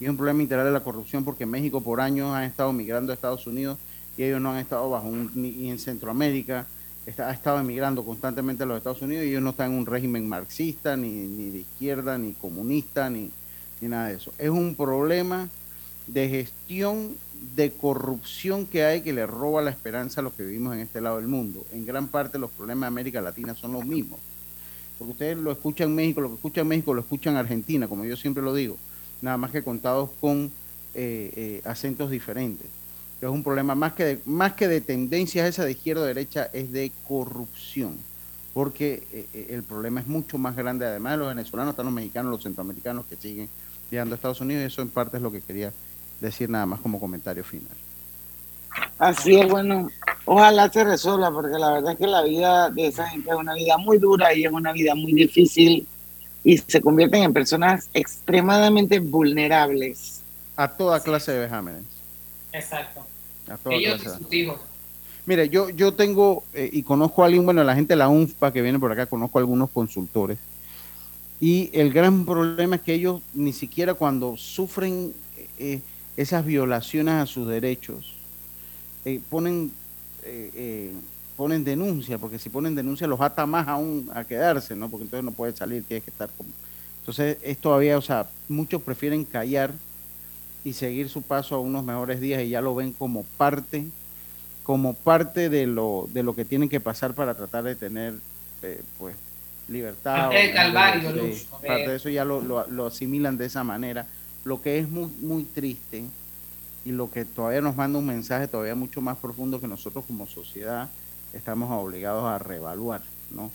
Y 0.00 0.04
es 0.04 0.10
un 0.10 0.16
problema 0.16 0.42
integral 0.42 0.66
de 0.66 0.72
la 0.72 0.80
corrupción 0.80 1.24
porque 1.24 1.46
México 1.46 1.80
por 1.80 2.00
años 2.00 2.34
han 2.34 2.44
estado 2.44 2.72
migrando 2.72 3.12
a 3.12 3.14
Estados 3.14 3.46
Unidos 3.46 3.78
y 4.16 4.24
ellos 4.24 4.40
no 4.40 4.52
han 4.52 4.58
estado 4.58 4.88
bajo 4.90 5.08
un, 5.08 5.30
en 5.34 5.78
Centroamérica 5.78 6.66
está, 7.08 7.30
ha 7.30 7.32
estado 7.32 7.60
emigrando 7.60 8.04
constantemente 8.04 8.62
a 8.62 8.66
los 8.66 8.76
Estados 8.76 9.02
Unidos 9.02 9.24
y 9.24 9.28
ellos 9.28 9.42
no 9.42 9.50
están 9.50 9.72
en 9.72 9.78
un 9.78 9.86
régimen 9.86 10.28
marxista, 10.28 10.96
ni, 10.96 11.10
ni 11.10 11.50
de 11.50 11.58
izquierda, 11.58 12.18
ni 12.18 12.32
comunista, 12.34 13.08
ni, 13.08 13.30
ni 13.80 13.88
nada 13.88 14.08
de 14.08 14.14
eso. 14.14 14.32
Es 14.38 14.50
un 14.50 14.74
problema 14.74 15.48
de 16.06 16.28
gestión 16.28 17.16
de 17.54 17.72
corrupción 17.72 18.66
que 18.66 18.84
hay 18.84 19.00
que 19.02 19.12
le 19.12 19.26
roba 19.26 19.62
la 19.62 19.70
esperanza 19.70 20.20
a 20.20 20.24
los 20.24 20.32
que 20.32 20.42
vivimos 20.42 20.74
en 20.74 20.80
este 20.80 21.00
lado 21.00 21.16
del 21.16 21.28
mundo. 21.28 21.64
En 21.72 21.86
gran 21.86 22.08
parte 22.08 22.38
los 22.38 22.50
problemas 22.50 22.82
de 22.82 22.88
América 22.88 23.20
Latina 23.20 23.54
son 23.54 23.72
los 23.72 23.84
mismos. 23.84 24.18
Porque 24.98 25.12
ustedes 25.12 25.38
lo 25.38 25.52
escuchan 25.52 25.90
en 25.90 25.94
México, 25.94 26.20
lo 26.20 26.28
que 26.28 26.34
escuchan 26.34 26.62
en 26.62 26.68
México 26.68 26.94
lo 26.94 27.00
escuchan 27.00 27.34
en 27.34 27.38
Argentina, 27.38 27.86
como 27.86 28.04
yo 28.04 28.16
siempre 28.16 28.42
lo 28.42 28.52
digo, 28.52 28.76
nada 29.22 29.36
más 29.36 29.50
que 29.50 29.62
contados 29.62 30.10
con 30.20 30.50
eh, 30.94 31.32
eh, 31.36 31.62
acentos 31.64 32.10
diferentes. 32.10 32.66
Es 33.20 33.28
un 33.28 33.42
problema 33.42 33.74
más 33.74 33.94
que 33.94 34.04
de, 34.04 34.20
más 34.26 34.52
que 34.52 34.68
de 34.68 34.80
tendencias 34.80 35.48
esa 35.48 35.64
de 35.64 35.72
izquierda 35.72 36.02
o 36.02 36.04
derecha, 36.04 36.48
es 36.52 36.70
de 36.70 36.92
corrupción. 37.06 37.96
Porque 38.54 39.06
eh, 39.12 39.26
eh, 39.34 39.46
el 39.50 39.62
problema 39.62 40.00
es 40.00 40.06
mucho 40.06 40.38
más 40.38 40.56
grande, 40.56 40.86
además 40.86 41.12
de 41.12 41.18
los 41.18 41.28
venezolanos, 41.28 41.72
están 41.72 41.86
los 41.86 41.94
mexicanos, 41.94 42.30
los 42.32 42.42
centroamericanos 42.42 43.06
que 43.06 43.16
siguen 43.16 43.48
viajando 43.90 44.14
a 44.14 44.16
Estados 44.16 44.40
Unidos, 44.40 44.62
y 44.62 44.66
eso 44.66 44.82
en 44.82 44.88
parte 44.88 45.16
es 45.16 45.22
lo 45.22 45.32
que 45.32 45.40
quería 45.40 45.72
decir 46.20 46.48
nada 46.48 46.66
más 46.66 46.80
como 46.80 47.00
comentario 47.00 47.44
final. 47.44 47.76
Así 48.98 49.38
es, 49.38 49.48
bueno, 49.48 49.90
ojalá 50.24 50.70
se 50.70 50.84
resuelva, 50.84 51.30
porque 51.32 51.58
la 51.58 51.72
verdad 51.72 51.92
es 51.92 51.98
que 51.98 52.06
la 52.06 52.22
vida 52.22 52.70
de 52.70 52.88
esa 52.88 53.08
gente 53.08 53.30
es 53.30 53.36
una 53.36 53.54
vida 53.54 53.78
muy 53.78 53.98
dura 53.98 54.34
y 54.34 54.44
es 54.44 54.52
una 54.52 54.72
vida 54.72 54.94
muy 54.94 55.12
difícil 55.12 55.86
y 56.44 56.58
se 56.58 56.80
convierten 56.80 57.22
en 57.22 57.32
personas 57.32 57.88
extremadamente 57.94 58.98
vulnerables. 59.00 60.22
A 60.56 60.68
toda 60.68 61.00
clase 61.00 61.32
de 61.32 61.40
vejámenes. 61.40 61.82
Exacto. 62.52 63.06
A 63.50 63.56
toda 63.56 63.74
Ellos 63.74 64.02
clase. 64.02 64.18
sus 64.18 64.32
hijos. 64.32 64.60
Mire, 65.26 65.48
yo, 65.48 65.68
yo 65.70 65.92
tengo 65.92 66.42
eh, 66.54 66.70
y 66.72 66.82
conozco 66.82 67.22
a 67.22 67.26
alguien, 67.26 67.44
bueno, 67.44 67.62
la 67.62 67.74
gente 67.74 67.92
de 67.92 67.98
la 67.98 68.08
UNFPA 68.08 68.52
que 68.52 68.62
viene 68.62 68.78
por 68.78 68.90
acá, 68.90 69.06
conozco 69.06 69.38
a 69.38 69.42
algunos 69.42 69.70
consultores. 69.70 70.38
Y 71.40 71.70
el 71.72 71.92
gran 71.92 72.24
problema 72.24 72.76
es 72.76 72.82
que 72.82 72.94
ellos 72.94 73.20
ni 73.34 73.52
siquiera 73.52 73.94
cuando 73.94 74.36
sufren 74.36 75.12
eh, 75.58 75.80
esas 76.16 76.44
violaciones 76.44 77.14
a 77.14 77.26
sus 77.26 77.46
derechos, 77.46 78.14
eh, 79.04 79.20
ponen, 79.30 79.70
eh, 80.24 80.50
eh, 80.54 80.92
ponen 81.36 81.64
denuncia, 81.64 82.18
porque 82.18 82.38
si 82.38 82.48
ponen 82.50 82.74
denuncia 82.74 83.06
los 83.06 83.20
ata 83.20 83.46
más 83.46 83.68
aún 83.68 84.10
a 84.14 84.24
quedarse, 84.24 84.74
¿no? 84.76 84.88
Porque 84.88 85.04
entonces 85.04 85.24
no 85.24 85.32
puede 85.32 85.54
salir, 85.56 85.84
tiene 85.84 86.00
que 86.02 86.10
estar 86.10 86.28
como... 86.36 86.50
Entonces 87.00 87.38
es 87.42 87.58
todavía, 87.58 87.96
o 87.96 88.02
sea, 88.02 88.28
muchos 88.48 88.82
prefieren 88.82 89.24
callar 89.24 89.72
y 90.64 90.72
seguir 90.74 91.08
su 91.08 91.22
paso 91.22 91.54
a 91.54 91.60
unos 91.60 91.84
mejores 91.84 92.20
días 92.20 92.42
y 92.42 92.50
ya 92.50 92.60
lo 92.60 92.74
ven 92.74 92.92
como 92.92 93.22
parte 93.36 93.86
como 94.64 94.92
parte 94.92 95.48
de 95.48 95.66
lo, 95.66 96.06
de 96.12 96.22
lo 96.22 96.34
que 96.34 96.44
tienen 96.44 96.68
que 96.68 96.78
pasar 96.78 97.14
para 97.14 97.34
tratar 97.34 97.64
de 97.64 97.74
tener, 97.74 98.12
eh, 98.62 98.82
pues, 98.98 99.14
libertad. 99.66 100.28
Parte 100.28 100.36
del 100.42 100.54
calvario, 100.54 101.10
sí, 101.12 101.16
Luz. 101.18 101.44
parte 101.66 101.88
de 101.88 101.96
eso 101.96 102.10
ya 102.10 102.22
lo, 102.26 102.42
lo- 102.42 102.66
lo 102.68 102.86
asimilan 102.86 103.38
de 103.38 103.46
esa 103.46 103.64
manera. 103.64 104.06
Lo 104.44 104.60
que 104.60 104.78
es 104.78 104.86
muy, 104.90 105.10
muy 105.22 105.44
triste 105.44 106.04
y 106.88 106.92
lo 106.92 107.10
que 107.10 107.26
todavía 107.26 107.60
nos 107.60 107.76
manda 107.76 107.98
un 107.98 108.06
mensaje 108.06 108.48
todavía 108.48 108.74
mucho 108.74 109.02
más 109.02 109.18
profundo 109.18 109.60
que 109.60 109.68
nosotros 109.68 110.04
como 110.06 110.26
sociedad 110.26 110.88
estamos 111.34 111.70
obligados 111.70 112.24
a 112.24 112.38
reevaluar, 112.38 113.02
¿no? 113.30 113.50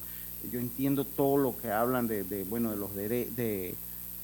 Yo 0.52 0.60
entiendo 0.60 1.04
todo 1.04 1.38
lo 1.38 1.58
que 1.60 1.72
hablan 1.72 2.06
de, 2.08 2.24
de, 2.24 2.44
bueno, 2.44 2.70
de 2.70 2.78
los 2.78 2.92
dere- 2.96 3.30
de, 3.30 3.74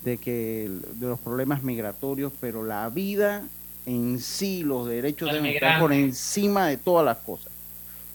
de 0.04 0.18
que 0.18 0.70
de 0.94 1.08
los 1.08 1.20
problemas 1.20 1.64
migratorios, 1.64 2.32
pero 2.40 2.64
la 2.64 2.88
vida 2.90 3.42
en 3.88 4.20
sí, 4.20 4.62
los 4.64 4.88
derechos 4.88 5.32
deben 5.32 5.48
estar 5.48 5.80
por 5.80 5.92
encima 5.92 6.68
de 6.68 6.78
todas 6.78 7.04
las 7.04 7.18
cosas, 7.18 7.52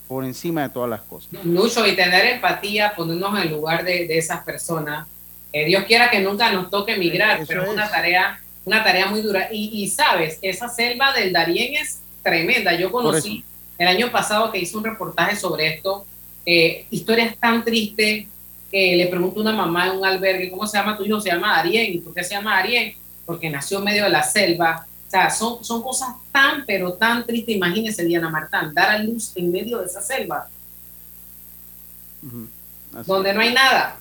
por 0.07 0.25
encima 0.25 0.63
de 0.63 0.69
todas 0.69 0.91
las 0.91 1.01
cosas. 1.01 1.33
Lucho, 1.45 1.85
y 1.87 1.97
tener 1.97 2.27
empatía, 2.27 2.95
ponernos 2.95 3.37
en 3.37 3.43
el 3.49 3.51
lugar 3.51 3.83
de, 3.85 4.07
de 4.07 4.17
esas 4.19 4.45
personas. 4.45 5.09
Eh, 5.53 5.65
Dios 5.65 5.83
quiera 5.85 6.09
que 6.11 6.21
nunca 6.21 6.53
nos 6.53 6.71
toque 6.71 6.97
migrar, 6.97 7.39
Eso 7.41 7.49
pero 7.49 7.65
es 7.65 7.71
una 7.71 7.91
tarea, 7.91 8.39
una 8.65 8.83
tarea 8.83 9.07
muy 9.07 9.21
dura. 9.21 9.49
Y, 9.53 9.83
y 9.83 9.89
sabes, 9.89 10.39
esa 10.43 10.69
selva 10.69 11.13
del 11.13 11.33
Darién 11.33 11.75
es 11.75 12.01
tremenda. 12.23 12.75
Yo 12.75 12.91
conocí 12.91 13.45
el 13.79 13.89
año 13.89 14.11
pasado 14.11 14.51
que 14.51 14.59
hice 14.59 14.77
un 14.77 14.85
reportaje 14.85 15.37
sobre 15.37 15.75
esto, 15.75 16.05
eh, 16.47 16.87
historias 16.91 17.37
tan 17.37 17.65
tristes. 17.65 18.27
que 18.71 18.97
le 18.97 19.07
pregunto 19.07 19.39
a 19.39 19.43
una 19.43 19.53
mamá 19.53 19.87
en 19.87 19.99
un 19.99 20.05
albergue, 20.05 20.51
¿cómo 20.51 20.67
se 20.67 20.77
llama 20.77 20.97
tu 20.97 21.05
hijo? 21.05 21.21
Se 21.21 21.31
llama 21.31 21.57
Darien. 21.57 21.95
¿Y 21.95 21.99
por 21.99 22.13
qué 22.13 22.25
se 22.25 22.35
llama 22.35 22.57
Darien? 22.57 22.95
Porque 23.25 23.49
nació 23.49 23.79
en 23.79 23.85
medio 23.85 24.05
de 24.05 24.11
la 24.11 24.25
selva. 24.25 24.85
O 25.07 25.11
sea, 25.11 25.31
son, 25.31 25.65
son 25.65 25.81
cosas 25.81 26.09
tan, 26.33 26.65
pero 26.67 26.95
tan 26.95 27.25
tristes. 27.25 27.55
Imagínese, 27.55 28.05
Diana 28.05 28.29
Martán, 28.29 28.75
dar 28.75 28.91
a 28.91 28.99
luz 28.99 29.31
en 29.37 29.53
medio 29.53 29.79
de 29.79 29.87
esa 29.87 30.03
selva, 30.03 30.49
donde 33.07 33.33
no 33.33 33.41
hay 33.41 33.55
nada. 33.55 34.01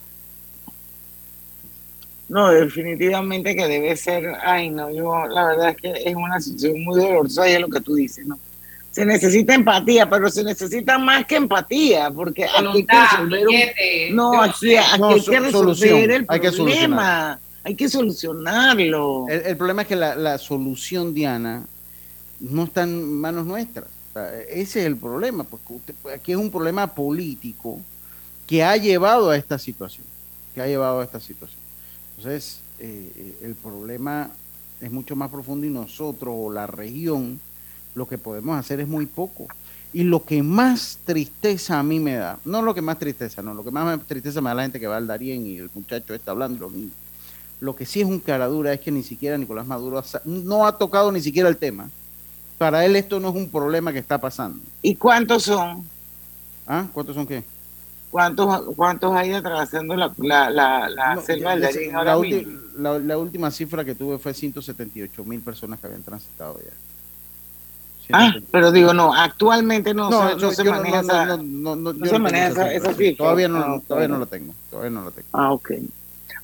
No, 2.29 2.49
definitivamente 2.49 3.55
que 3.55 3.67
debe 3.67 3.95
ser, 3.95 4.33
ay 4.43 4.69
no, 4.69 4.89
yo 4.91 5.27
la 5.27 5.45
verdad 5.47 5.69
es 5.71 5.77
que 5.77 6.09
es 6.09 6.15
una 6.15 6.39
situación 6.39 6.83
muy 6.83 6.99
dolorosa 6.99 7.47
y 7.49 7.53
es 7.53 7.59
lo 7.61 7.69
que 7.69 7.81
tú 7.81 7.95
dices, 7.95 8.25
¿no? 8.25 8.39
Se 8.91 9.05
necesita 9.05 9.53
empatía, 9.55 10.07
pero 10.09 10.29
se 10.29 10.43
necesita 10.43 10.97
más 10.99 11.25
que 11.25 11.35
empatía, 11.35 12.11
porque 12.11 12.45
aquí 12.45 12.55
hay 12.67 12.85
que 12.85 12.95
resolver 13.11 13.47
un- 13.47 14.15
no, 14.15 14.41
aquí, 14.41 14.59
sé. 14.67 14.79
aquí 14.79 14.99
No, 15.01 15.09
hay 15.09 15.21
que 15.21 15.39
resolver 15.39 15.51
solución, 15.51 15.99
el 16.11 16.25
hay 16.27 16.39
que 16.39 16.51
problema, 16.51 17.39
hay 17.63 17.75
que 17.75 17.89
solucionarlo. 17.89 19.25
El, 19.29 19.41
el 19.47 19.57
problema 19.57 19.81
es 19.81 19.87
que 19.87 19.95
la, 19.95 20.15
la 20.15 20.37
solución, 20.37 21.13
Diana, 21.13 21.65
no 22.39 22.63
está 22.65 22.83
en 22.83 23.19
manos 23.19 23.45
nuestras. 23.45 23.87
Ese 24.49 24.81
es 24.81 24.85
el 24.85 24.97
problema, 24.97 25.43
porque 25.43 25.73
usted- 25.73 25.95
aquí 26.15 26.31
es 26.33 26.37
un 26.37 26.51
problema 26.51 26.87
político 26.93 27.79
que 28.45 28.63
ha 28.63 28.77
llevado 28.77 29.31
a 29.31 29.37
esta 29.37 29.57
situación, 29.57 30.05
que 30.53 30.61
ha 30.61 30.67
llevado 30.67 31.01
a 31.01 31.03
esta 31.03 31.19
situación. 31.19 31.62
Entonces, 32.17 32.61
eh, 32.79 33.11
eh, 33.15 33.37
el 33.43 33.55
problema 33.55 34.29
es 34.81 34.91
mucho 34.91 35.15
más 35.15 35.29
profundo 35.29 35.65
y 35.65 35.69
nosotros 35.69 36.33
o 36.37 36.51
la 36.51 36.67
región 36.67 37.39
lo 37.95 38.07
que 38.07 38.17
podemos 38.17 38.57
hacer 38.57 38.79
es 38.79 38.87
muy 38.87 39.05
poco. 39.05 39.47
Y 39.93 40.03
lo 40.03 40.23
que 40.23 40.41
más 40.41 40.97
tristeza 41.05 41.79
a 41.79 41.83
mí 41.83 41.99
me 41.99 42.15
da, 42.15 42.39
no 42.45 42.61
lo 42.61 42.73
que 42.73 42.81
más 42.81 42.97
tristeza, 42.97 43.41
no, 43.43 43.53
lo 43.53 43.63
que 43.63 43.69
más 43.69 43.99
tristeza 44.07 44.41
me 44.41 44.49
da 44.49 44.55
la 44.55 44.63
gente 44.63 44.79
que 44.79 44.87
va 44.87 44.97
al 44.97 45.05
Darien 45.05 45.45
y 45.45 45.57
el 45.57 45.69
muchacho 45.73 46.15
está 46.15 46.31
hablando, 46.31 46.61
los 46.61 46.73
niños. 46.73 46.93
Lo 47.59 47.75
que 47.75 47.85
sí 47.85 48.01
es 48.01 48.07
un 48.07 48.19
caradura 48.19 48.73
es 48.73 48.81
que 48.81 48.91
ni 48.91 49.03
siquiera 49.03 49.37
Nicolás 49.37 49.67
Maduro 49.67 49.99
ha 49.99 50.03
no 50.25 50.65
ha 50.65 50.77
tocado 50.77 51.11
ni 51.11 51.21
siquiera 51.21 51.47
el 51.47 51.57
tema. 51.57 51.89
Para 52.57 52.85
él 52.85 52.95
esto 52.95 53.19
no 53.19 53.29
es 53.29 53.35
un 53.35 53.49
problema 53.49 53.93
que 53.93 53.99
está 53.99 54.17
pasando. 54.17 54.59
¿Y 54.81 54.95
cuántos 54.95 55.43
son? 55.43 55.83
¿Ah? 56.67 56.87
¿Cuántos 56.91 57.15
son 57.15 57.27
qué? 57.27 57.43
¿Cuántos, 58.13 58.75
cuántos 58.75 59.11
hay 59.15 59.33
atravesando 59.33 59.95
la, 59.95 60.13
la, 60.17 60.47
la, 60.51 60.87
la 60.87 61.15
No, 61.15 61.21
selva 61.23 61.53
del 61.53 61.61
Darién 61.61 61.91
la, 61.93 61.97
ahora 61.97 62.15
ulti- 62.17 62.45
mismo? 62.45 62.59
la- 62.77 62.99
la 62.99 63.17
última 63.17 63.49
cifra 63.49 63.83
que 63.83 63.95
tuve 63.95 64.19
fue 64.19 64.35
178 64.35 65.23
mil 65.23 65.41
personas 65.41 65.79
que 65.79 65.87
habían 65.87 66.03
transitado 66.03 66.59
ya. 66.63 66.71
Ah, 68.15 68.35
pero 68.51 68.71
digo, 68.71 68.93
no, 68.93 69.15
actualmente 69.15 69.95
no, 69.95 70.11
se- 70.11 70.35
no 70.35 70.51
se 70.51 70.63
maneja 70.63 71.01
no, 71.01 71.07
esa- 71.11 71.37
no, 71.41 72.05
se 72.05 72.19
maneja 72.19 72.47
esa- 72.49 72.53
cifra. 72.65 72.71
esa 72.75 72.93
cifra. 72.93 73.17
Todavía 73.17 73.47
no, 73.47 73.57
Ah, 73.57 73.81
todavía 73.87 74.07
no 74.09 74.17
lo 74.19 74.27
tengo, 74.27 74.53
todavía 74.69 74.91
no 74.91 75.01
lo 75.05 75.11
tengo. 75.11 75.27
Ah, 75.33 75.51
ok. 75.51 75.71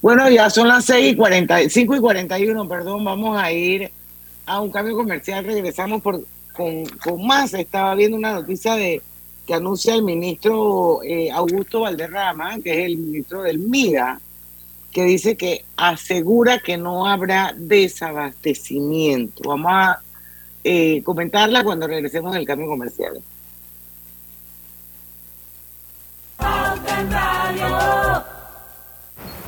Bueno, 0.01 0.27
ya 0.27 0.49
son 0.49 0.69
las 0.69 0.85
6 0.85 1.13
y 1.13 1.15
40, 1.15 1.69
5 1.69 1.95
y 1.95 1.99
41, 1.99 2.67
perdón, 2.67 3.05
vamos 3.05 3.37
a 3.37 3.51
ir 3.51 3.91
a 4.47 4.59
un 4.59 4.71
cambio 4.71 4.95
comercial, 4.95 5.45
regresamos 5.45 6.01
por, 6.01 6.23
con, 6.51 6.83
con 7.03 7.27
más. 7.27 7.53
Estaba 7.53 7.93
viendo 7.93 8.17
una 8.17 8.33
noticia 8.33 8.73
de 8.75 9.03
que 9.49 9.55
anuncia 9.55 9.95
el 9.95 10.03
ministro 10.03 11.01
eh, 11.01 11.31
Augusto 11.31 11.79
Valderrama, 11.79 12.59
que 12.59 12.71
es 12.71 12.85
el 12.85 12.97
ministro 12.97 13.41
del 13.41 13.57
MIDA, 13.57 14.21
que 14.91 15.03
dice 15.05 15.35
que 15.35 15.65
asegura 15.75 16.59
que 16.59 16.77
no 16.77 17.07
habrá 17.07 17.55
desabastecimiento. 17.57 19.49
Vamos 19.49 19.71
a 19.73 20.03
eh, 20.63 21.01
comentarla 21.01 21.63
cuando 21.63 21.87
regresemos 21.87 22.31
del 22.35 22.45
cambio 22.45 22.67
comercial. 22.67 23.23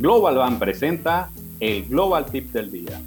Global 0.00 0.36
Ban 0.36 0.60
presenta 0.60 1.28
el 1.58 1.86
Global 1.86 2.26
Tip 2.26 2.52
del 2.52 2.70
Día. 2.70 3.02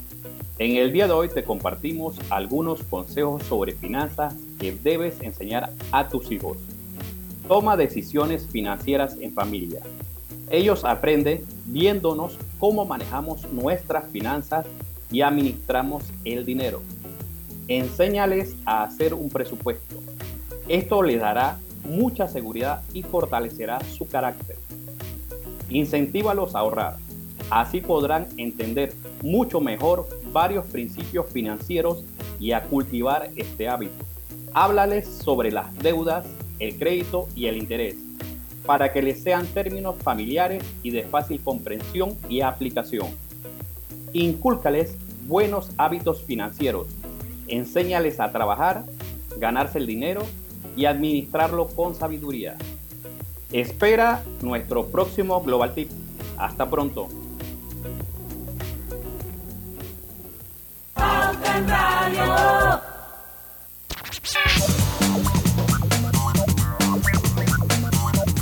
En 0.59 0.75
el 0.75 0.91
día 0.91 1.07
de 1.07 1.13
hoy 1.13 1.29
te 1.29 1.45
compartimos 1.45 2.17
algunos 2.29 2.83
consejos 2.83 3.43
sobre 3.43 3.71
finanzas 3.71 4.35
que 4.59 4.73
debes 4.73 5.21
enseñar 5.21 5.71
a 5.93 6.09
tus 6.09 6.29
hijos. 6.33 6.57
Toma 7.47 7.77
decisiones 7.77 8.45
financieras 8.45 9.15
en 9.21 9.31
familia. 9.31 9.79
Ellos 10.49 10.83
aprenden 10.83 11.45
viéndonos 11.65 12.37
cómo 12.59 12.83
manejamos 12.83 13.49
nuestras 13.53 14.11
finanzas 14.11 14.65
y 15.09 15.21
administramos 15.21 16.03
el 16.25 16.45
dinero. 16.45 16.81
Enséñales 17.69 18.57
a 18.65 18.83
hacer 18.83 19.13
un 19.13 19.29
presupuesto. 19.29 19.95
Esto 20.67 21.03
les 21.03 21.21
dará 21.21 21.57
mucha 21.85 22.27
seguridad 22.27 22.83
y 22.91 23.01
fortalecerá 23.03 23.79
su 23.79 24.09
carácter. 24.09 24.57
Incentívalos 25.71 26.53
a 26.53 26.59
ahorrar. 26.59 26.97
Así 27.49 27.81
podrán 27.81 28.27
entender 28.37 28.93
mucho 29.23 29.61
mejor 29.61 30.07
varios 30.31 30.65
principios 30.67 31.27
financieros 31.31 32.03
y 32.39 32.51
a 32.51 32.63
cultivar 32.63 33.29
este 33.35 33.69
hábito. 33.69 33.93
Háblales 34.53 35.07
sobre 35.07 35.51
las 35.51 35.73
deudas, 35.79 36.25
el 36.59 36.77
crédito 36.77 37.27
y 37.35 37.45
el 37.45 37.57
interés, 37.57 37.95
para 38.65 38.91
que 38.91 39.01
les 39.01 39.23
sean 39.23 39.45
términos 39.47 39.95
familiares 40.03 40.63
y 40.83 40.91
de 40.91 41.03
fácil 41.03 41.41
comprensión 41.41 42.17
y 42.29 42.41
aplicación. 42.41 43.07
Incúlcales 44.11 44.95
buenos 45.25 45.71
hábitos 45.77 46.23
financieros. 46.23 46.87
Enséñales 47.47 48.19
a 48.19 48.31
trabajar, 48.31 48.85
ganarse 49.37 49.77
el 49.77 49.87
dinero 49.87 50.23
y 50.75 50.85
administrarlo 50.85 51.67
con 51.67 51.95
sabiduría. 51.95 52.57
Espera 53.51 54.23
nuestro 54.41 54.87
próximo 54.87 55.41
Global 55.43 55.73
Tip. 55.73 55.89
Hasta 56.37 56.69
pronto. 56.69 57.09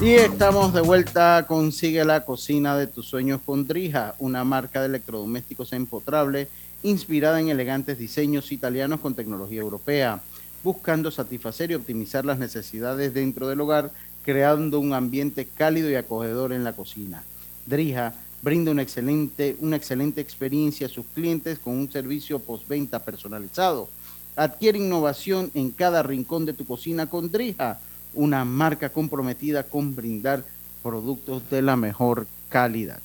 Y 0.02 0.12
estamos 0.12 0.74
de 0.74 0.82
vuelta. 0.82 1.46
Consigue 1.48 2.06
la 2.06 2.24
cocina 2.24 2.78
de 2.78 2.88
tus 2.88 3.08
sueños 3.08 3.42
con 3.46 3.68
Drija, 3.68 4.16
una 4.20 4.44
marca 4.44 4.80
de 4.80 4.88
electrodomésticos 4.88 5.74
empotrable 5.74 6.48
inspirada 6.84 7.42
en 7.42 7.50
elegantes 7.50 7.98
diseños 7.98 8.52
italianos 8.52 9.02
con 9.02 9.14
tecnología 9.14 9.60
europea, 9.60 10.22
buscando 10.64 11.12
satisfacer 11.12 11.72
y 11.72 11.76
optimizar 11.76 12.24
las 12.26 12.40
necesidades 12.40 13.14
dentro 13.14 13.48
del 13.48 13.60
hogar, 13.62 13.92
creando 14.24 14.80
un 14.80 14.94
ambiente 14.94 15.46
cálido 15.46 15.90
y 15.90 15.96
acogedor 15.96 16.54
en 16.54 16.64
la 16.64 16.74
cocina. 16.74 17.24
Drija 17.66 18.14
brinda 18.42 18.72
una 18.72 18.82
excelente, 18.82 19.58
una 19.60 19.76
excelente 19.76 20.22
experiencia 20.22 20.88
a 20.88 20.90
sus 20.90 21.06
clientes 21.14 21.60
con 21.60 21.76
un 21.76 21.92
servicio 21.92 22.40
postventa 22.40 23.00
personalizado. 23.00 23.90
Adquiere 24.36 24.80
innovación 24.80 25.52
en 25.54 25.72
cada 25.72 26.04
rincón 26.04 26.46
de 26.46 26.54
tu 26.54 26.66
cocina 26.66 27.08
con 27.08 27.32
Drija, 27.32 27.80
una 28.14 28.46
marca 28.46 28.90
comprometida 28.90 29.64
con 29.64 29.96
brindar 29.96 30.44
productos 30.82 31.50
de 31.50 31.62
la 31.62 31.76
mejor 31.76 32.28
calidad. 32.50 33.00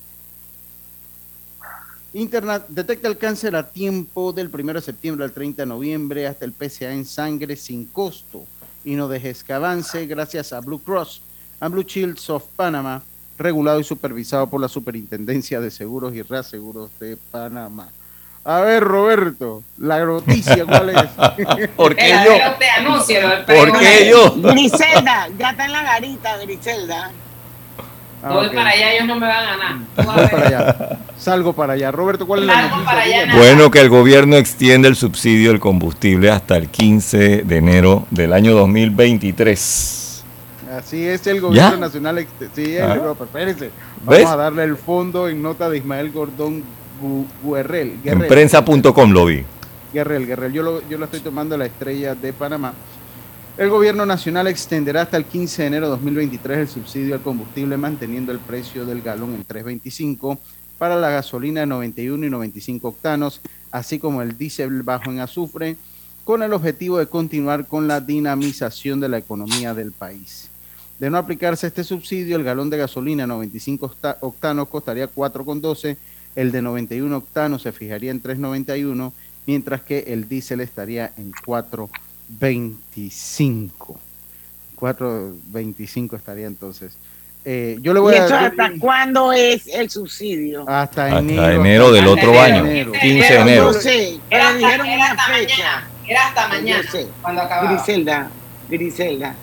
Internet 2.12 2.67
detecta 2.69 3.09
el 3.09 3.19
cáncer 3.19 3.57
a 3.57 3.69
tiempo 3.69 4.33
del 4.33 4.49
1 4.49 4.75
de 4.75 4.81
septiembre 4.81 5.25
al 5.25 5.33
30 5.33 5.62
de 5.62 5.67
noviembre 5.67 6.29
hasta 6.29 6.45
el 6.45 6.53
PSA 6.53 6.93
en 6.93 7.05
sangre 7.05 7.57
sin 7.57 7.87
costo 7.87 8.45
y 8.85 8.95
no 8.95 9.09
dejes 9.09 9.43
que 9.43 9.53
avance 9.53 10.07
gracias 10.07 10.53
a 10.53 10.61
Blue 10.61 10.78
Cross 10.78 11.22
and 11.61 11.72
Blue 11.72 11.85
Shields 11.85 12.28
of 12.30 12.45
Panama, 12.57 13.03
regulado 13.39 13.80
y 13.80 13.85
supervisado 13.85 14.49
por 14.49 14.61
la 14.61 14.68
Superintendencia 14.68 15.61
de 15.61 15.70
Seguros 15.70 16.14
y 16.14 16.22
Reaseguros 16.22 16.91
de 17.01 17.16
Panamá. 17.30 17.89
A 18.45 18.61
ver, 18.61 18.85
Roberto, 18.85 19.62
la 19.78 20.05
noticia, 20.05 20.66
¿cuál 20.66 20.91
es? 20.91 21.68
¿Por 21.76 21.97
qué 21.97 22.11
yo? 22.26 22.55
te 22.59 22.68
anuncio, 22.68 23.18
¿Por 23.47 23.78
qué 23.78 24.11
yo? 24.11 24.35
Griselda, 24.53 25.28
ya 25.39 25.51
está 25.51 25.64
en 25.64 25.72
la 25.72 25.82
garita, 25.82 26.37
Griselda. 26.39 27.11
Ah, 28.27 28.33
Voy 28.33 28.49
para 28.49 28.70
allá, 28.70 28.93
ellos 28.95 29.07
no 29.07 29.16
me 29.16 29.27
van 29.27 29.37
a 29.37 29.51
ganar. 29.57 29.77
Voy 29.97 30.29
para 30.29 30.47
allá. 30.47 30.99
Salgo 31.18 31.53
para 31.53 31.75
allá. 31.75 31.91
Roberto, 31.91 32.27
¿cuál 32.27 32.41
es 32.41 32.47
la 32.47 32.62
noticia? 32.62 32.85
para 32.87 33.01
allá, 33.03 33.20
Dígame. 33.25 33.39
Bueno, 33.39 33.70
que 33.70 33.81
el 33.81 33.91
gobierno 33.91 34.37
extiende 34.37 34.89
el 34.89 34.97
subsidio 34.97 35.51
del 35.51 35.61
combustible 35.61 36.31
hasta 36.31 36.57
el 36.57 36.68
15 36.68 37.43
de 37.45 37.57
enero 37.57 38.07
del 38.11 38.33
año 38.33 38.55
2023. 38.55 40.25
Así 40.79 41.07
es 41.07 41.27
el 41.27 41.41
gobierno 41.41 41.72
¿Ya? 41.72 41.77
nacional. 41.77 42.27
Sí, 42.55 42.77
el 42.77 42.83
Ah. 42.83 42.97
Vamos 42.97 43.68
¿Ves? 44.07 44.27
a 44.27 44.37
darle 44.37 44.64
el 44.64 44.77
fondo 44.77 45.29
en 45.29 45.41
nota 45.43 45.68
de 45.70 45.79
Ismael 45.79 46.11
Gordón 46.11 46.62
Gu- 47.03 47.27
Guerrel. 47.55 47.93
En 47.93 48.03
Guerrel. 48.03 48.27
prensa.com 48.29 49.11
lo 49.12 49.27
vi. 49.27 49.45
Guerrel, 49.93 50.27
Guerrel. 50.27 50.53
Yo 50.53 50.62
lo, 50.62 50.89
yo 50.89 50.99
lo 50.99 51.05
estoy 51.05 51.20
tomando 51.20 51.57
la 51.57 51.66
estrella 51.66 52.14
de 52.14 52.33
Panamá. 52.33 52.72
El 53.57 53.70
gobierno 53.70 54.05
nacional 54.05 54.48
extenderá 54.48 55.02
hasta 55.02 55.16
el 55.16 55.26
15 55.26 55.62
de 55.62 55.68
enero 55.68 55.86
de 55.86 55.90
2023 55.92 56.59
el 56.59 56.68
subsidio 56.68 57.14
al 57.14 57.20
combustible 57.22 57.76
manteniendo 57.76 58.32
el 58.32 58.40
precio 58.40 58.84
del 58.84 59.00
galón 59.00 59.34
en 59.34 59.46
3.25 59.46 60.38
para 60.76 60.96
la 60.96 61.11
gasolina 61.11 61.61
de 61.61 61.66
91 61.66 62.26
y 62.26 62.30
95 62.30 62.88
octanos, 62.88 63.40
así 63.70 64.00
como 64.00 64.22
el 64.22 64.36
diésel 64.36 64.82
bajo 64.82 65.11
en 65.12 65.20
azufre, 65.20 65.76
con 66.24 66.42
el 66.42 66.52
objetivo 66.52 66.98
de 66.98 67.07
continuar 67.07 67.66
con 67.68 67.86
la 67.86 68.00
dinamización 68.00 68.98
de 68.98 69.09
la 69.09 69.18
economía 69.18 69.72
del 69.72 69.92
país. 69.92 70.48
De 70.98 71.09
no 71.09 71.16
aplicarse 71.18 71.68
este 71.68 71.84
subsidio, 71.84 72.36
el 72.36 72.42
galón 72.44 72.70
de 72.70 72.78
gasolina 72.78 73.24
95 73.26 73.86
octa- 73.86 74.16
octanos 74.20 74.68
costaría 74.68 75.09
4,12, 75.09 75.96
el 76.34 76.50
de 76.50 76.61
91 76.61 77.16
octanos 77.16 77.62
se 77.62 77.70
fijaría 77.70 78.11
en 78.11 78.20
3,91, 78.20 79.12
mientras 79.46 79.82
que 79.82 80.00
el 80.09 80.28
diésel 80.28 80.61
estaría 80.61 81.12
en 81.16 81.30
4.25. 82.41 83.97
4.25 84.79 86.16
estaría 86.16 86.47
entonces. 86.47 86.97
Eh, 87.47 87.79
yo 87.83 87.93
le 87.93 88.01
voy 88.01 88.14
¿Y 88.14 88.18
a 88.18 88.27
yo- 88.29 88.37
hasta 88.37 88.72
cuándo 88.79 89.33
es 89.33 89.66
el 89.66 89.91
subsidio? 89.91 90.62
hasta 90.68 91.07
Hasta 91.07 91.18
enero, 91.18 91.61
enero 91.61 91.93
del 91.93 92.07
otro 92.07 92.41
año, 92.41 92.64
enero. 92.64 92.93
15 92.93 93.33
de 93.35 93.41
enero. 93.41 93.72
Yo 93.72 93.81
sé, 93.81 94.09
Era 94.09 94.18
pero 94.31 94.43
hasta, 94.45 94.59
dijeron 94.59 94.87
era 94.87 94.97
una 95.12 95.25
fecha. 95.27 95.57
mañana. 95.57 95.89
Era 96.07 96.29
hasta 96.29 96.49
mañana 96.49 96.83
Yo 96.85 96.91
sé. 96.91 97.07
cuando 97.22 97.43
acababa. 97.43 97.70
Griselda, 97.72 98.31
Griselda, 98.68 99.35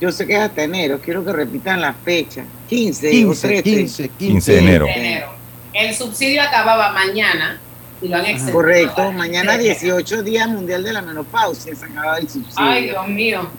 yo 0.00 0.10
sé 0.12 0.26
que 0.26 0.34
es 0.34 0.40
hasta 0.40 0.62
enero, 0.62 1.00
quiero 1.04 1.22
que 1.24 1.32
repitan 1.32 1.80
la 1.82 1.92
fecha. 1.92 2.44
15, 2.68 3.08
o 3.08 3.10
15, 3.10 3.48
13. 3.48 3.62
15, 3.62 4.08
15 4.18 4.52
de 4.52 4.58
enero. 4.58 4.84
De 4.86 4.92
enero. 4.92 5.26
El 5.74 5.94
subsidio 5.94 6.42
acababa 6.42 6.92
mañana 6.92 7.60
y 8.02 8.08
lo 8.08 8.16
han 8.16 8.26
extendido. 8.26 8.52
Correcto, 8.52 9.02
hasta 9.02 9.10
mañana 9.16 9.54
el 9.54 9.62
18 9.62 10.22
Día 10.22 10.46
Mundial 10.46 10.82
de 10.82 10.92
la 10.92 11.02
Menopausia, 11.02 11.74
se 11.74 11.84
acaba 11.84 12.18
el 12.18 12.28
subsidio. 12.28 12.54
Ay, 12.56 12.84
Dios 12.84 13.08
mío. 13.08 13.50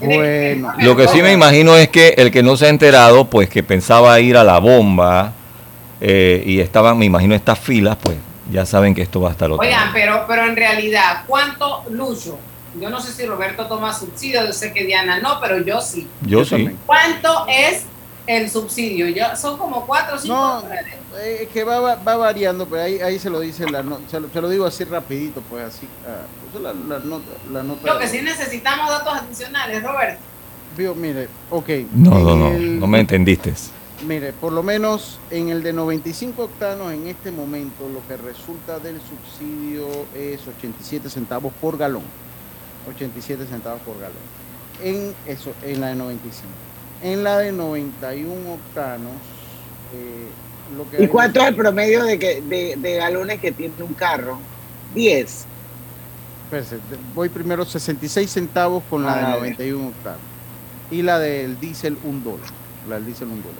Bueno, 0.00 0.74
Lo 0.80 0.96
que 0.96 1.08
sí 1.08 1.22
me 1.22 1.32
imagino 1.32 1.76
es 1.76 1.88
que 1.88 2.14
el 2.18 2.30
que 2.30 2.42
no 2.42 2.56
se 2.56 2.66
ha 2.66 2.68
enterado, 2.68 3.24
pues 3.30 3.48
que 3.48 3.62
pensaba 3.62 4.20
ir 4.20 4.36
a 4.36 4.44
la 4.44 4.58
bomba 4.58 5.32
eh, 6.00 6.42
y 6.44 6.60
estaban, 6.60 6.98
me 6.98 7.06
imagino, 7.06 7.34
estas 7.34 7.58
filas, 7.58 7.96
pues 8.02 8.18
ya 8.50 8.66
saben 8.66 8.94
que 8.94 9.02
esto 9.02 9.20
va 9.20 9.30
a 9.30 9.32
estar 9.32 9.50
otro. 9.50 9.66
Oigan, 9.66 9.90
pero, 9.94 10.24
pero 10.28 10.46
en 10.46 10.56
realidad, 10.56 11.22
¿cuánto 11.26 11.84
Lucho? 11.90 12.38
Yo 12.78 12.90
no 12.90 13.00
sé 13.00 13.12
si 13.12 13.24
Roberto 13.24 13.66
toma 13.66 13.94
subsidio, 13.94 14.44
yo 14.44 14.52
sé 14.52 14.72
que 14.72 14.84
Diana 14.84 15.20
no, 15.20 15.38
pero 15.40 15.64
yo 15.64 15.80
sí. 15.80 16.06
Yo 16.22 16.44
sí. 16.44 16.70
¿Cuánto 16.86 17.46
es 17.48 17.84
el 18.26 18.48
subsidio? 18.50 19.08
Yo, 19.08 19.34
son 19.36 19.58
como 19.58 19.86
4 19.86 20.14
o 20.14 20.18
5 20.18 20.34
No, 20.34 20.62
dólares. 20.62 20.94
eh, 21.20 21.48
que 21.52 21.64
va, 21.64 21.80
va, 21.80 21.94
va 21.96 22.16
variando, 22.16 22.66
pero 22.66 22.82
ahí, 22.82 23.00
ahí 23.00 23.18
se 23.18 23.30
lo 23.30 23.40
dice, 23.40 23.68
la 23.70 23.82
no- 23.82 23.98
se, 24.10 24.20
lo, 24.20 24.28
se 24.30 24.40
lo 24.40 24.48
digo 24.48 24.64
así 24.66 24.84
rapidito, 24.84 25.40
pues 25.50 25.64
así. 25.64 25.88
pues, 26.52 26.62
la, 26.62 26.72
la 26.72 26.98
nota, 27.04 27.24
la 27.52 27.62
nota 27.62 27.92
Lo 27.92 27.98
que 27.98 28.08
sí 28.08 28.22
necesitamos 28.22 28.88
datos 28.90 29.14
adicionales, 29.14 29.82
Roberto. 29.82 30.20
Vio, 30.76 30.94
mire, 30.94 31.28
ok. 31.50 31.68
No, 31.94 32.16
en 32.18 32.24
no, 32.24 32.36
no, 32.36 32.48
el- 32.48 32.80
no 32.80 32.86
me 32.86 33.00
entendiste. 33.00 33.52
Mire, 34.06 34.32
por 34.32 34.52
lo 34.52 34.62
menos 34.64 35.18
en 35.30 35.50
el 35.50 35.62
de 35.62 35.72
95 35.72 36.42
octanos 36.44 36.92
en 36.92 37.06
este 37.06 37.30
momento 37.30 37.88
lo 37.88 38.04
que 38.08 38.16
resulta 38.20 38.80
del 38.80 38.98
subsidio 39.00 39.86
es 40.16 40.40
87 40.46 41.08
centavos 41.08 41.52
por 41.60 41.76
galón. 41.78 42.02
87 42.88 43.46
centavos 43.46 43.80
por 43.82 43.94
galón. 44.00 44.16
En 44.82 45.14
eso, 45.26 45.52
en 45.62 45.80
la 45.80 45.88
de 45.88 45.94
95. 45.94 46.48
En 47.02 47.24
la 47.24 47.38
de 47.38 47.52
91 47.52 48.32
octanos, 48.52 49.12
eh, 49.94 50.28
lo 50.76 50.88
que 50.90 51.02
¿Y 51.04 51.08
cuánto 51.08 51.40
es 51.40 51.48
el 51.48 51.56
promedio 51.56 52.04
de, 52.04 52.18
que, 52.18 52.40
de, 52.42 52.76
de 52.76 52.94
galones 52.96 53.40
que 53.40 53.50
tiene 53.52 53.74
un 53.82 53.94
carro? 53.94 54.38
10. 54.94 55.44
Espérese, 56.44 56.76
de- 56.76 56.80
voy 57.14 57.28
primero 57.28 57.64
66 57.64 58.30
centavos 58.30 58.82
con 58.88 59.02
la 59.04 59.12
Ah, 59.14 59.16
de 59.16 59.22
vale. 59.24 59.36
91 59.40 59.88
octanos. 59.88 60.20
Y 60.90 61.02
la 61.02 61.18
del 61.18 61.58
diésel, 61.58 61.96
un 62.04 62.22
dólar. 62.22 62.46
La 62.88 62.96
del 62.96 63.06
diésel, 63.06 63.28
un 63.28 63.42
dólar. 63.42 63.58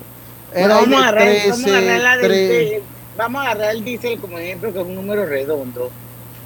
Bueno, 0.53 0.75
vamos, 0.75 0.93
a 0.93 1.07
agarrar, 1.07 1.23
13, 1.23 1.49
vamos 1.49 1.65
a 1.65 1.77
agarrar 1.77 1.99
la 2.01 2.17
del- 2.17 2.27
3. 2.27 2.49
de- 2.49 2.83
vamos 3.17 3.41
a 3.41 3.45
agarrar 3.51 3.75
el 3.75 3.83
diésel 3.83 4.19
como 4.19 4.37
ejemplo, 4.37 4.71
que 4.71 4.79
es 4.79 4.85
un 4.85 4.95
número 4.95 5.25
redondo. 5.25 5.91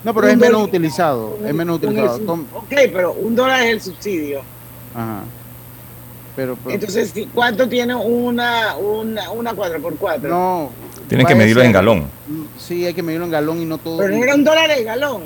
No, 0.04 0.14
pero 0.14 0.28
Un 0.28 0.32
es 0.34 0.38
menos 0.38 0.54
dólar- 0.54 0.68
utilizado. 0.70 1.38
Es 1.46 1.54
menos 1.54 1.76
utilizado. 1.78 2.34
un- 2.34 2.48
ok, 2.54 2.70
pero 2.94 3.12
un 3.14 3.36
dólar 3.36 3.62
es 3.64 3.72
el 3.74 3.82
subsidio. 3.82 4.42
Ajá. 4.96 5.22
Pero, 6.38 6.56
pero- 6.64 6.76
Entonces. 6.76 7.14
¿cuánto 7.34 7.68
tiene 7.68 7.96
una, 7.96 8.78
una, 8.78 9.32
una 9.32 9.54
4x4? 9.54 10.22
no. 10.30 10.70
Tienen 11.10 11.26
que 11.26 11.36
medirlo 11.36 11.64
en 11.64 11.72
galón. 11.72 12.04
Sí, 12.58 12.86
hay 12.86 12.94
que 12.94 13.02
medirlo 13.02 13.26
en 13.26 13.32
galón 13.32 13.62
y 13.62 13.66
no 13.66 13.78
todo. 13.78 13.98
Pero 13.98 14.16
no 14.16 14.24
era 14.24 14.36
un 14.36 14.44
dólar 14.44 14.70
el 14.72 14.84
galón. 14.86 15.24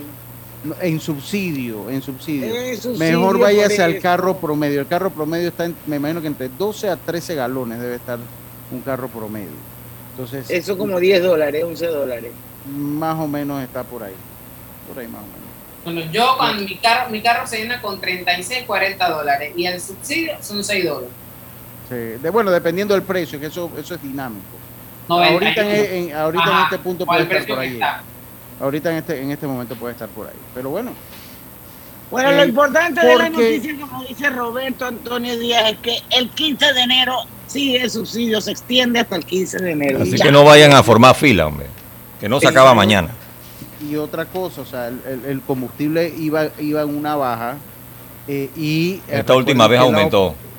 En 0.80 0.99
subsidio, 0.99 1.89
en 1.89 2.01
subsidio. 2.03 2.55
En 2.55 2.78
subsidio, 2.78 2.99
Mejor 3.20 3.39
váyase 3.39 3.82
al 3.82 3.99
carro 3.99 4.38
promedio. 4.38 4.80
El 4.80 4.88
carro 4.88 5.09
promedio 5.09 5.47
está, 5.49 5.66
en- 5.66 5.76
me 5.88 5.95
imagino 5.95 6.22
que 6.22 6.28
entre 6.28 6.49
12 6.49 6.88
a 6.88 6.97
13 6.97 7.34
galones 7.36 7.80
debe 7.82 7.95
estar 7.95 8.20
un 8.72 8.82
carro 8.82 9.07
promedio. 9.07 9.47
Entonces, 10.12 10.49
Eso 10.51 10.78
como 10.78 10.99
10 10.99 11.24
dólares, 11.24 11.64
11 11.64 11.88
dólares. 11.88 12.32
más 12.78 13.20
o 13.20 13.28
menos 13.28 13.62
está 13.64 13.84
por 13.84 14.03
ahí. 14.03 14.14
Por 14.88 14.99
ahí 14.99 15.07
más 15.07 15.22
o 15.22 15.26
menos. 15.26 15.51
Bueno, 15.84 16.01
yo 16.11 16.36
cuando 16.38 16.63
mi 16.63 16.75
carro, 16.77 17.09
mi 17.09 17.21
carro 17.21 17.47
se 17.47 17.57
llena 17.57 17.82
con 17.82 17.99
36, 17.99 18.65
40 18.67 19.09
dólares 19.09 19.53
y 19.55 19.65
el 19.65 19.82
subsidio 19.82 20.34
son 20.41 20.63
6 20.63 20.86
dólares. 20.86 21.09
Sí, 21.89 21.95
de, 21.95 22.29
bueno, 22.29 22.51
dependiendo 22.51 22.93
del 22.93 23.03
precio, 23.03 23.39
que 23.39 23.47
eso, 23.47 23.69
eso 23.77 23.95
es 23.95 24.01
dinámico. 24.03 24.45
91. 25.09 25.45
Ahorita, 25.47 25.61
en, 25.61 26.09
en- 26.09 26.15
ahorita 26.15 26.51
en 26.51 26.63
este 26.65 26.77
punto 26.79 27.05
¿cuál 27.05 27.25
puede 27.27 27.39
estar 27.39 27.55
por 27.55 27.63
ahí. 27.63 27.73
está? 27.73 28.01
Ahorita 28.61 28.91
en 28.91 28.97
este, 28.97 29.21
en 29.21 29.32
este 29.32 29.47
momento 29.47 29.75
puede 29.75 29.93
estar 29.93 30.07
por 30.09 30.27
ahí. 30.27 30.34
Pero 30.53 30.69
bueno. 30.69 30.91
Bueno, 32.11 32.32
lo 32.32 32.43
Eh, 32.43 32.47
importante 32.47 33.05
de 33.05 33.15
la 33.17 33.29
noticia, 33.29 33.73
como 33.79 34.03
dice 34.03 34.29
Roberto 34.29 34.86
Antonio 34.86 35.38
Díaz, 35.39 35.71
es 35.71 35.77
que 35.79 35.97
el 36.11 36.29
15 36.29 36.73
de 36.73 36.82
enero 36.82 37.15
sigue 37.47 37.82
el 37.82 37.89
subsidio, 37.89 38.39
se 38.39 38.51
extiende 38.51 38.99
hasta 38.99 39.15
el 39.15 39.25
15 39.25 39.57
de 39.59 39.71
enero. 39.71 39.99
Así 40.03 40.15
Ya. 40.17 40.25
que 40.25 40.32
no 40.32 40.43
vayan 40.43 40.73
a 40.73 40.84
formar 40.84 41.15
fila, 41.15 41.47
hombre. 41.47 41.65
Que 42.19 42.29
no 42.29 42.39
se 42.39 42.47
acaba 42.47 42.73
mañana. 42.73 43.09
Y 43.89 43.95
otra 43.95 44.25
cosa, 44.25 44.61
o 44.61 44.65
sea, 44.65 44.88
el, 44.88 45.41
combustible 45.41 46.13
iba, 46.17 46.49
iba 46.59 46.82
en 46.82 46.95
una 46.95 47.15
baja 47.15 47.57
eh, 48.27 48.49
y... 48.55 49.01
Esta 49.07 49.36
última 49.36 49.67
vez 49.67 49.79
la 49.79 49.86
aumentó. 49.86 50.27
OPEP 50.27 50.51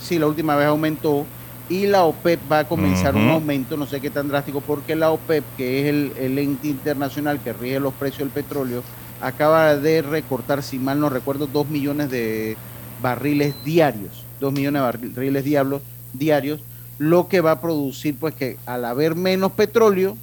sí, 0.00 0.18
la 0.18 0.26
última 0.26 0.56
vez 0.56 0.66
aumentó 0.66 1.26
y 1.68 1.86
la 1.86 2.04
OPEP 2.04 2.40
va 2.50 2.60
a 2.60 2.64
comenzar 2.64 3.14
un 3.14 3.28
aumento, 3.28 3.76
no 3.76 3.86
sé 3.86 4.00
qué 4.00 4.10
tan 4.10 4.28
drástico, 4.28 4.60
porque 4.60 4.96
la 4.96 5.10
OPEP, 5.10 5.44
que 5.56 5.80
es 5.80 5.86
el, 5.86 6.12
el 6.18 6.38
ente 6.38 6.68
internacional 6.68 7.40
que 7.40 7.52
rige 7.52 7.78
los 7.78 7.94
precios 7.94 8.20
del 8.20 8.30
petróleo, 8.30 8.82
acaba 9.20 9.76
de 9.76 10.02
recortar, 10.02 10.62
si 10.62 10.78
mal 10.78 10.98
no 10.98 11.08
recuerdo, 11.08 11.46
dos 11.46 11.68
millones 11.68 12.10
de 12.10 12.56
barriles 13.00 13.54
diarios, 13.64 14.24
dos 14.40 14.52
millones 14.52 14.82
de 14.82 15.10
barriles 15.10 15.44
diablos, 15.44 15.82
diarios, 16.12 16.60
lo 16.98 17.28
que 17.28 17.40
va 17.40 17.52
a 17.52 17.60
producir 17.60 18.16
pues 18.16 18.34
que 18.34 18.56
al 18.66 18.84
haber 18.84 19.14
menos 19.14 19.52
petróleo, 19.52 20.16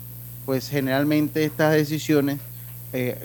pues 0.45 0.69
generalmente 0.69 1.43
estas 1.43 1.73
decisiones 1.73 2.39
eh, 2.93 3.17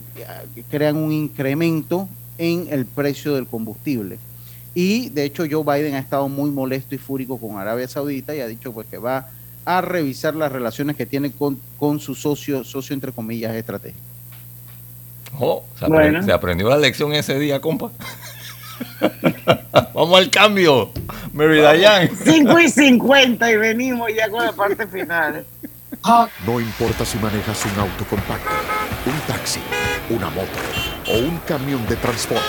crean 0.70 0.96
un 0.96 1.12
incremento 1.12 2.08
en 2.38 2.66
el 2.70 2.86
precio 2.86 3.34
del 3.34 3.46
combustible. 3.46 4.18
Y 4.74 5.10
de 5.10 5.24
hecho 5.24 5.44
Joe 5.50 5.62
Biden 5.64 5.94
ha 5.94 5.98
estado 5.98 6.28
muy 6.28 6.50
molesto 6.50 6.94
y 6.94 6.98
fúrico 6.98 7.38
con 7.38 7.58
Arabia 7.58 7.86
Saudita 7.88 8.34
y 8.34 8.40
ha 8.40 8.46
dicho 8.46 8.72
pues 8.72 8.86
que 8.88 8.96
va 8.98 9.28
a 9.64 9.80
revisar 9.80 10.34
las 10.34 10.50
relaciones 10.50 10.96
que 10.96 11.06
tiene 11.06 11.30
con, 11.30 11.60
con 11.78 12.00
su 12.00 12.14
socio, 12.14 12.64
socio 12.64 12.94
entre 12.94 13.12
comillas 13.12 13.54
estratégico. 13.54 14.00
Oh, 15.38 15.64
se, 15.78 15.84
apre- 15.86 15.88
Bueno. 15.90 16.22
se 16.22 16.32
aprendió 16.32 16.68
la 16.68 16.78
lección 16.78 17.12
ese 17.12 17.38
día, 17.38 17.60
compa. 17.60 17.90
Vamos 19.94 20.18
al 20.18 20.30
cambio. 20.30 20.90
Mary 21.32 21.60
Dayan. 21.60 22.10
5 22.24 22.60
y 22.60 22.68
50 22.68 23.50
y 23.52 23.56
venimos 23.56 24.08
ya 24.14 24.28
con 24.30 24.44
la 24.44 24.52
parte 24.52 24.86
final. 24.86 25.44
No 26.44 26.58
importa 26.58 27.04
si 27.04 27.16
manejas 27.18 27.64
un 27.64 27.78
auto 27.78 28.04
compacto, 28.06 28.50
un 29.06 29.18
taxi, 29.32 29.60
una 30.10 30.30
moto 30.30 30.58
o 31.08 31.18
un 31.18 31.38
camión 31.46 31.86
de 31.86 31.94
transporte. 31.94 32.42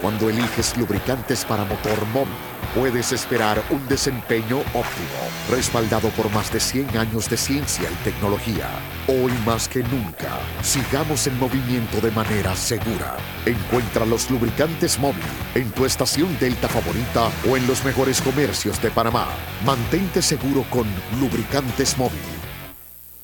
Cuando 0.00 0.30
eliges 0.30 0.74
lubricantes 0.78 1.44
para 1.44 1.64
motor 1.64 2.06
móvil, 2.14 2.32
puedes 2.74 3.12
esperar 3.12 3.62
un 3.68 3.86
desempeño 3.88 4.60
óptimo, 4.60 5.18
respaldado 5.50 6.08
por 6.10 6.30
más 6.30 6.50
de 6.50 6.60
100 6.60 6.96
años 6.96 7.28
de 7.28 7.36
ciencia 7.36 7.90
y 7.90 8.04
tecnología. 8.04 8.70
Hoy 9.06 9.32
más 9.44 9.68
que 9.68 9.82
nunca, 9.82 10.38
sigamos 10.62 11.26
en 11.26 11.38
movimiento 11.38 12.00
de 12.00 12.12
manera 12.12 12.54
segura. 12.56 13.16
Encuentra 13.44 14.06
los 14.06 14.30
lubricantes 14.30 14.98
móvil 14.98 15.24
en 15.54 15.70
tu 15.72 15.84
estación 15.84 16.38
Delta 16.38 16.68
favorita 16.68 17.30
o 17.50 17.56
en 17.56 17.66
los 17.66 17.84
mejores 17.84 18.22
comercios 18.22 18.80
de 18.80 18.90
Panamá. 18.90 19.26
Mantente 19.66 20.22
seguro 20.22 20.64
con 20.70 20.86
lubricantes 21.20 21.98
móvil. 21.98 22.47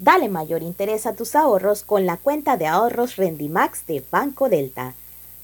Dale 0.05 0.29
mayor 0.29 0.63
interés 0.63 1.07
a 1.07 1.15
tus 1.15 1.35
ahorros 1.35 1.83
con 1.83 2.05
la 2.05 2.19
cuenta 2.19 2.59
de 2.59 2.67
ahorros 2.67 3.17
Rendimax 3.17 3.87
de 3.87 4.05
Banco 4.11 4.51
Delta. 4.51 4.93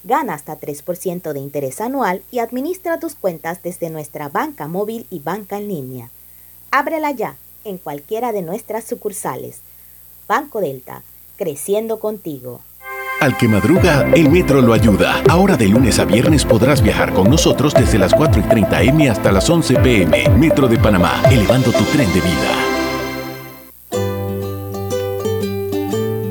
Gana 0.04 0.34
hasta 0.34 0.60
3% 0.60 1.32
de 1.32 1.40
interés 1.40 1.80
anual 1.80 2.20
y 2.30 2.40
administra 2.40 3.00
tus 3.00 3.14
cuentas 3.14 3.62
desde 3.62 3.88
nuestra 3.88 4.28
banca 4.28 4.66
móvil 4.66 5.06
y 5.08 5.20
banca 5.20 5.56
en 5.56 5.68
línea. 5.68 6.10
Ábrela 6.70 7.10
ya 7.10 7.36
en 7.64 7.78
cualquiera 7.78 8.32
de 8.32 8.42
nuestras 8.42 8.84
sucursales. 8.84 9.60
Banco 10.28 10.60
Delta, 10.60 11.04
creciendo 11.38 11.98
contigo. 11.98 12.60
Al 13.22 13.38
que 13.38 13.48
madruga, 13.48 14.10
el 14.14 14.28
metro 14.28 14.60
lo 14.60 14.74
ayuda. 14.74 15.22
Ahora 15.30 15.56
de 15.56 15.68
lunes 15.68 15.98
a 15.98 16.04
viernes 16.04 16.44
podrás 16.44 16.82
viajar 16.82 17.14
con 17.14 17.30
nosotros 17.30 17.72
desde 17.72 17.98
las 17.98 18.12
4 18.12 18.42
y 18.42 18.44
30 18.44 18.82
M 18.82 19.08
hasta 19.08 19.32
las 19.32 19.48
11 19.48 19.76
PM. 19.76 20.28
Metro 20.36 20.68
de 20.68 20.76
Panamá, 20.76 21.22
elevando 21.30 21.72
tu 21.72 21.84
tren 21.84 22.12
de 22.12 22.20
vida. 22.20 22.59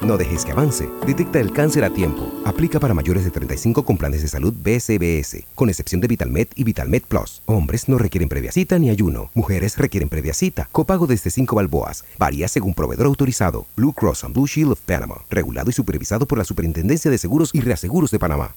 No 0.00 0.16
dejes 0.16 0.44
que 0.44 0.52
avance. 0.52 0.88
Detecta 1.06 1.40
el 1.40 1.52
cáncer 1.52 1.84
a 1.84 1.90
tiempo. 1.90 2.32
Aplica 2.44 2.78
para 2.78 2.94
mayores 2.94 3.24
de 3.24 3.30
35 3.30 3.84
con 3.84 3.96
planes 3.96 4.22
de 4.22 4.28
salud 4.28 4.54
BCBS, 4.54 5.44
con 5.54 5.68
excepción 5.68 6.00
de 6.00 6.08
VitalMed 6.08 6.48
y 6.54 6.64
VitalMed 6.64 7.02
Plus. 7.02 7.42
Hombres 7.46 7.88
no 7.88 7.98
requieren 7.98 8.28
previa 8.28 8.52
cita 8.52 8.78
ni 8.78 8.90
ayuno. 8.90 9.30
Mujeres 9.34 9.76
requieren 9.76 10.08
previa 10.08 10.34
cita. 10.34 10.68
Copago 10.70 11.06
desde 11.06 11.30
5 11.30 11.56
balboas. 11.56 12.04
Varía 12.18 12.48
según 12.48 12.74
proveedor 12.74 13.06
autorizado. 13.06 13.66
Blue 13.76 13.92
Cross 13.92 14.24
and 14.24 14.34
Blue 14.34 14.46
Shield 14.46 14.72
of 14.72 14.80
Panama. 14.80 15.16
Regulado 15.30 15.70
y 15.70 15.72
supervisado 15.72 16.26
por 16.26 16.38
la 16.38 16.44
Superintendencia 16.44 17.10
de 17.10 17.18
Seguros 17.18 17.50
y 17.52 17.60
Reaseguros 17.60 18.10
de 18.10 18.18
Panamá. 18.18 18.54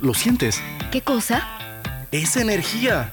¿Lo 0.00 0.12
sientes? 0.14 0.60
¿Qué 0.92 1.00
cosa? 1.00 1.42
Esa 2.12 2.42
energía 2.42 3.12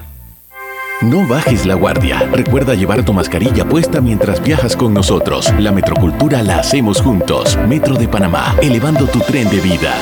No 1.01 1.27
bajes 1.27 1.65
la 1.65 1.73
guardia. 1.73 2.29
Recuerda 2.31 2.75
llevar 2.75 3.03
tu 3.03 3.11
mascarilla 3.11 3.67
puesta 3.67 3.99
mientras 3.99 4.39
viajas 4.39 4.75
con 4.75 4.93
nosotros. 4.93 5.51
La 5.57 5.71
metrocultura 5.71 6.43
la 6.43 6.59
hacemos 6.59 7.01
juntos. 7.01 7.57
Metro 7.67 7.95
de 7.95 8.07
Panamá, 8.07 8.55
elevando 8.61 9.07
tu 9.07 9.19
tren 9.21 9.49
de 9.49 9.59
vida. 9.61 9.95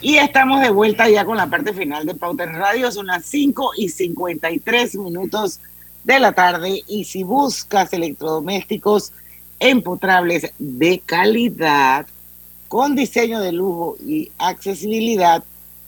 Y 0.00 0.16
estamos 0.16 0.60
de 0.60 0.70
vuelta 0.70 1.08
ya 1.08 1.24
con 1.24 1.36
la 1.36 1.46
parte 1.46 1.72
final 1.72 2.04
de 2.06 2.16
Pauta 2.16 2.46
Radio. 2.46 2.90
Son 2.90 3.06
las 3.06 3.24
5 3.26 3.74
y 3.76 3.90
53 3.90 4.96
minutos 4.96 5.60
de 6.02 6.18
la 6.18 6.32
tarde. 6.32 6.82
Y 6.88 7.04
si 7.04 7.22
buscas 7.22 7.92
electrodomésticos 7.92 9.12
empotrables 9.60 10.52
de 10.58 10.98
calidad, 11.06 12.06
con 12.70 12.94
diseño 12.94 13.40
de 13.40 13.50
lujo 13.50 13.96
y 14.06 14.30
accesibilidad, 14.38 15.42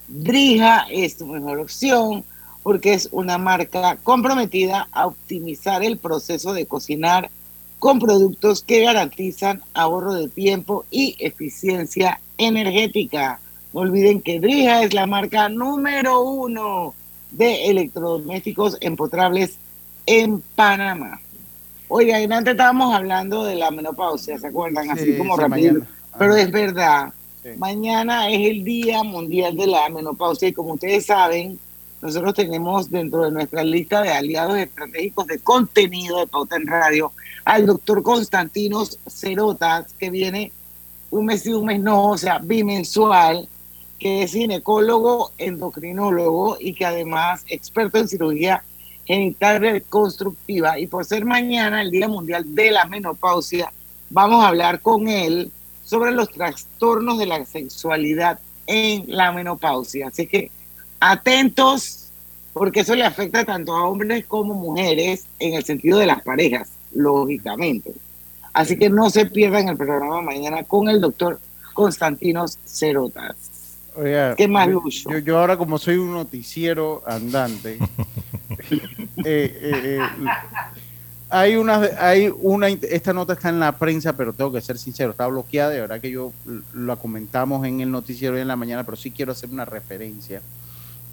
Drija 0.08 0.86
es 0.90 1.16
tu 1.16 1.26
mejor 1.26 1.60
opción 1.60 2.24
porque 2.64 2.92
es 2.92 3.08
una 3.12 3.38
marca 3.38 3.98
comprometida 4.02 4.88
a 4.90 5.06
optimizar 5.06 5.84
el 5.84 5.96
proceso 5.96 6.52
de 6.52 6.66
cocinar 6.66 7.30
con 7.78 8.00
productos 8.00 8.64
que 8.64 8.82
garantizan 8.82 9.62
ahorro 9.74 10.14
de 10.14 10.28
tiempo 10.28 10.84
y 10.90 11.14
eficiencia 11.20 12.20
energética. 12.36 13.38
No 13.72 13.82
olviden 13.82 14.20
que 14.20 14.40
Drija 14.40 14.82
es 14.82 14.92
la 14.92 15.06
marca 15.06 15.48
número 15.48 16.20
uno 16.20 16.94
de 17.30 17.66
electrodomésticos 17.66 18.76
empotrables 18.80 19.56
en 20.06 20.40
Panamá. 20.56 21.20
Oigan, 21.86 22.32
antes 22.32 22.52
estábamos 22.52 22.92
hablando 22.92 23.44
de 23.44 23.54
la 23.54 23.70
menopausia, 23.70 24.36
¿se 24.36 24.48
acuerdan? 24.48 24.90
Así 24.90 25.16
como 25.16 25.36
rápido. 25.36 25.82
Pero 26.18 26.36
es 26.36 26.50
verdad, 26.50 27.12
mañana 27.56 28.30
es 28.30 28.50
el 28.50 28.64
Día 28.64 29.02
Mundial 29.02 29.56
de 29.56 29.66
la 29.66 29.88
Menopausia 29.88 30.48
y 30.48 30.52
como 30.52 30.74
ustedes 30.74 31.06
saben, 31.06 31.58
nosotros 32.02 32.34
tenemos 32.34 32.90
dentro 32.90 33.22
de 33.22 33.30
nuestra 33.30 33.62
lista 33.62 34.02
de 34.02 34.10
aliados 34.10 34.58
estratégicos 34.58 35.26
de 35.26 35.38
contenido 35.38 36.18
de 36.18 36.26
Pauta 36.26 36.56
en 36.56 36.66
Radio 36.66 37.12
al 37.44 37.66
doctor 37.66 38.02
Constantinos 38.02 38.98
Cerotas, 39.08 39.92
que 39.98 40.10
viene 40.10 40.52
un 41.10 41.26
mes 41.26 41.46
y 41.46 41.52
un 41.52 41.66
mes 41.66 41.80
no, 41.80 42.10
o 42.10 42.18
sea, 42.18 42.38
bimensual, 42.38 43.48
que 43.98 44.24
es 44.24 44.32
ginecólogo, 44.32 45.30
endocrinólogo 45.38 46.56
y 46.58 46.74
que 46.74 46.86
además 46.86 47.44
experto 47.48 47.98
en 47.98 48.08
cirugía 48.08 48.64
genital 49.04 49.60
reconstructiva. 49.60 50.78
Y 50.78 50.88
por 50.88 51.04
ser 51.04 51.24
mañana 51.24 51.82
el 51.82 51.90
Día 51.90 52.08
Mundial 52.08 52.54
de 52.54 52.72
la 52.72 52.84
Menopausia, 52.86 53.72
vamos 54.10 54.42
a 54.42 54.48
hablar 54.48 54.80
con 54.80 55.08
él 55.08 55.52
sobre 55.92 56.12
los 56.12 56.30
trastornos 56.30 57.18
de 57.18 57.26
la 57.26 57.44
sexualidad 57.44 58.40
en 58.66 59.04
la 59.08 59.30
menopausia. 59.30 60.08
Así 60.08 60.26
que 60.26 60.50
atentos, 61.00 62.08
porque 62.54 62.80
eso 62.80 62.94
le 62.94 63.04
afecta 63.04 63.44
tanto 63.44 63.76
a 63.76 63.86
hombres 63.86 64.24
como 64.24 64.54
mujeres 64.54 65.26
en 65.38 65.52
el 65.52 65.64
sentido 65.64 65.98
de 65.98 66.06
las 66.06 66.22
parejas, 66.22 66.70
lógicamente. 66.94 67.92
Así 68.54 68.78
que 68.78 68.88
no 68.88 69.10
se 69.10 69.26
pierdan 69.26 69.68
el 69.68 69.76
programa 69.76 70.22
mañana 70.22 70.62
con 70.62 70.88
el 70.88 70.98
doctor 70.98 71.38
Constantinos 71.74 72.58
Cerotas. 72.64 73.36
Oiga, 73.94 74.34
¿Qué 74.34 74.48
más, 74.48 74.70
yo, 74.70 75.18
yo, 75.18 75.38
ahora 75.38 75.58
como 75.58 75.76
soy 75.76 75.96
un 75.96 76.14
noticiero 76.14 77.02
andante, 77.06 77.72
eh, 78.58 78.78
eh, 79.26 79.98
eh, 79.98 79.98
hay 81.32 81.56
una, 81.56 81.80
hay 81.98 82.30
una, 82.40 82.68
esta 82.68 83.12
nota 83.12 83.32
está 83.32 83.48
en 83.48 83.58
la 83.58 83.72
prensa, 83.78 84.12
pero 84.12 84.32
tengo 84.32 84.52
que 84.52 84.60
ser 84.60 84.78
sincero, 84.78 85.12
está 85.12 85.26
bloqueada, 85.26 85.70
de 85.70 85.80
verdad 85.80 86.00
que 86.00 86.10
yo 86.10 86.32
la 86.74 86.96
comentamos 86.96 87.66
en 87.66 87.80
el 87.80 87.90
noticiero 87.90 88.36
en 88.36 88.46
la 88.46 88.56
mañana, 88.56 88.84
pero 88.84 88.96
sí 88.96 89.10
quiero 89.10 89.32
hacer 89.32 89.48
una 89.50 89.64
referencia, 89.64 90.42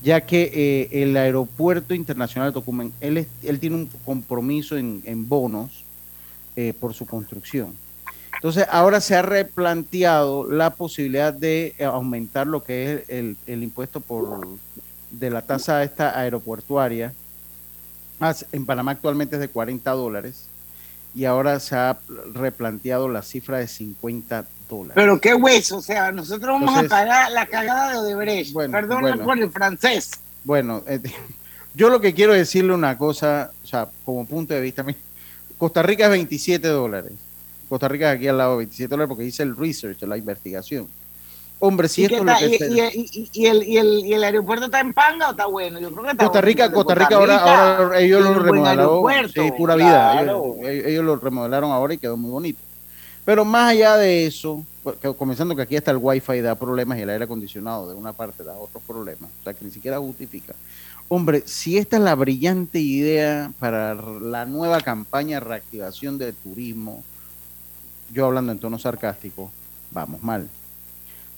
ya 0.03 0.21
que 0.21 0.89
el 0.91 1.15
aeropuerto 1.15 1.93
internacional 1.93 2.49
de 2.49 2.53
Tocumen, 2.53 2.93
él, 2.99 3.25
él 3.43 3.59
tiene 3.59 3.77
un 3.77 3.89
compromiso 4.05 4.77
en, 4.77 5.29
bonos 5.29 5.85
por 6.79 6.93
su 6.93 7.05
construcción. 7.05 7.73
Entonces, 8.39 8.67
ahora 8.71 9.01
se 9.01 9.15
ha 9.15 9.21
replanteado 9.21 10.49
la 10.49 10.69
posibilidad 10.69 11.33
de 11.33 11.75
eh, 11.77 11.83
aumentar 11.83 12.47
lo 12.47 12.63
que 12.63 12.93
es 12.93 13.09
el, 13.09 13.37
impuesto 13.47 13.99
por 13.99 14.47
de 15.11 15.29
la 15.29 15.41
tasa 15.41 15.83
esta 15.83 16.17
aeropuertuaria. 18.19 18.47
En 18.51 18.65
Panamá 18.65 18.91
actualmente 18.91 19.35
es 19.35 19.41
de 19.41 19.47
40 19.49 19.91
dólares 19.91 20.47
y 21.15 21.25
ahora 21.25 21.59
se 21.59 21.75
ha 21.75 21.97
replanteado 22.33 23.09
la 23.09 23.21
cifra 23.21 23.57
de 23.57 23.67
50 23.67 24.45
dólares. 24.69 24.93
Pero 24.95 25.19
qué 25.19 25.33
hueso, 25.33 25.77
o 25.77 25.81
sea, 25.81 26.11
nosotros 26.11 26.61
vamos 26.61 26.77
a 26.77 26.87
pagar 26.87 27.31
la 27.31 27.45
cagada 27.45 27.91
de 27.91 27.97
Odebrecht. 27.97 28.55
Perdón 28.55 29.19
por 29.23 29.39
el 29.39 29.49
francés. 29.49 30.11
Bueno, 30.43 30.83
eh, 30.87 30.99
yo 31.73 31.89
lo 31.89 31.99
que 31.99 32.13
quiero 32.13 32.33
decirle 32.33 32.73
una 32.73 32.97
cosa, 32.97 33.51
o 33.63 33.67
sea, 33.67 33.89
como 34.05 34.25
punto 34.25 34.53
de 34.53 34.61
vista, 34.61 34.85
Costa 35.57 35.81
Rica 35.81 36.05
es 36.05 36.11
27 36.11 36.67
dólares. 36.67 37.13
Costa 37.67 37.87
Rica 37.87 38.11
aquí 38.11 38.27
al 38.27 38.37
lado 38.37 38.57
27 38.57 38.89
dólares 38.89 39.09
porque 39.09 39.25
hice 39.25 39.43
el 39.43 39.55
research, 39.55 40.01
la 40.03 40.17
investigación. 40.17 40.87
Hombre, 41.61 41.89
si 41.89 42.05
esto 42.05 42.17
es 42.17 42.23
lo 42.23 42.35
que 42.37 42.91
y, 42.95 43.29
y, 43.33 43.45
el, 43.45 43.67
y, 43.67 43.77
el, 43.77 44.05
¿Y 44.05 44.13
el 44.13 44.23
aeropuerto 44.23 44.65
está 44.65 44.79
en 44.79 44.93
panga 44.93 45.27
o 45.27 45.31
está 45.31 45.45
bueno? 45.45 45.77
Yo 45.79 45.91
creo 45.91 46.05
que 46.05 46.11
está 46.11 46.23
Costa 46.23 46.41
Rica, 46.41 46.71
Costa 46.71 46.95
Rica, 46.95 47.15
ahora, 47.15 47.77
ahora 47.77 47.99
ellos 47.99 48.23
lo 48.23 48.39
remodelaron. 48.39 49.29
Sí, 49.33 49.51
pura 49.57 49.75
vida. 49.75 50.21
Ellos, 50.21 51.03
lo 51.03 51.17
remodelaron 51.17 51.71
ahora 51.71 51.93
y 51.93 51.97
quedó 51.97 52.15
muy 52.15 52.31
bonito. 52.31 52.59
Pero 53.25 53.43
más 53.43 53.71
allá 53.71 53.97
de 53.97 54.25
eso, 54.25 54.63
pues, 54.83 54.95
comenzando 55.17 55.53
que 55.53 55.63
aquí 55.63 55.75
hasta 55.75 55.91
el 55.91 55.97
wifi 55.97 56.39
da 56.39 56.55
problemas 56.55 56.97
y 56.97 57.01
el 57.01 57.09
aire 57.09 57.25
acondicionado 57.25 57.89
de 57.89 57.95
una 57.95 58.13
parte 58.13 58.43
da 58.43 58.53
otros 58.53 58.81
problemas, 58.87 59.29
o 59.41 59.43
sea 59.43 59.53
que 59.53 59.65
ni 59.65 59.71
siquiera 59.71 59.99
justifica. 59.99 60.55
Hombre, 61.09 61.43
si 61.45 61.77
esta 61.77 61.97
es 61.97 62.03
la 62.03 62.15
brillante 62.15 62.79
idea 62.79 63.51
para 63.59 63.95
la 63.95 64.45
nueva 64.45 64.79
campaña 64.79 65.39
de 65.39 65.45
reactivación 65.45 66.17
del 66.17 66.33
turismo, 66.33 67.03
yo 68.13 68.27
hablando 68.27 68.51
en 68.53 68.59
tono 68.59 68.79
sarcástico, 68.79 69.51
vamos 69.91 70.23
mal. 70.23 70.49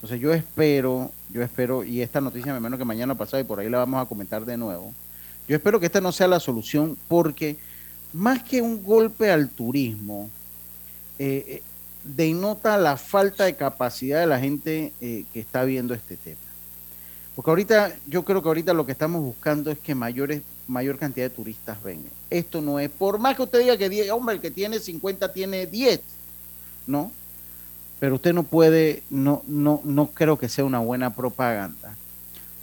Entonces 0.02 0.20
yo 0.20 0.34
espero, 0.34 1.12
yo 1.30 1.43
espero, 1.43 1.84
y 1.84 2.02
esta 2.02 2.22
noticia 2.22 2.54
me 2.54 2.60
menos 2.60 2.80
que 2.80 2.86
mañana 2.86 3.14
pasado 3.14 3.39
y 3.41 3.45
por 3.45 3.60
ahí 3.60 3.70
la 3.70 3.78
vamos 3.78 4.02
a 4.02 4.10
comentar 4.10 4.43
de 4.45 4.58
nuevo, 4.58 4.91
yo 5.47 5.56
espero 5.56 5.80
que 5.80 5.86
esta 5.86 6.02
no 6.02 6.12
sea 6.12 6.28
la 6.28 6.39
solución 6.39 6.97
porque 7.08 7.58
más 8.12 8.41
que 8.41 8.64
un 8.64 8.84
golpe 8.84 9.30
al 9.30 9.49
turismo, 9.49 10.30
eh, 11.20 11.43
eh, 11.47 11.64
denota 12.04 12.78
la 12.78 12.97
falta 12.97 13.45
de 13.45 13.56
capacidad 13.56 14.20
de 14.20 14.26
la 14.26 14.39
gente 14.39 14.91
eh, 15.02 15.26
que 15.32 15.39
está 15.39 15.64
viendo 15.66 15.93
este 15.93 16.18
tema. 16.18 16.39
Porque 17.36 17.52
ahorita, 17.52 17.95
yo 18.08 18.24
creo 18.24 18.41
que 18.41 18.47
ahorita 18.47 18.74
lo 18.74 18.88
que 18.88 18.91
estamos 18.91 19.22
buscando 19.22 19.70
es 19.70 19.78
que 19.78 19.93
mayores, 19.93 20.41
mayor 20.68 20.97
cantidad 20.97 21.28
de 21.28 21.36
turistas 21.36 21.82
vengan. 21.84 22.12
Esto 22.30 22.60
no 22.60 22.80
es, 22.80 22.89
por 22.89 23.20
más 23.20 23.36
que 23.36 23.43
usted 23.43 23.60
diga 23.60 23.78
que 23.78 23.88
10, 23.88 24.10
hombre, 24.10 24.36
el 24.36 24.41
que 24.41 24.49
tiene 24.49 24.80
50 24.80 25.32
tiene 25.32 25.68
10 25.68 26.02
¿no? 26.88 27.12
Pero 28.02 28.16
usted 28.16 28.34
no 28.34 28.41
puede, 28.41 29.04
no, 29.12 29.43
no, 29.45 29.80
no 29.84 30.08
creo 30.08 30.39
que 30.39 30.49
sea 30.49 30.66
una 30.66 30.80
buena 30.80 31.14
propaganda, 31.14 31.95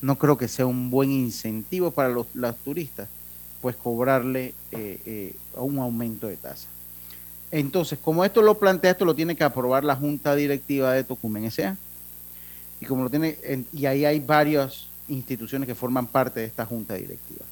no 0.03 0.19
creo 0.19 0.37
que 0.37 0.49
sea 0.49 0.67
un 0.67 0.91
buen 0.91 1.13
incentivo 1.13 1.93
para 1.93 2.09
los, 2.09 2.27
turistas, 2.65 3.09
pues 3.63 3.77
cobrarle 3.77 4.53
eh, 4.73 5.01
eh, 5.07 5.37
un 5.55 5.79
aumento 5.79 6.27
de 6.27 6.37
tasa. 6.37 6.67
Entonces, 7.53 8.01
como 8.03 8.25
esto 8.25 8.43
lo 8.43 8.59
plantea, 8.59 8.91
esto 8.91 9.05
lo 9.05 9.15
tiene 9.15 9.37
que 9.37 9.45
aprobar 9.45 9.85
la 9.85 9.95
Junta 9.95 10.35
Directiva 10.35 10.93
de 10.93 11.05
Tocumen 11.05 11.45
S.A. 11.45 11.77
Y 12.81 12.87
como 12.87 13.05
lo 13.05 13.09
tiene, 13.11 13.39
y 13.73 13.87
ahí 13.87 14.05
hay 14.05 14.19
varias 14.19 14.89
instituciones 15.07 15.69
que 15.69 15.77
forman 15.77 16.09
parte 16.09 16.41
de 16.41 16.47
esta 16.47 16.67
Junta 16.67 16.95
Directiva. 16.95 17.47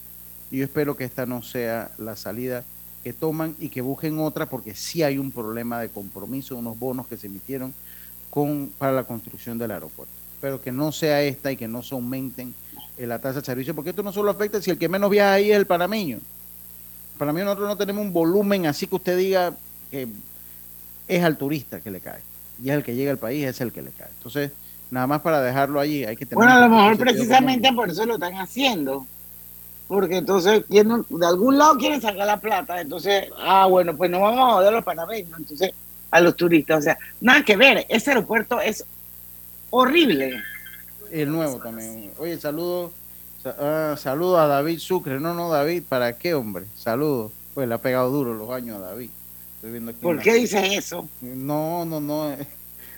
Y 0.50 0.58
yo 0.58 0.64
espero 0.64 0.96
que 0.96 1.04
esta 1.04 1.24
no 1.24 1.40
sea 1.40 1.92
la 1.98 2.16
salida 2.16 2.64
que 3.06 3.12
toman 3.12 3.54
y 3.60 3.68
que 3.68 3.82
busquen 3.82 4.18
otra 4.18 4.46
porque 4.46 4.74
sí 4.74 5.04
hay 5.04 5.16
un 5.16 5.30
problema 5.30 5.78
de 5.78 5.88
compromiso, 5.90 6.56
unos 6.56 6.76
bonos 6.76 7.06
que 7.06 7.16
se 7.16 7.28
emitieron 7.28 7.72
con, 8.30 8.72
para 8.78 8.90
la 8.90 9.04
construcción 9.04 9.58
del 9.58 9.70
aeropuerto. 9.70 10.12
Pero 10.40 10.60
que 10.60 10.72
no 10.72 10.90
sea 10.90 11.22
esta 11.22 11.52
y 11.52 11.56
que 11.56 11.68
no 11.68 11.84
se 11.84 11.94
aumenten 11.94 12.52
la 12.98 13.20
tasa 13.20 13.38
de 13.38 13.46
servicio, 13.46 13.76
porque 13.76 13.90
esto 13.90 14.02
no 14.02 14.12
solo 14.12 14.32
afecta 14.32 14.60
si 14.60 14.72
el 14.72 14.78
que 14.78 14.88
menos 14.88 15.08
viaja 15.08 15.34
ahí 15.34 15.52
es 15.52 15.56
el 15.56 15.66
panameño. 15.66 16.18
Para 17.16 17.32
mí 17.32 17.42
nosotros 17.42 17.68
no 17.68 17.76
tenemos 17.76 18.04
un 18.04 18.12
volumen 18.12 18.66
así 18.66 18.88
que 18.88 18.96
usted 18.96 19.16
diga 19.16 19.54
que 19.92 20.08
es 21.06 21.22
al 21.22 21.38
turista 21.38 21.80
que 21.80 21.92
le 21.92 22.00
cae. 22.00 22.22
Y 22.60 22.70
es 22.70 22.74
el 22.74 22.82
que 22.82 22.96
llega 22.96 23.12
al 23.12 23.18
país, 23.18 23.46
es 23.46 23.60
el 23.60 23.70
que 23.70 23.82
le 23.82 23.92
cae. 23.92 24.08
Entonces, 24.16 24.50
nada 24.90 25.06
más 25.06 25.20
para 25.20 25.40
dejarlo 25.42 25.78
allí, 25.78 26.04
hay 26.04 26.16
que 26.16 26.26
tener... 26.26 26.44
Bueno, 26.44 26.54
a 26.54 26.66
lo 26.66 26.74
mejor 26.74 26.98
precisamente 26.98 27.72
por 27.72 27.88
eso 27.88 28.04
lo 28.04 28.14
están 28.14 28.34
haciendo 28.34 29.06
porque 29.88 30.16
entonces 30.16 30.64
de 30.68 31.26
algún 31.26 31.58
lado 31.58 31.76
quieren 31.76 32.00
sacar 32.00 32.26
la 32.26 32.40
plata, 32.40 32.80
entonces, 32.80 33.28
ah, 33.38 33.66
bueno, 33.66 33.96
pues 33.96 34.10
no 34.10 34.20
vamos 34.20 34.40
a 34.40 34.52
joder 34.54 34.68
a 34.68 34.72
los 34.72 34.84
panameños, 34.84 35.38
entonces 35.38 35.72
a 36.10 36.20
los 36.20 36.36
turistas, 36.36 36.78
o 36.78 36.82
sea, 36.82 36.98
nada 37.20 37.44
que 37.44 37.56
ver, 37.56 37.86
ese 37.88 38.10
aeropuerto 38.10 38.60
es 38.60 38.84
horrible. 39.70 40.42
El 41.10 41.30
nuevo 41.30 41.58
también. 41.58 42.10
Oye, 42.18 42.38
saludo, 42.38 42.92
ah, 43.44 43.94
saludo 43.96 44.38
a 44.38 44.46
David 44.46 44.78
Sucre, 44.78 45.20
no, 45.20 45.34
no, 45.34 45.50
David, 45.50 45.84
¿para 45.88 46.16
qué, 46.16 46.34
hombre? 46.34 46.66
Saludo, 46.76 47.30
pues 47.54 47.68
le 47.68 47.74
ha 47.74 47.78
pegado 47.78 48.10
duro 48.10 48.34
los 48.34 48.50
años 48.50 48.76
a 48.76 48.80
David. 48.80 49.10
Estoy 49.56 49.70
viendo 49.70 49.92
¿Por 49.92 50.20
qué 50.20 50.34
dices 50.34 50.62
eso? 50.72 51.08
No, 51.20 51.84
no, 51.84 52.00
no. 52.00 52.36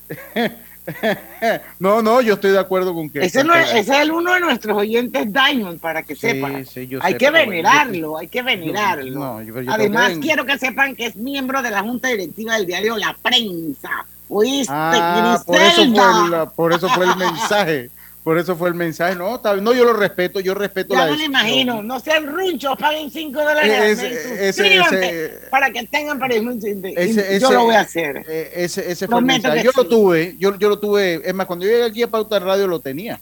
no, 1.78 2.02
no, 2.02 2.20
yo 2.20 2.34
estoy 2.34 2.52
de 2.52 2.58
acuerdo 2.58 2.94
con 2.94 3.10
que. 3.10 3.20
Ese, 3.20 3.40
es 3.74 3.88
el 3.88 4.10
uno 4.10 4.32
de 4.34 4.40
nuestros 4.40 4.76
oyentes 4.76 5.32
Diamond, 5.32 5.80
para 5.80 6.02
que 6.02 6.16
sepan. 6.16 6.64
hay 7.00 7.14
que 7.14 7.30
venerarlo, 7.30 8.18
hay 8.18 8.28
que 8.28 8.42
venerarlo. 8.42 9.40
Además, 9.68 10.14
quiero 10.20 10.44
que 10.44 10.58
sepan 10.58 10.96
que 10.96 11.06
es 11.06 11.16
miembro 11.16 11.62
de 11.62 11.70
la 11.70 11.82
junta 11.82 12.08
directiva 12.08 12.54
del 12.54 12.66
diario 12.66 12.96
La 12.96 13.16
Prensa. 13.20 14.06
¿Oíste, 14.30 14.70
ah, 14.74 15.42
por 15.46 15.56
eso, 15.56 15.86
fue 15.90 16.46
por 16.54 16.72
eso 16.74 16.88
fue 16.90 17.06
el 17.06 17.16
mensaje. 17.16 17.90
por 18.28 18.36
eso 18.36 18.54
fue 18.56 18.68
el 18.68 18.74
mensaje. 18.74 19.14
No, 19.16 19.40
no, 19.62 19.72
yo 19.72 19.84
lo 19.86 19.94
respeto, 19.94 20.38
yo 20.38 20.52
respeto 20.52 20.92
Ya 20.92 20.98
la 21.00 21.06
lo 21.06 21.12
decisión. 21.12 21.30
imagino. 21.32 21.82
No 21.82 21.98
sean 21.98 22.26
runchos, 22.26 22.76
paguen 22.78 23.10
5 23.10 23.38
dólares 23.40 23.72
al 23.72 23.86
Ese- 23.86 24.52
suscríbanse 24.52 25.08
ese- 25.08 25.46
para 25.48 25.70
que 25.70 25.86
tengan 25.86 26.18
para 26.18 26.34
Ese- 26.34 27.40
Yo 27.40 27.50
lo 27.50 27.64
voy 27.64 27.74
a 27.74 27.80
hacer. 27.80 28.22
eh, 28.28 28.50
ese, 28.56 28.90
ese 28.92 29.06
fue 29.08 29.20
el 29.20 29.24
mensaje. 29.24 29.64
Yo 29.64 29.70
lo 29.74 29.86
tuve, 29.86 30.36
yo, 30.38 30.58
yo 30.58 30.68
lo 30.68 30.78
tuve, 30.78 31.22
es 31.24 31.34
más, 31.34 31.46
cuando 31.46 31.64
yo 31.64 31.70
llegué 31.72 31.84
aquí 31.84 32.02
a 32.02 32.10
Pauta 32.10 32.38
Radio 32.38 32.66
lo 32.66 32.80
tenía, 32.80 33.18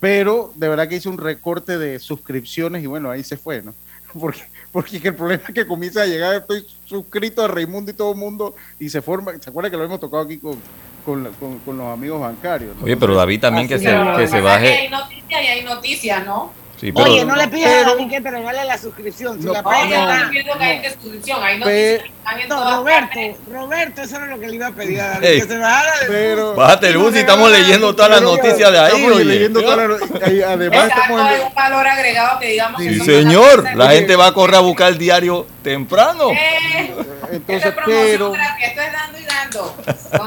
pero 0.00 0.52
de 0.54 0.68
verdad 0.68 0.86
que 0.86 0.96
hice 0.96 1.08
un 1.08 1.16
recorte 1.16 1.78
de 1.78 1.98
suscripciones 1.98 2.82
y 2.84 2.86
bueno, 2.86 3.10
ahí 3.10 3.24
se 3.24 3.38
fue, 3.38 3.62
¿no? 3.62 3.72
Porque, 4.20 4.42
porque 4.70 5.00
que 5.00 5.08
el 5.08 5.14
problema 5.14 5.44
es 5.48 5.54
que 5.54 5.66
comienza 5.66 6.02
a 6.02 6.06
llegar, 6.06 6.34
estoy 6.34 6.66
suscrito 6.84 7.42
a 7.42 7.48
Raimundo 7.48 7.90
y 7.90 7.94
todo 7.94 8.12
el 8.12 8.18
mundo 8.18 8.54
y 8.78 8.90
se 8.90 9.00
forma, 9.00 9.32
¿se 9.40 9.48
acuerda 9.48 9.70
que 9.70 9.78
lo 9.78 9.84
hemos 9.84 9.98
tocado 9.98 10.24
aquí 10.24 10.36
con, 10.36 10.58
con, 11.04 11.24
la- 11.24 11.30
con- 11.30 11.58
con 11.60 11.78
los 11.78 11.86
amigos 11.92 12.20
bancarios? 12.20 12.76
¿no? 12.76 12.84
Oye, 12.84 12.96
pero 12.96 13.14
David 13.14 13.40
también 13.40 13.68
que 13.68 13.78
se, 13.78 13.84
que 14.16 14.28
se 14.28 14.36
Hay 14.36 14.42
baje. 14.42 14.88
noticias 14.90 15.42
y 15.42 15.46
hay 15.46 15.62
noticias, 15.64 16.26
¿no? 16.26 16.52
Sí, 16.80 16.90
pero, 16.90 17.04
Oye, 17.12 17.24
no 17.24 17.36
le 17.36 17.46
pidas 17.46 17.70
pero- 17.70 17.90
a 17.90 17.94
David 17.94 18.10
que 18.10 18.20
te 18.20 18.30
regale 18.32 18.64
la 18.64 18.76
suscripción. 18.76 19.38
Si 19.40 19.46
No, 19.46 19.52
la 19.52 19.62
no, 19.62 20.30
viendo 20.30 20.58
que 20.58 20.64
hay 20.64 20.78
de 20.80 20.90
suscripción, 20.90 21.40
hay 21.40 21.58
noticias 21.60 22.02
que 22.02 22.48
No, 22.48 22.76
Roberto, 22.78 23.06
partes. 23.06 23.36
Roberto, 23.52 24.02
eso 24.02 24.16
era 24.16 24.26
lo 24.26 24.40
que 24.40 24.48
le 24.48 24.54
iba 24.56 24.66
a 24.66 24.72
pedir 24.72 25.00
a 25.00 25.08
David, 25.10 25.24
Ey. 25.28 25.40
que 25.42 25.46
se 25.46 25.58
bajara 25.58 25.98
de 26.00 26.06
Pero- 26.08 26.54
Bájate 26.56 26.88
el 26.88 26.98
bus 26.98 27.14
y 27.14 27.18
estamos 27.18 27.50
leyendo 27.52 27.94
todas 27.94 28.10
las 28.10 28.22
noticias 28.22 28.72
de 28.72 28.78
ahí, 28.80 28.86
estamos 28.96 29.12
oye. 29.16 29.24
leyendo 29.24 29.62
todas 29.62 29.88
las- 29.90 30.32
y 30.32 30.42
además 30.42 30.78
Exacto, 30.86 31.02
estamos 31.02 31.20
en- 31.20 31.26
hay 31.28 31.40
un 31.46 31.54
valor 31.54 31.86
agregado 31.86 32.40
que 32.40 32.46
digamos 32.48 32.80
que 32.82 32.88
Sí, 32.90 32.96
son 32.98 33.06
señor. 33.06 33.76
La 33.76 33.90
gente 33.92 34.16
va 34.16 34.26
a 34.26 34.34
correr 34.34 34.56
a 34.56 34.60
buscar 34.60 34.88
el 34.88 34.98
diario 34.98 35.46
temprano. 35.62 36.30
Eh, 36.30 36.94
entonces, 37.32 37.72
pero, 37.84 38.32
es 38.34 38.76
dando 38.76 39.18
y 39.18 39.24
dando. 39.24 39.74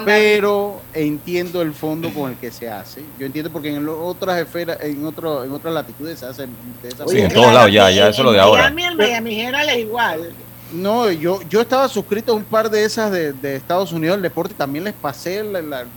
Pero 0.06 0.82
entiendo 0.94 1.62
el 1.62 1.74
fondo 1.74 2.10
con 2.14 2.32
el 2.32 2.38
que 2.38 2.52
se 2.52 2.70
hace. 2.70 3.02
Yo 3.20 3.26
entiendo 3.26 3.52
porque 3.52 3.70
en 3.76 3.86
lo- 3.86 4.06
otras 4.06 4.40
esferas, 4.40 4.78
en 4.82 5.06
otro, 5.06 5.44
en 5.44 5.52
otras 5.52 5.74
latitudes 5.74 6.20
se 6.20 6.26
hacen 6.26 6.50
de 6.82 6.90
esa 6.90 7.08
Sí, 7.08 7.20
en 7.20 7.32
todos 7.34 7.54
lados 7.54 7.72
ya, 7.72 7.90
ya, 7.92 8.08
eso 8.10 8.22
es 8.22 8.26
lo 8.26 8.32
de 8.32 8.40
ahora. 8.40 8.64
Miami, 8.72 8.84
el 8.86 8.96
Miami 8.98 9.42
Herald 9.42 9.70
es 9.70 9.78
igual. 9.78 10.34
No, 10.74 11.10
yo, 11.12 11.40
yo 11.48 11.62
estaba 11.62 11.88
suscrito 11.88 12.32
a 12.32 12.36
un 12.36 12.44
par 12.44 12.70
de 12.70 12.84
esas 12.84 13.12
de, 13.12 13.34
de 13.34 13.56
Estados 13.56 13.92
Unidos 13.92 14.16
del 14.18 14.24
deporte, 14.24 14.54
también 14.56 14.84
les 14.84 14.94
pasé 14.94 15.40
el, 15.40 15.56
el, 15.56 15.72
el- 15.74 15.88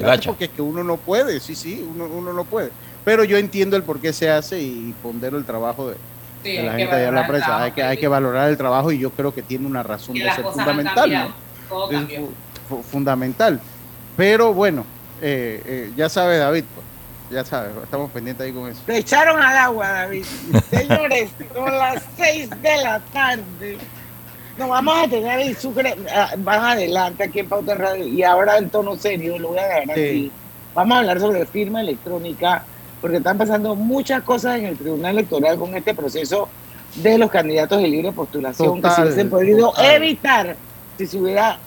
el 0.00 0.04
El 0.04 0.20
porque 0.26 0.44
es 0.44 0.50
que 0.50 0.60
uno 0.62 0.84
no 0.84 0.96
puede, 0.98 1.40
sí, 1.40 1.54
sí, 1.56 1.84
uno, 1.94 2.04
uno 2.04 2.32
no 2.32 2.44
puede. 2.44 2.70
Pero 3.04 3.24
yo 3.24 3.38
entiendo 3.38 3.74
el 3.76 3.82
por 3.82 4.00
qué 4.00 4.12
se 4.12 4.28
hace 4.30 4.60
y 4.60 4.94
pondero 5.02 5.38
el 5.38 5.44
trabajo 5.44 5.88
de, 5.88 5.96
Sí, 6.42 6.52
de 6.56 6.62
la 6.62 6.70
hay 6.72 6.76
que 6.76 6.82
gente 6.82 6.96
allá 6.96 7.08
en 7.08 7.14
la 7.14 7.20
valorar 7.20 7.24
el 7.24 7.26
prensa. 7.30 7.46
trabajo 7.46 7.64
Hay 7.64 7.72
que, 7.72 7.82
hay 7.82 7.96
que 7.98 8.08
valorar 8.08 8.48
el 8.50 8.56
trabajo 8.56 8.92
y 8.92 8.98
yo 8.98 9.10
creo 9.10 9.34
que 9.34 9.42
tiene 9.42 9.66
una 9.66 9.82
razón 9.82 10.14
de 10.14 10.30
ser 10.32 10.44
fundamental. 10.44 11.12
¿no? 11.12 11.90
Es 11.90 12.20
fu- 12.68 12.82
fundamental. 12.82 13.60
Pero 14.16 14.52
bueno, 14.54 14.84
eh, 15.20 15.62
eh, 15.64 15.92
ya 15.96 16.08
sabes, 16.08 16.38
David, 16.40 16.64
pues, 16.74 16.86
ya 17.30 17.44
sabes, 17.44 17.72
estamos 17.82 18.10
pendientes 18.10 18.46
ahí 18.46 18.52
con 18.52 18.68
eso. 18.70 18.80
Te 18.86 18.98
echaron 18.98 19.40
al 19.40 19.56
agua, 19.56 19.88
David. 19.88 20.24
Señores, 20.70 21.30
son 21.54 21.76
las 21.78 22.02
6 22.16 22.50
de 22.62 22.76
la 22.82 23.00
tarde. 23.12 23.78
Nos 24.56 24.68
vamos 24.68 25.04
a 25.04 25.08
tener 25.08 25.38
el 25.40 25.56
Sucre 25.56 25.94
ah, 26.12 26.30
más 26.42 26.58
adelante 26.58 27.22
aquí 27.24 27.40
en 27.40 27.48
Pauta 27.48 27.74
Radio. 27.76 28.06
Y 28.06 28.22
ahora 28.24 28.58
en 28.58 28.70
tono 28.70 28.96
serio, 28.96 29.38
lo 29.38 29.48
voy 29.50 29.58
a 29.58 29.66
dejar 29.68 29.84
Sí. 29.84 29.90
aquí. 29.90 30.32
Vamos 30.74 30.96
a 30.96 30.98
hablar 31.00 31.20
sobre 31.20 31.46
firma 31.46 31.80
electrónica, 31.80 32.64
porque 33.00 33.18
están 33.18 33.38
pasando 33.38 33.74
muchas 33.74 34.22
cosas 34.22 34.58
en 34.58 34.66
el 34.66 34.76
Tribunal 34.76 35.12
Electoral 35.12 35.58
con 35.58 35.74
este 35.74 35.94
proceso 35.94 36.48
de 36.96 37.18
los 37.18 37.30
candidatos 37.30 37.80
de 37.80 37.88
libre 37.88 38.12
postulación 38.12 38.82
que 38.82 38.90
se 38.90 39.02
hubiesen 39.02 39.30
podido 39.30 39.70
total. 39.70 39.94
evitar 39.94 40.56
si 40.96 41.06
se 41.06 41.18
hubiera 41.18 41.58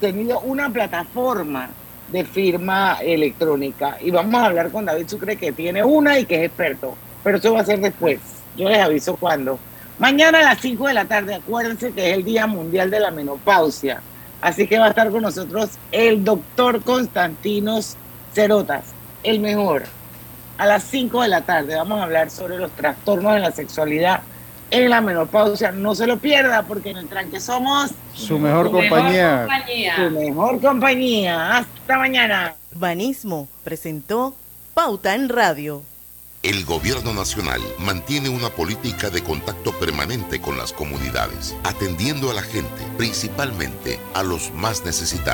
tenido 0.00 0.40
una 0.40 0.70
plataforma 0.70 1.70
de 2.10 2.24
firma 2.24 2.98
electrónica. 3.02 3.98
Y 4.00 4.10
vamos 4.10 4.40
a 4.40 4.46
hablar 4.46 4.70
con 4.70 4.84
David 4.84 5.08
Sucre, 5.08 5.36
que 5.36 5.52
tiene 5.52 5.82
una 5.82 6.18
y 6.18 6.26
que 6.26 6.36
es 6.36 6.46
experto. 6.46 6.94
Pero 7.24 7.38
eso 7.38 7.54
va 7.54 7.60
a 7.60 7.64
ser 7.64 7.80
después. 7.80 8.18
Yo 8.56 8.68
les 8.68 8.80
aviso 8.80 9.16
cuándo. 9.16 9.58
Mañana 9.98 10.40
a 10.40 10.42
las 10.42 10.60
5 10.60 10.88
de 10.88 10.94
la 10.94 11.04
tarde, 11.04 11.34
acuérdense 11.34 11.92
que 11.92 12.10
es 12.10 12.16
el 12.16 12.24
Día 12.24 12.46
Mundial 12.46 12.90
de 12.90 13.00
la 13.00 13.10
Menopausia. 13.10 14.02
Así 14.40 14.66
que 14.66 14.78
va 14.78 14.86
a 14.86 14.88
estar 14.88 15.10
con 15.10 15.22
nosotros 15.22 15.70
el 15.92 16.24
doctor 16.24 16.82
Constantinos 16.82 17.96
Cerotas, 18.34 18.84
el 19.22 19.40
mejor. 19.40 19.84
A 20.58 20.66
las 20.66 20.84
5 20.84 21.22
de 21.22 21.28
la 21.28 21.40
tarde 21.42 21.74
vamos 21.76 21.98
a 22.00 22.04
hablar 22.04 22.30
sobre 22.30 22.58
los 22.58 22.70
trastornos 22.72 23.34
de 23.34 23.40
la 23.40 23.50
sexualidad 23.52 24.20
en 24.70 24.88
la 24.90 25.00
menopausia. 25.00 25.72
No 25.72 25.94
se 25.94 26.06
lo 26.06 26.18
pierda 26.18 26.62
porque 26.62 26.90
en 26.90 26.98
el 26.98 27.08
tranque 27.08 27.40
somos 27.40 27.90
Su 28.14 28.38
mejor 28.38 28.68
Tu 28.70 28.72
mejor 28.72 28.88
compañía. 28.90 29.40
compañía. 29.48 29.96
su 29.96 30.10
mejor 30.10 30.60
compañía. 30.60 31.56
Hasta 31.58 31.98
mañana. 31.98 32.54
Urbanismo 32.74 33.48
presentó 33.64 34.34
Pauta 34.74 35.14
en 35.14 35.28
Radio. 35.28 35.82
El 36.42 36.64
Gobierno 36.64 37.14
Nacional 37.14 37.60
mantiene 37.78 38.28
una 38.28 38.48
política 38.50 39.10
de 39.10 39.22
contacto 39.22 39.70
permanente 39.78 40.40
con 40.40 40.58
las 40.58 40.72
comunidades, 40.72 41.54
atendiendo 41.62 42.30
a 42.30 42.34
la 42.34 42.42
gente, 42.42 42.82
principalmente 42.98 44.00
a 44.14 44.24
los 44.24 44.52
más 44.52 44.84
necesitados. 44.84 45.30